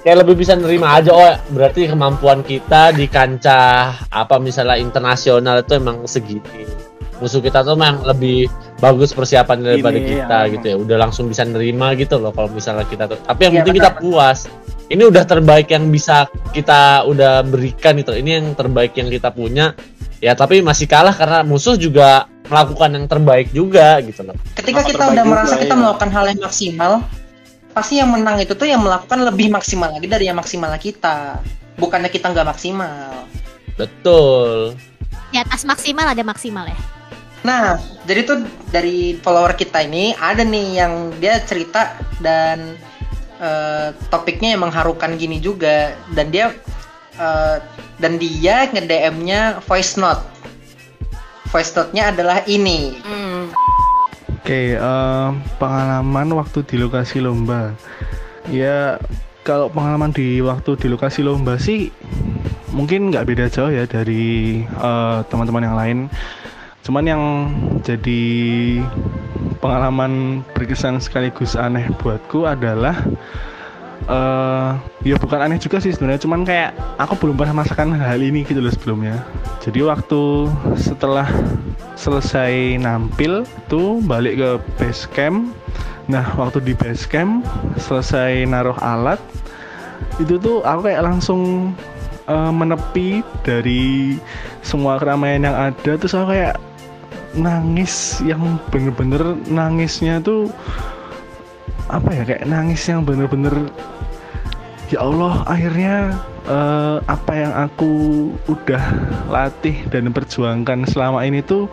Kayak 0.07 0.23
lebih 0.23 0.39
bisa 0.39 0.55
nerima 0.55 1.03
aja 1.03 1.11
oh 1.11 1.35
berarti 1.51 1.91
kemampuan 1.91 2.47
kita 2.47 2.95
di 2.95 3.11
kancah 3.11 4.07
apa 4.07 4.39
misalnya 4.39 4.79
internasional 4.79 5.67
itu 5.67 5.73
emang 5.75 6.07
segini. 6.07 6.63
Musuh 7.19 7.41
kita 7.41 7.65
tuh 7.65 7.75
emang 7.75 8.05
lebih 8.05 8.47
bagus 8.77 9.17
persiapan 9.17 9.65
daripada 9.65 9.97
Ini, 9.97 10.07
kita 10.07 10.39
ya, 10.47 10.53
gitu 10.53 10.67
ya. 10.69 10.77
Udah 10.77 10.97
langsung 11.01 11.27
bisa 11.27 11.49
nerima 11.49 11.97
gitu 11.97 12.21
loh 12.21 12.31
kalau 12.31 12.53
misalnya 12.53 12.85
kita 12.87 13.09
tuh. 13.09 13.19
Tapi 13.25 13.41
yang 13.49 13.55
Iya, 13.57 13.61
penting 13.65 13.77
kita 13.81 13.91
puas. 13.99 14.39
Ini 14.87 15.03
udah 15.03 15.25
terbaik 15.27 15.67
yang 15.75 15.91
bisa 15.91 16.31
kita 16.55 17.03
udah 17.09 17.43
berikan 17.43 17.99
itu 17.99 18.15
ini 18.15 18.39
yang 18.39 18.47
terbaik 18.55 18.95
yang 18.95 19.11
kita 19.11 19.35
punya. 19.35 19.75
Ya 20.23 20.39
tapi 20.39 20.63
masih 20.63 20.87
kalah 20.87 21.17
karena 21.17 21.43
musuh 21.43 21.75
juga 21.75 22.31
melakukan 22.47 22.95
yang 22.95 23.07
terbaik 23.11 23.49
juga 23.51 23.99
gitu 24.07 24.23
loh. 24.23 24.37
Ketika 24.55 24.87
kita 24.87 25.11
udah 25.11 25.25
juga, 25.25 25.33
merasa 25.35 25.55
kita 25.59 25.75
iya. 25.75 25.81
melakukan 25.83 26.11
hal 26.15 26.25
yang 26.31 26.41
maksimal 26.47 26.93
pasti 27.77 28.01
yang 28.01 28.09
menang 28.09 28.41
itu 28.41 28.57
tuh 28.57 28.65
yang 28.65 28.81
melakukan 28.81 29.21
lebih 29.21 29.53
maksimal 29.53 29.93
lagi 29.93 30.09
dari 30.09 30.25
yang 30.25 30.41
maksimal 30.41 30.73
kita. 30.81 31.45
Bukannya 31.77 32.09
kita 32.09 32.33
nggak 32.33 32.49
maksimal. 32.49 33.29
Betul. 33.77 34.73
Di 35.29 35.37
atas 35.37 35.69
maksimal 35.69 36.09
ada 36.17 36.25
maksimal 36.25 36.65
ya. 36.65 36.81
nah 37.45 37.79
jadi 38.11 38.27
tuh 38.27 38.43
dari 38.75 39.15
follower 39.23 39.55
kita 39.55 39.87
ini 39.87 40.19
ada 40.19 40.43
nih 40.43 40.83
yang 40.83 41.15
dia 41.23 41.39
cerita 41.47 41.95
dan 42.19 42.75
eh, 43.39 43.95
topiknya 44.11 44.57
yang 44.57 44.65
mengharukan 44.65 45.21
gini 45.21 45.37
juga. 45.37 45.93
Dan 46.17 46.33
dia 46.33 46.57
eh, 47.21 47.57
dan 48.01 48.17
dia 48.17 48.73
nge 48.73 48.89
DM-nya 48.89 49.61
voice 49.69 50.01
note. 50.01 50.25
Voice 51.53 51.77
note-nya 51.77 52.09
adalah 52.09 52.41
ini. 52.49 52.97
Hmm. 53.05 53.53
Oke, 54.47 54.79
eh, 54.79 55.29
pengalaman 55.59 56.39
waktu 56.39 56.63
di 56.63 56.79
lokasi 56.79 57.19
lomba. 57.19 57.75
Ya, 58.47 58.95
kalau 59.43 59.67
pengalaman 59.67 60.15
di 60.15 60.39
waktu 60.39 60.79
di 60.79 60.87
lokasi 60.87 61.27
lomba 61.27 61.59
sih 61.59 61.91
mungkin 62.71 63.11
nggak 63.11 63.27
beda 63.27 63.51
jauh 63.51 63.75
ya 63.75 63.91
dari 63.91 64.63
eh, 64.63 65.19
teman-teman 65.27 65.67
yang 65.67 65.75
lain. 65.75 65.99
Cuman 66.87 67.05
yang 67.11 67.23
jadi 67.83 68.23
pengalaman 69.59 70.47
berkesan 70.55 71.03
sekaligus 71.03 71.59
aneh 71.59 71.91
buatku 71.99 72.47
adalah 72.47 73.03
eh 74.07 74.71
ya 75.03 75.19
bukan 75.19 75.43
aneh 75.43 75.59
juga 75.59 75.83
sih 75.83 75.91
sebenarnya 75.91 76.23
cuman 76.23 76.47
kayak 76.47 76.71
aku 77.03 77.19
belum 77.19 77.35
pernah 77.35 77.59
merasakan 77.59 77.99
hal 77.99 78.23
ini 78.23 78.47
gitu 78.47 78.63
loh 78.63 78.71
sebelumnya 78.71 79.27
jadi 79.59 79.83
waktu 79.83 80.47
setelah 80.79 81.27
selesai 81.97 82.77
nampil 82.79 83.49
tuh 83.67 83.99
balik 84.05 84.39
ke 84.39 84.51
base 84.79 85.09
camp. 85.11 85.51
Nah 86.07 86.23
waktu 86.39 86.63
di 86.63 86.77
base 86.77 87.09
camp 87.09 87.43
selesai 87.81 88.47
naruh 88.47 88.77
alat 88.85 89.19
itu 90.21 90.37
tuh 90.39 90.63
aku 90.63 90.93
kayak 90.93 91.03
langsung 91.03 91.73
eh, 92.29 92.53
menepi 92.53 93.25
dari 93.43 94.21
semua 94.61 95.01
keramaian 95.01 95.49
yang 95.49 95.57
ada. 95.57 95.93
Terus 95.99 96.15
aku 96.15 96.37
kayak 96.37 96.61
nangis 97.37 98.21
yang 98.25 98.61
bener-bener 98.73 99.37
nangisnya 99.49 100.21
tuh 100.25 100.49
apa 101.93 102.09
ya 102.11 102.23
kayak 102.25 102.49
nangis 102.49 102.83
yang 102.89 103.05
bener-bener 103.05 103.53
ya 104.91 105.05
Allah 105.05 105.45
akhirnya 105.47 106.17
eh, 106.47 106.97
apa 107.05 107.33
yang 107.35 107.53
aku 107.53 107.93
udah 108.47 108.83
latih 109.31 109.77
dan 109.91 110.11
perjuangkan 110.11 110.87
selama 110.89 111.27
ini 111.27 111.43
tuh 111.43 111.67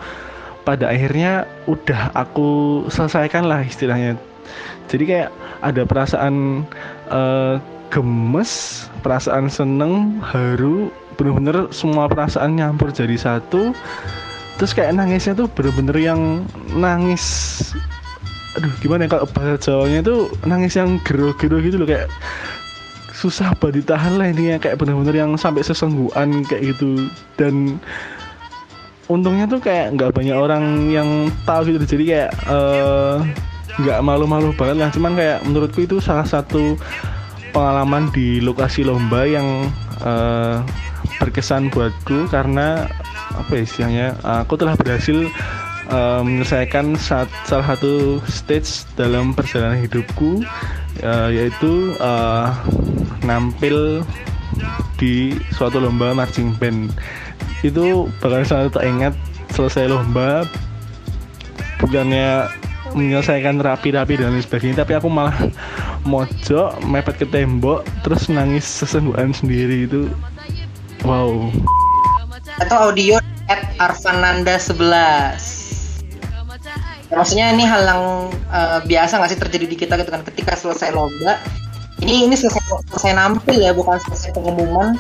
pada 0.64 0.90
akhirnya 0.90 1.46
udah 1.70 2.12
aku 2.16 2.84
selesaikan 2.90 3.48
lah 3.48 3.62
istilahnya. 3.64 4.18
Jadi 4.90 5.04
kayak 5.08 5.30
ada 5.64 5.82
perasaan 5.88 6.66
eh, 7.10 7.56
gemes 7.94 8.84
perasaan 9.06 9.46
seneng 9.54 10.18
haru 10.26 10.90
bener-bener 11.14 11.70
semua 11.70 12.10
perasaan 12.10 12.58
nyampur 12.58 12.90
jadi 12.90 13.14
satu. 13.16 13.72
Terus 14.58 14.72
kayak 14.74 14.98
nangisnya 14.98 15.38
tuh 15.38 15.48
bener-bener 15.54 15.98
yang 15.98 16.22
nangis. 16.74 17.26
Aduh 18.58 18.70
gimana 18.82 19.10
ya 19.10 19.18
kalau 19.18 19.26
bahasa 19.34 19.58
Jawanya 19.58 20.06
tuh 20.06 20.30
nangis 20.46 20.78
yang 20.78 21.02
gero-gero 21.02 21.58
gitu 21.58 21.82
loh 21.82 21.90
kayak 21.90 22.06
susah 23.24 23.56
banget 23.56 23.80
ditahan 23.80 24.20
lah 24.20 24.28
intinya 24.28 24.60
kayak 24.60 24.76
bener-bener 24.76 25.16
yang 25.16 25.32
sampai 25.40 25.64
sesenggukan 25.64 26.44
kayak 26.44 26.76
gitu. 26.76 27.08
Dan 27.40 27.80
untungnya 29.08 29.48
tuh 29.48 29.64
kayak 29.64 29.96
nggak 29.96 30.12
banyak 30.12 30.36
orang 30.36 30.92
yang 30.92 31.32
tahu 31.48 31.72
gitu. 31.72 31.96
Jadi 31.96 32.04
kayak 32.12 32.32
eh, 32.52 33.18
nggak 33.80 34.00
malu-malu 34.04 34.52
banget 34.60 34.84
lah. 34.84 34.90
Cuman 34.92 35.16
kayak 35.16 35.40
menurutku 35.48 35.88
itu 35.88 36.04
salah 36.04 36.28
satu 36.28 36.76
pengalaman 37.56 38.12
di 38.12 38.44
lokasi 38.44 38.84
lomba 38.84 39.24
yang 39.24 39.72
eh, 40.04 40.60
berkesan 41.24 41.72
buatku. 41.72 42.28
Karena 42.28 42.84
apa 43.34 43.52
ya 43.56 43.64
istilahnya 43.64 44.08
aku 44.20 44.60
telah 44.60 44.76
berhasil 44.76 45.32
eh, 45.88 46.22
menyelesaikan 46.28 47.00
sat- 47.00 47.32
salah 47.48 47.72
satu 47.72 48.20
stage 48.28 48.84
dalam 49.00 49.32
perjalanan 49.32 49.80
hidupku 49.80 50.44
eh, 51.04 51.30
yaitu 51.36 51.92
eh, 52.00 52.48
nampil 53.28 54.02
di 54.96 55.36
suatu 55.52 55.84
lomba 55.84 56.16
marching 56.16 56.56
band. 56.56 56.96
Itu 57.62 58.08
bakal 58.24 58.48
sangat 58.48 58.76
teringat 58.80 59.14
selesai 59.52 59.92
lomba 59.92 60.48
bukannya 61.84 62.48
menyelesaikan 62.96 63.60
rapi-rapi 63.60 64.22
dan 64.22 64.38
lain 64.38 64.46
sebagainya 64.46 64.86
tapi 64.86 64.94
aku 64.96 65.10
malah 65.10 65.36
mojok 66.06 66.78
mepet 66.86 67.26
ke 67.26 67.28
tembok 67.28 67.84
terus 68.06 68.32
nangis 68.32 68.64
sesenggukan 68.64 69.36
sendiri. 69.36 69.86
Itu 69.86 70.08
wow. 71.04 71.52
Atau 72.62 72.94
audio 72.94 73.18
at 73.50 73.66
Arvananda 73.82 74.56
11 74.62 75.63
Ya, 75.63 75.63
maksudnya 77.14 77.52
ini 77.52 77.64
hal 77.64 77.82
yang 77.84 78.04
eh, 78.50 78.80
biasa 78.84 79.20
nggak 79.20 79.32
sih 79.32 79.40
terjadi 79.40 79.66
di 79.68 79.78
kita 79.78 79.94
gitu 79.98 80.10
kan? 80.10 80.22
Ketika 80.22 80.54
selesai 80.54 80.92
lomba 80.92 81.38
ini 82.02 82.28
ini 82.28 82.36
selesai 82.36 82.60
selesai 82.92 83.14
nampil 83.16 83.58
ya 83.58 83.72
bukan 83.72 83.96
selesai 84.04 84.34
pengumuman. 84.34 84.98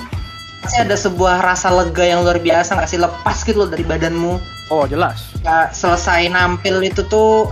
Pasti 0.63 0.79
ada 0.79 0.95
sebuah 0.95 1.43
rasa 1.43 1.67
lega 1.75 2.07
yang 2.07 2.23
luar 2.23 2.39
biasa 2.39 2.79
nggak 2.79 2.87
sih? 2.87 2.95
Lepas 2.95 3.43
gitu 3.43 3.65
loh 3.65 3.69
dari 3.69 3.83
badanmu. 3.83 4.39
Oh 4.71 4.87
jelas. 4.87 5.35
ya, 5.43 5.67
selesai 5.75 6.31
nampil 6.31 6.79
itu 6.79 7.03
tuh 7.11 7.51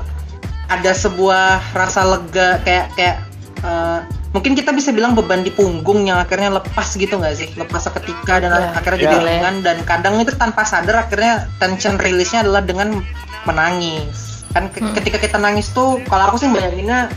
ada 0.72 0.96
sebuah 0.96 1.60
rasa 1.76 2.08
lega 2.08 2.64
kayak 2.64 2.88
kayak 2.96 3.20
eh, 3.68 4.00
mungkin 4.32 4.56
kita 4.56 4.72
bisa 4.72 4.96
bilang 4.96 5.12
beban 5.12 5.44
di 5.44 5.52
punggung 5.52 6.08
yang 6.08 6.24
akhirnya 6.24 6.56
lepas 6.56 6.96
gitu 6.96 7.20
nggak 7.20 7.36
sih? 7.36 7.52
Lepas 7.60 7.92
seketika 7.92 8.40
dan 8.40 8.56
Ya, 8.56 8.72
akhirnya 8.80 9.00
jadi 9.04 9.16
boleh. 9.20 9.28
ringan 9.28 9.56
dan 9.60 9.78
kadang 9.84 10.16
itu 10.24 10.32
tanpa 10.40 10.64
sadar 10.64 11.04
akhirnya 11.04 11.52
tension 11.60 12.00
rilisnya 12.00 12.48
adalah 12.48 12.64
dengan 12.64 13.04
menangis 13.44 14.31
kan 14.52 14.68
ke- 14.68 14.80
Hmm. 14.80 14.94
ketika 14.94 15.18
kita 15.18 15.38
nangis 15.38 15.70
tuh 15.70 16.00
kalau 16.06 16.28
aku 16.28 16.38
sih 16.38 16.48
bayanginnya 16.48 17.08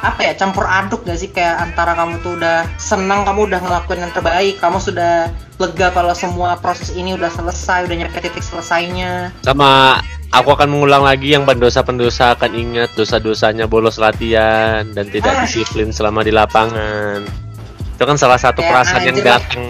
apa 0.00 0.20
ya 0.20 0.32
campur 0.32 0.64
aduk 0.64 1.02
gak 1.02 1.16
sih 1.16 1.28
kayak 1.28 1.60
antara 1.60 1.92
kamu 1.92 2.18
tuh 2.18 2.34
udah 2.34 2.66
senang 2.76 3.22
kamu 3.22 3.46
udah 3.46 3.60
ngelakuin 3.60 4.00
yang 4.00 4.10
terbaik 4.10 4.56
kamu 4.56 4.78
sudah 4.78 5.28
lega 5.56 5.88
kalau 5.90 6.10
semua 6.12 6.56
proses 6.56 6.90
ini 6.90 7.12
udah 7.12 7.28
selesai 7.28 7.84
udah 7.84 7.96
nyampe 7.96 8.18
titik 8.18 8.40
selesainya 8.40 9.28
Sama 9.40 10.00
aku 10.30 10.48
akan 10.50 10.68
mengulang 10.68 11.02
lagi 11.02 11.30
yang 11.30 11.44
pendosa-pendosa 11.44 12.32
akan 12.32 12.50
ingat 12.50 12.90
dosa-dosanya 12.92 13.64
bolos 13.64 13.96
latihan 13.96 14.82
dan 14.88 15.06
tidak 15.06 15.30
Ah. 15.32 15.40
disiplin 15.42 15.90
selama 15.90 16.22
di 16.22 16.30
lapangan. 16.30 17.20
Itu 17.92 18.02
kan 18.02 18.16
salah 18.16 18.38
satu 18.38 18.58
Kayak 18.58 18.72
perasaan 18.72 19.02
yang 19.04 19.12
anjir 19.12 19.26
lah. 19.26 19.36
datang 19.36 19.64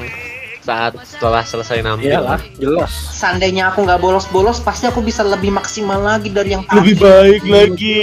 saat 0.71 0.93
setelah 1.03 1.43
selesai 1.43 1.83
nampil. 1.83 2.15
Iyalah, 2.15 2.39
jelas. 2.55 2.91
seandainya 3.11 3.69
aku 3.69 3.83
nggak 3.83 3.99
bolos-bolos 3.99 4.63
pasti 4.63 4.87
aku 4.87 5.03
bisa 5.03 5.27
lebih 5.27 5.51
maksimal 5.51 5.99
lagi 5.99 6.31
dari 6.31 6.55
yang 6.55 6.63
tadi. 6.63 6.79
Lebih 6.79 6.97
baik 6.97 7.43
lagi. 7.45 7.99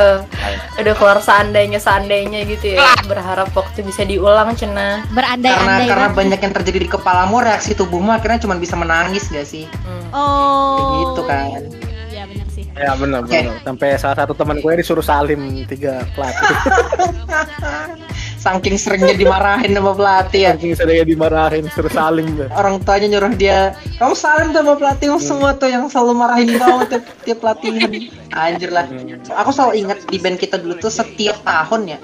udah 0.76 0.92
keluar 0.92 1.18
seandainya 1.18 1.80
seandainya 1.80 2.44
gitu 2.44 2.76
ya 2.76 2.84
berharap 3.08 3.48
waktu 3.50 3.80
bisa 3.80 4.04
diulang 4.04 4.52
cina 4.52 5.00
karena 5.00 5.08
Berandai-andai 5.08 5.88
karena 5.88 6.06
banget. 6.06 6.18
banyak 6.20 6.40
yang 6.44 6.52
terjadi 6.52 6.78
di 6.84 6.88
kepalamu 6.90 7.40
reaksi 7.40 7.72
tubuhmu 7.72 8.12
akhirnya 8.12 8.44
cuma 8.44 8.60
bisa 8.60 8.76
menangis 8.76 9.24
gak 9.26 9.48
sih 9.48 9.64
Hmm. 9.82 10.12
Oh. 10.12 10.76
Kayak 10.76 11.00
gitu 11.00 11.22
kan 11.24 11.60
Ya 12.06 12.24
benar 12.24 12.46
sih. 12.48 12.64
Ya 12.72 12.92
benar 12.92 13.20
Oke. 13.22 13.32
benar. 13.34 13.56
Sampai 13.62 13.88
salah 13.96 14.16
satu 14.16 14.32
teman 14.32 14.56
gue 14.58 14.72
disuruh 14.74 15.04
salim 15.04 15.40
tiga 15.64 16.04
pelatih. 16.12 16.44
saking 18.46 18.76
seringnya 18.76 19.14
dimarahin 19.14 19.72
sama 19.72 19.92
pelatih 19.92 20.40
ya 20.40 20.52
Saking 20.54 20.72
saya 20.72 21.02
dimarahin 21.02 21.64
suruh 21.68 21.90
salim 21.90 22.26
deh. 22.32 22.46
orang 22.52 22.78
tuanya 22.80 23.06
nyuruh 23.10 23.34
dia 23.34 23.58
kamu 23.96 24.14
salim 24.14 24.46
tuh 24.48 24.60
sama 24.60 24.74
pelatih 24.74 25.06
Hmm. 25.08 25.18
semua 25.20 25.50
tuh 25.52 25.66
yang 25.66 25.84
selalu 25.86 26.12
marahin 26.14 26.50
kamu 26.52 26.86
tiap, 26.86 27.04
tiap 27.20 27.40
latihan 27.42 27.90
anjir 28.38 28.70
lah 28.70 28.86
Hmm. 28.86 29.18
aku 29.32 29.50
selalu 29.50 29.72
ingat 29.80 29.98
di 30.04 30.16
band 30.16 30.36
kita 30.36 30.56
dulu 30.56 30.78
tuh 30.78 30.90
setiap 30.90 31.42
tahun 31.42 31.82
ya 31.88 31.98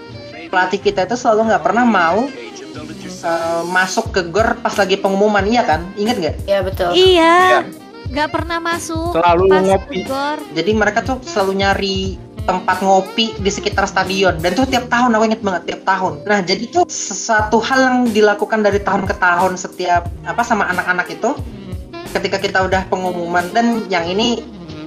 pelatih 0.48 0.80
kita 0.80 1.04
itu 1.04 1.14
selalu 1.14 1.48
nggak 1.48 1.62
pernah 1.62 1.84
mau 1.84 2.26
eh, 2.26 3.62
masuk 3.64 4.10
ke 4.10 4.26
gor 4.26 4.58
pas 4.58 4.74
lagi 4.74 4.96
pengumuman 4.96 5.44
iya 5.44 5.62
kan 5.62 5.86
ingat 5.94 6.16
nggak 6.18 6.36
ya 6.44 6.58
betul 6.60 6.90
Iya. 6.92 7.62
Gak 8.04 8.28
pernah 8.30 8.60
masuk. 8.60 9.16
Selalu 9.16 9.44
pas 9.48 9.64
ngopi. 9.64 10.04
gor. 10.04 10.36
jadi 10.52 10.70
mereka 10.74 11.00
tuh 11.00 11.16
selalu 11.22 11.52
nyari 11.56 11.98
tempat 12.42 12.82
ngopi 12.82 13.34
di 13.38 13.50
sekitar 13.50 13.86
stadion. 13.86 14.38
Dan 14.42 14.54
tuh 14.58 14.66
tiap 14.66 14.90
tahun 14.90 15.14
aku 15.14 15.24
inget 15.30 15.42
banget 15.42 15.62
tiap 15.74 15.82
tahun. 15.86 16.22
Nah 16.26 16.38
jadi 16.42 16.64
tuh 16.70 16.84
sesuatu 16.90 17.62
hal 17.62 17.80
yang 17.80 17.98
dilakukan 18.10 18.60
dari 18.62 18.82
tahun 18.82 19.06
ke 19.06 19.14
tahun 19.18 19.54
setiap 19.58 20.10
apa 20.26 20.42
sama 20.42 20.66
anak-anak 20.70 21.06
itu. 21.12 21.30
Ketika 22.12 22.36
kita 22.36 22.58
udah 22.68 22.84
pengumuman 22.92 23.48
dan 23.56 23.88
yang 23.88 24.04
ini 24.04 24.42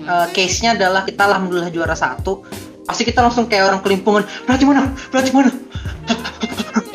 eh, 0.06 0.28
case-nya 0.36 0.78
adalah 0.78 1.08
kita 1.08 1.26
alhamdulillah 1.26 1.74
juara 1.74 1.98
satu. 1.98 2.46
Pasti 2.86 3.02
kita 3.02 3.26
langsung 3.26 3.50
kayak 3.50 3.74
orang 3.74 3.82
kelimpungan 3.82 4.24
pelatih 4.46 4.70
mana? 4.70 4.94
Pelatih 5.10 5.34
mana? 5.34 5.52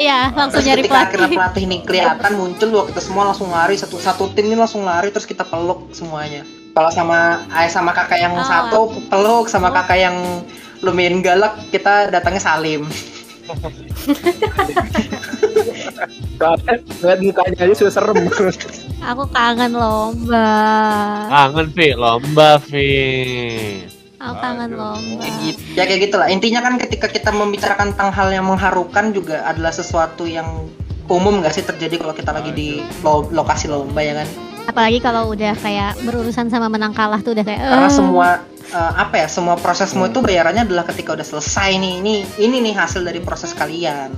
Iya, 0.00 0.32
langsung 0.32 0.64
terus 0.64 0.68
nyari 0.72 0.80
ketika 0.80 0.98
akhirnya 1.04 1.28
pelatih. 1.28 1.36
pelatih 1.36 1.62
ini 1.68 1.78
kelihatan 1.84 2.32
muncul 2.40 2.68
wah 2.72 2.84
kita 2.88 3.00
semua 3.04 3.22
langsung 3.28 3.52
lari 3.52 3.76
satu 3.76 4.00
satu 4.00 4.32
tim 4.32 4.48
ini 4.48 4.56
langsung 4.56 4.80
lari 4.80 5.12
terus 5.12 5.28
kita 5.28 5.44
peluk 5.44 5.92
semuanya 5.92 6.40
kalau 6.80 6.88
sama 6.88 7.44
ayah 7.52 7.68
sama 7.68 7.92
kakak 7.92 8.24
yang 8.24 8.32
Oh. 8.32 8.40
satu 8.40 8.80
peluk 9.12 9.52
sama 9.52 9.68
Oh. 9.68 9.76
kakak 9.76 10.00
yang 10.00 10.16
lumayan 10.80 11.20
galak 11.20 11.60
kita 11.68 12.08
datangnya 12.08 12.40
salim 12.40 12.88
ngeliat 16.40 17.20
mukanya 17.20 17.58
aja 17.68 17.74
sudah 17.76 17.92
serem. 17.92 18.16
Aku 19.02 19.28
kangen 19.28 19.76
lomba. 19.76 20.48
Kangen 21.28 21.68
Vi, 21.74 21.92
lomba 21.92 22.56
Vi. 22.64 22.88
Aku 24.16 24.34
kangen 24.38 24.70
lomba. 24.72 25.20
Kayak 25.20 25.36
gitu. 25.42 25.60
ya 25.76 25.84
kayak 25.84 26.00
gitulah 26.08 26.28
intinya 26.30 26.60
kan 26.62 26.78
ketika 26.78 27.10
kita 27.10 27.28
membicarakan 27.28 27.92
tentang 27.92 28.14
hal 28.14 28.32
yang 28.32 28.46
mengharukan 28.46 29.12
juga 29.12 29.44
adalah 29.44 29.74
sesuatu 29.74 30.24
yang 30.24 30.46
umum 31.10 31.42
nggak 31.42 31.52
sih 31.52 31.66
terjadi 31.66 31.98
kalau 31.98 32.14
kita 32.14 32.30
lagi 32.30 32.54
di 32.54 32.68
lo- 33.02 33.28
lokasi 33.28 33.66
lomba 33.66 33.98
ya 33.98 34.14
kan 34.14 34.28
Apalagi 34.70 34.98
kalau 34.98 35.28
udah 35.28 35.52
kayak 35.56 35.98
berurusan 36.00 36.46
sama 36.46 36.66
menang 36.66 36.90
kalah 36.90 37.18
tuh 37.18 37.34
udah 37.34 37.42
kayak. 37.42 37.60
karena 37.60 37.84
"Eh." 37.84 37.92
semua 37.92 38.28
eh, 38.70 38.92
apa 38.96 39.14
ya 39.16 39.26
semua 39.26 39.56
prosesmu 39.56 40.06
itu 40.06 40.18
bayarannya 40.20 40.62
adalah 40.62 40.86
ketika 40.86 41.12
udah 41.12 41.26
selesai 41.26 41.74
nih 41.74 41.92
ini 41.98 42.14
ini 42.38 42.56
nih 42.62 42.74
hasil 42.76 43.02
dari 43.02 43.18
proses 43.18 43.50
kalian 43.52 44.14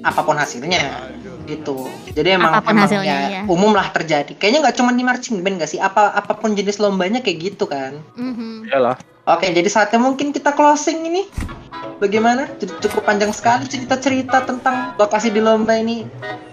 apa 0.00 0.22
pun 0.22 0.32
hasilnya 0.32 1.10
gitu 1.44 1.90
jadi 2.08 2.38
emang 2.38 2.54
Apa 2.54 2.62
pun 2.62 2.72
emang 2.72 2.86
hasilnya, 2.86 3.10
ya, 3.12 3.28
iya. 3.28 3.42
umum 3.44 3.74
lah 3.74 3.90
terjadi 3.90 4.32
kayaknya 4.32 4.62
nggak 4.62 4.76
cuma 4.76 4.90
di 4.90 5.02
marching 5.02 5.42
band 5.42 5.58
gak 5.58 5.68
sih 5.68 5.76
apa 5.76 6.14
apa 6.14 6.32
pun 6.32 6.54
jenis 6.54 6.78
lombanya 6.78 7.18
kayak 7.18 7.50
gitu 7.50 7.66
kan 7.66 7.98
Mhm. 8.14 8.70
Iyalah. 8.70 8.94
oke 9.26 9.44
jadi 9.44 9.66
saatnya 9.66 9.98
mungkin 9.98 10.30
kita 10.30 10.54
closing 10.54 11.02
ini 11.02 11.26
bagaimana? 12.00 12.48
Jadi 12.58 12.72
cukup 12.88 13.06
panjang 13.06 13.30
sekali 13.30 13.68
cerita-cerita 13.68 14.42
tentang 14.48 14.96
lokasi 14.96 15.30
di 15.30 15.40
lomba 15.44 15.76
ini. 15.76 16.08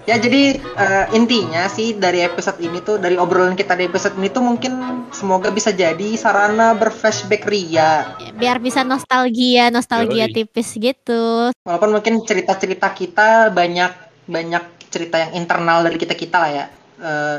Ya 0.07 0.15
jadi 0.15 0.55
eh, 0.55 1.05
intinya 1.15 1.67
sih 1.67 1.99
dari 1.99 2.23
episode 2.23 2.59
ini 2.63 2.79
tuh 2.79 2.95
dari 2.95 3.19
obrolan 3.19 3.59
kita 3.59 3.75
di 3.75 3.91
episode 3.91 4.15
ini 4.15 4.31
tuh 4.31 4.39
mungkin 4.39 5.03
semoga 5.11 5.51
bisa 5.51 5.75
jadi 5.75 6.15
sarana 6.15 6.71
berflashback 6.79 7.43
ria. 7.43 8.15
Biar 8.39 8.63
bisa 8.63 8.87
nostalgia, 8.87 9.67
nostalgia 9.67 10.31
Yoi. 10.31 10.35
tipis 10.35 10.79
gitu. 10.79 11.51
walaupun 11.67 11.99
mungkin 11.99 12.23
cerita-cerita 12.23 12.95
kita 12.95 13.51
banyak 13.51 13.91
banyak 14.31 14.63
cerita 14.87 15.19
yang 15.19 15.43
internal 15.43 15.83
dari 15.83 15.99
kita 15.99 16.15
kita 16.15 16.37
lah 16.39 16.51
ya. 16.55 16.65
Eh, 16.97 17.37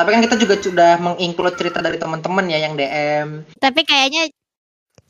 tapi 0.00 0.16
kan 0.16 0.20
kita 0.24 0.36
juga 0.40 0.56
sudah 0.56 0.96
menginclude 0.96 1.56
cerita 1.60 1.84
dari 1.84 2.00
teman-teman 2.00 2.48
ya 2.48 2.64
yang 2.64 2.72
DM 2.72 3.44
Tapi 3.60 3.84
kayaknya 3.84 4.32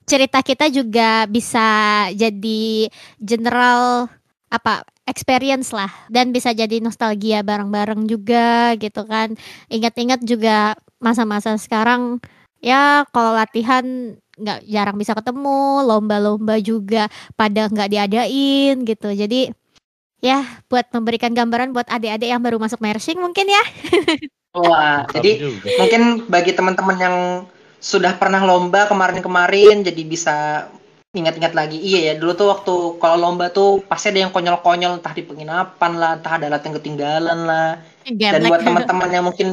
cerita 0.08 0.40
kita 0.42 0.66
juga 0.72 1.24
bisa 1.30 1.66
jadi 2.14 2.90
general 3.20 4.10
apa 4.50 4.82
experience 5.06 5.70
lah 5.70 5.90
dan 6.10 6.30
bisa 6.34 6.50
jadi 6.54 6.82
nostalgia 6.82 7.42
bareng-bareng 7.42 8.06
juga 8.06 8.74
gitu 8.78 9.06
kan. 9.06 9.34
Ingat-ingat 9.70 10.22
juga 10.26 10.74
masa-masa 11.02 11.54
sekarang 11.58 12.22
ya 12.62 13.06
kalau 13.10 13.34
latihan 13.34 14.14
nggak 14.40 14.60
jarang 14.66 14.96
bisa 14.96 15.12
ketemu, 15.12 15.84
lomba-lomba 15.84 16.56
juga 16.62 17.06
pada 17.34 17.68
nggak 17.68 17.90
diadain 17.90 18.74
gitu. 18.86 19.08
Jadi 19.12 19.50
ya 20.20 20.44
buat 20.68 20.88
memberikan 20.92 21.32
gambaran 21.32 21.72
buat 21.72 21.88
adik-adik 21.88 22.28
yang 22.28 22.42
baru 22.44 22.60
masuk 22.60 22.78
marching 22.80 23.18
mungkin 23.18 23.48
ya. 23.48 23.64
wah 24.50 25.06
jadi 25.14 25.46
mungkin 25.78 26.26
bagi 26.26 26.50
teman-teman 26.50 26.96
yang 26.98 27.16
sudah 27.80 28.12
pernah 28.20 28.44
lomba 28.44 28.84
kemarin-kemarin 28.86 29.80
jadi 29.80 30.02
bisa 30.04 30.68
ingat-ingat 31.16 31.56
lagi. 31.56 31.80
Iya 31.80 32.12
ya 32.12 32.14
dulu 32.20 32.32
tuh 32.36 32.48
waktu 32.52 32.74
kalau 33.02 33.16
lomba 33.18 33.50
tuh 33.50 33.82
pasti 33.82 34.14
ada 34.14 34.28
yang 34.28 34.32
konyol-konyol 34.36 35.00
entah 35.00 35.10
di 35.16 35.24
penginapan 35.26 35.92
lah 35.98 36.20
entah 36.20 36.38
ada 36.38 36.46
alat 36.46 36.62
yang 36.62 36.74
ketinggalan 36.78 37.38
lah. 37.48 37.70
Dan 38.06 38.44
Geblek. 38.44 38.50
buat 38.52 38.60
teman-teman 38.62 39.08
yang 39.10 39.24
mungkin 39.26 39.48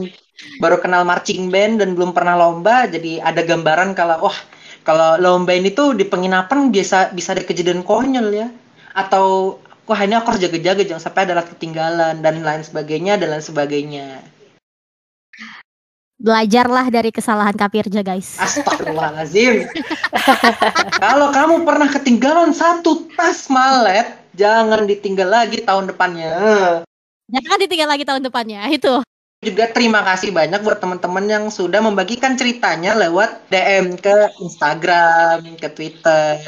baru 0.61 0.77
kenal 0.77 1.01
marching 1.01 1.49
band 1.49 1.81
dan 1.81 1.97
belum 1.97 2.13
pernah 2.13 2.37
lomba 2.37 2.85
jadi 2.85 3.25
ada 3.25 3.41
gambaran 3.41 3.97
kalau 3.97 4.29
wah 4.29 4.37
kalau 4.85 5.17
lomba 5.17 5.57
ini 5.57 5.73
tuh 5.73 5.97
di 5.97 6.05
penginapan 6.05 6.69
biasa 6.69 7.15
bisa 7.15 7.33
ada 7.33 7.41
kejadian 7.41 7.81
konyol 7.81 8.27
ya. 8.29 8.47
Atau 8.93 9.57
wah 9.87 9.99
ini 10.03 10.13
aku 10.19 10.35
harus 10.35 10.43
jaga-jaga 10.43 10.83
jangan 10.83 11.09
sampai 11.09 11.25
ada 11.25 11.41
alat 11.41 11.47
ketinggalan 11.57 12.19
dan 12.19 12.43
lain 12.43 12.61
sebagainya 12.61 13.15
dan 13.17 13.33
lain 13.33 13.45
sebagainya 13.45 14.36
Belajarlah 16.17 16.89
dari 16.89 17.13
kesalahan 17.13 17.53
Kapirja 17.53 18.01
guys. 18.01 18.41
Astagfirullahaladzim. 18.41 19.69
Kalau 21.05 21.29
kamu 21.29 21.61
pernah 21.61 21.85
ketinggalan 21.93 22.57
satu 22.57 23.05
tas 23.13 23.45
malet, 23.53 24.17
jangan 24.33 24.89
ditinggal 24.89 25.29
lagi 25.29 25.61
tahun 25.61 25.93
depannya. 25.93 26.33
Jangan 27.29 27.57
ditinggal 27.61 27.89
lagi 27.93 28.01
tahun 28.01 28.25
depannya 28.25 28.65
itu. 28.73 29.05
Juga 29.45 29.69
terima 29.69 30.01
kasih 30.01 30.33
banyak 30.33 30.65
buat 30.65 30.81
teman-teman 30.81 31.25
yang 31.29 31.45
sudah 31.53 31.85
membagikan 31.85 32.33
ceritanya 32.33 32.97
lewat 32.97 33.53
DM 33.53 33.93
ke 34.01 34.33
Instagram, 34.41 35.45
ke 35.61 35.69
Twitter. 35.69 36.41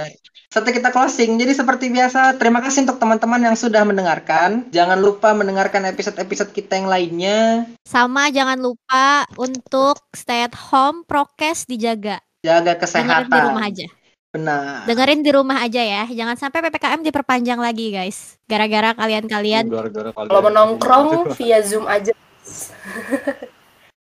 Setelah 0.49 0.73
kita 0.73 0.89
closing, 0.89 1.37
jadi 1.37 1.53
seperti 1.53 1.93
biasa, 1.93 2.33
terima 2.41 2.57
kasih 2.57 2.81
untuk 2.81 2.97
teman-teman 2.97 3.37
yang 3.37 3.53
sudah 3.53 3.85
mendengarkan. 3.85 4.65
Jangan 4.73 4.97
lupa 4.97 5.29
mendengarkan 5.37 5.85
episode-episode 5.85 6.49
kita 6.49 6.73
yang 6.73 6.89
lainnya. 6.89 7.69
Sama 7.85 8.33
jangan 8.33 8.57
lupa 8.57 9.29
untuk 9.37 10.01
stay 10.09 10.41
at 10.41 10.57
home, 10.57 11.05
prokes 11.05 11.69
dijaga. 11.69 12.17
Jaga 12.41 12.73
Dengerin 12.73 12.81
kesehatan. 12.81 13.29
di 13.29 13.39
rumah 13.45 13.63
aja. 13.69 13.85
Benar. 14.29 14.77
Dengerin 14.89 15.21
di 15.21 15.29
rumah 15.29 15.57
aja 15.61 15.81
ya. 15.85 16.03
Jangan 16.09 16.33
sampai 16.33 16.65
PPKM 16.65 17.05
diperpanjang 17.05 17.61
lagi 17.61 17.93
guys. 17.93 18.41
Gara-gara 18.49 18.97
kalian-kalian 18.97 19.69
Gara-gara 19.69 20.09
kalian. 20.09 20.29
kalau 20.33 20.41
menongkrong 20.41 21.09
via 21.37 21.61
zoom 21.61 21.85
aja 21.85 22.09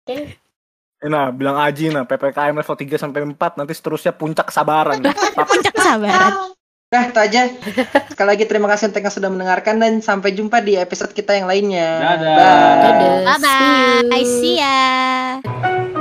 Oke. 0.07 0.39
Nah, 1.05 1.29
bilang 1.29 1.61
Aji 1.61 1.93
nah, 1.93 2.09
PPKM 2.09 2.57
level 2.57 2.77
3 2.77 2.97
sampai 2.97 3.21
4 3.29 3.37
nanti 3.61 3.73
seterusnya 3.77 4.17
puncak 4.17 4.49
kesabaran. 4.49 5.05
Puncak 5.53 5.75
kesabaran. 5.77 6.57
Nah, 6.87 7.03
itu 7.11 7.19
aja. 7.19 7.41
Sekali 8.09 8.29
lagi 8.33 8.45
terima 8.49 8.71
kasih 8.71 8.89
untuk 8.89 9.03
yang 9.05 9.13
sudah 9.13 9.29
mendengarkan 9.29 9.77
dan 9.77 10.01
sampai 10.01 10.33
jumpa 10.33 10.63
di 10.65 10.79
episode 10.79 11.13
kita 11.13 11.37
yang 11.37 11.51
lainnya. 11.51 12.01
Dadah. 12.01 12.37
Bye. 12.39 12.81
Dadah. 12.81 13.17
Bye 13.27 13.37
See 13.37 13.69
you. 13.77 14.09
bye. 14.09 14.25
See 14.25 14.55
ya. 14.57 15.93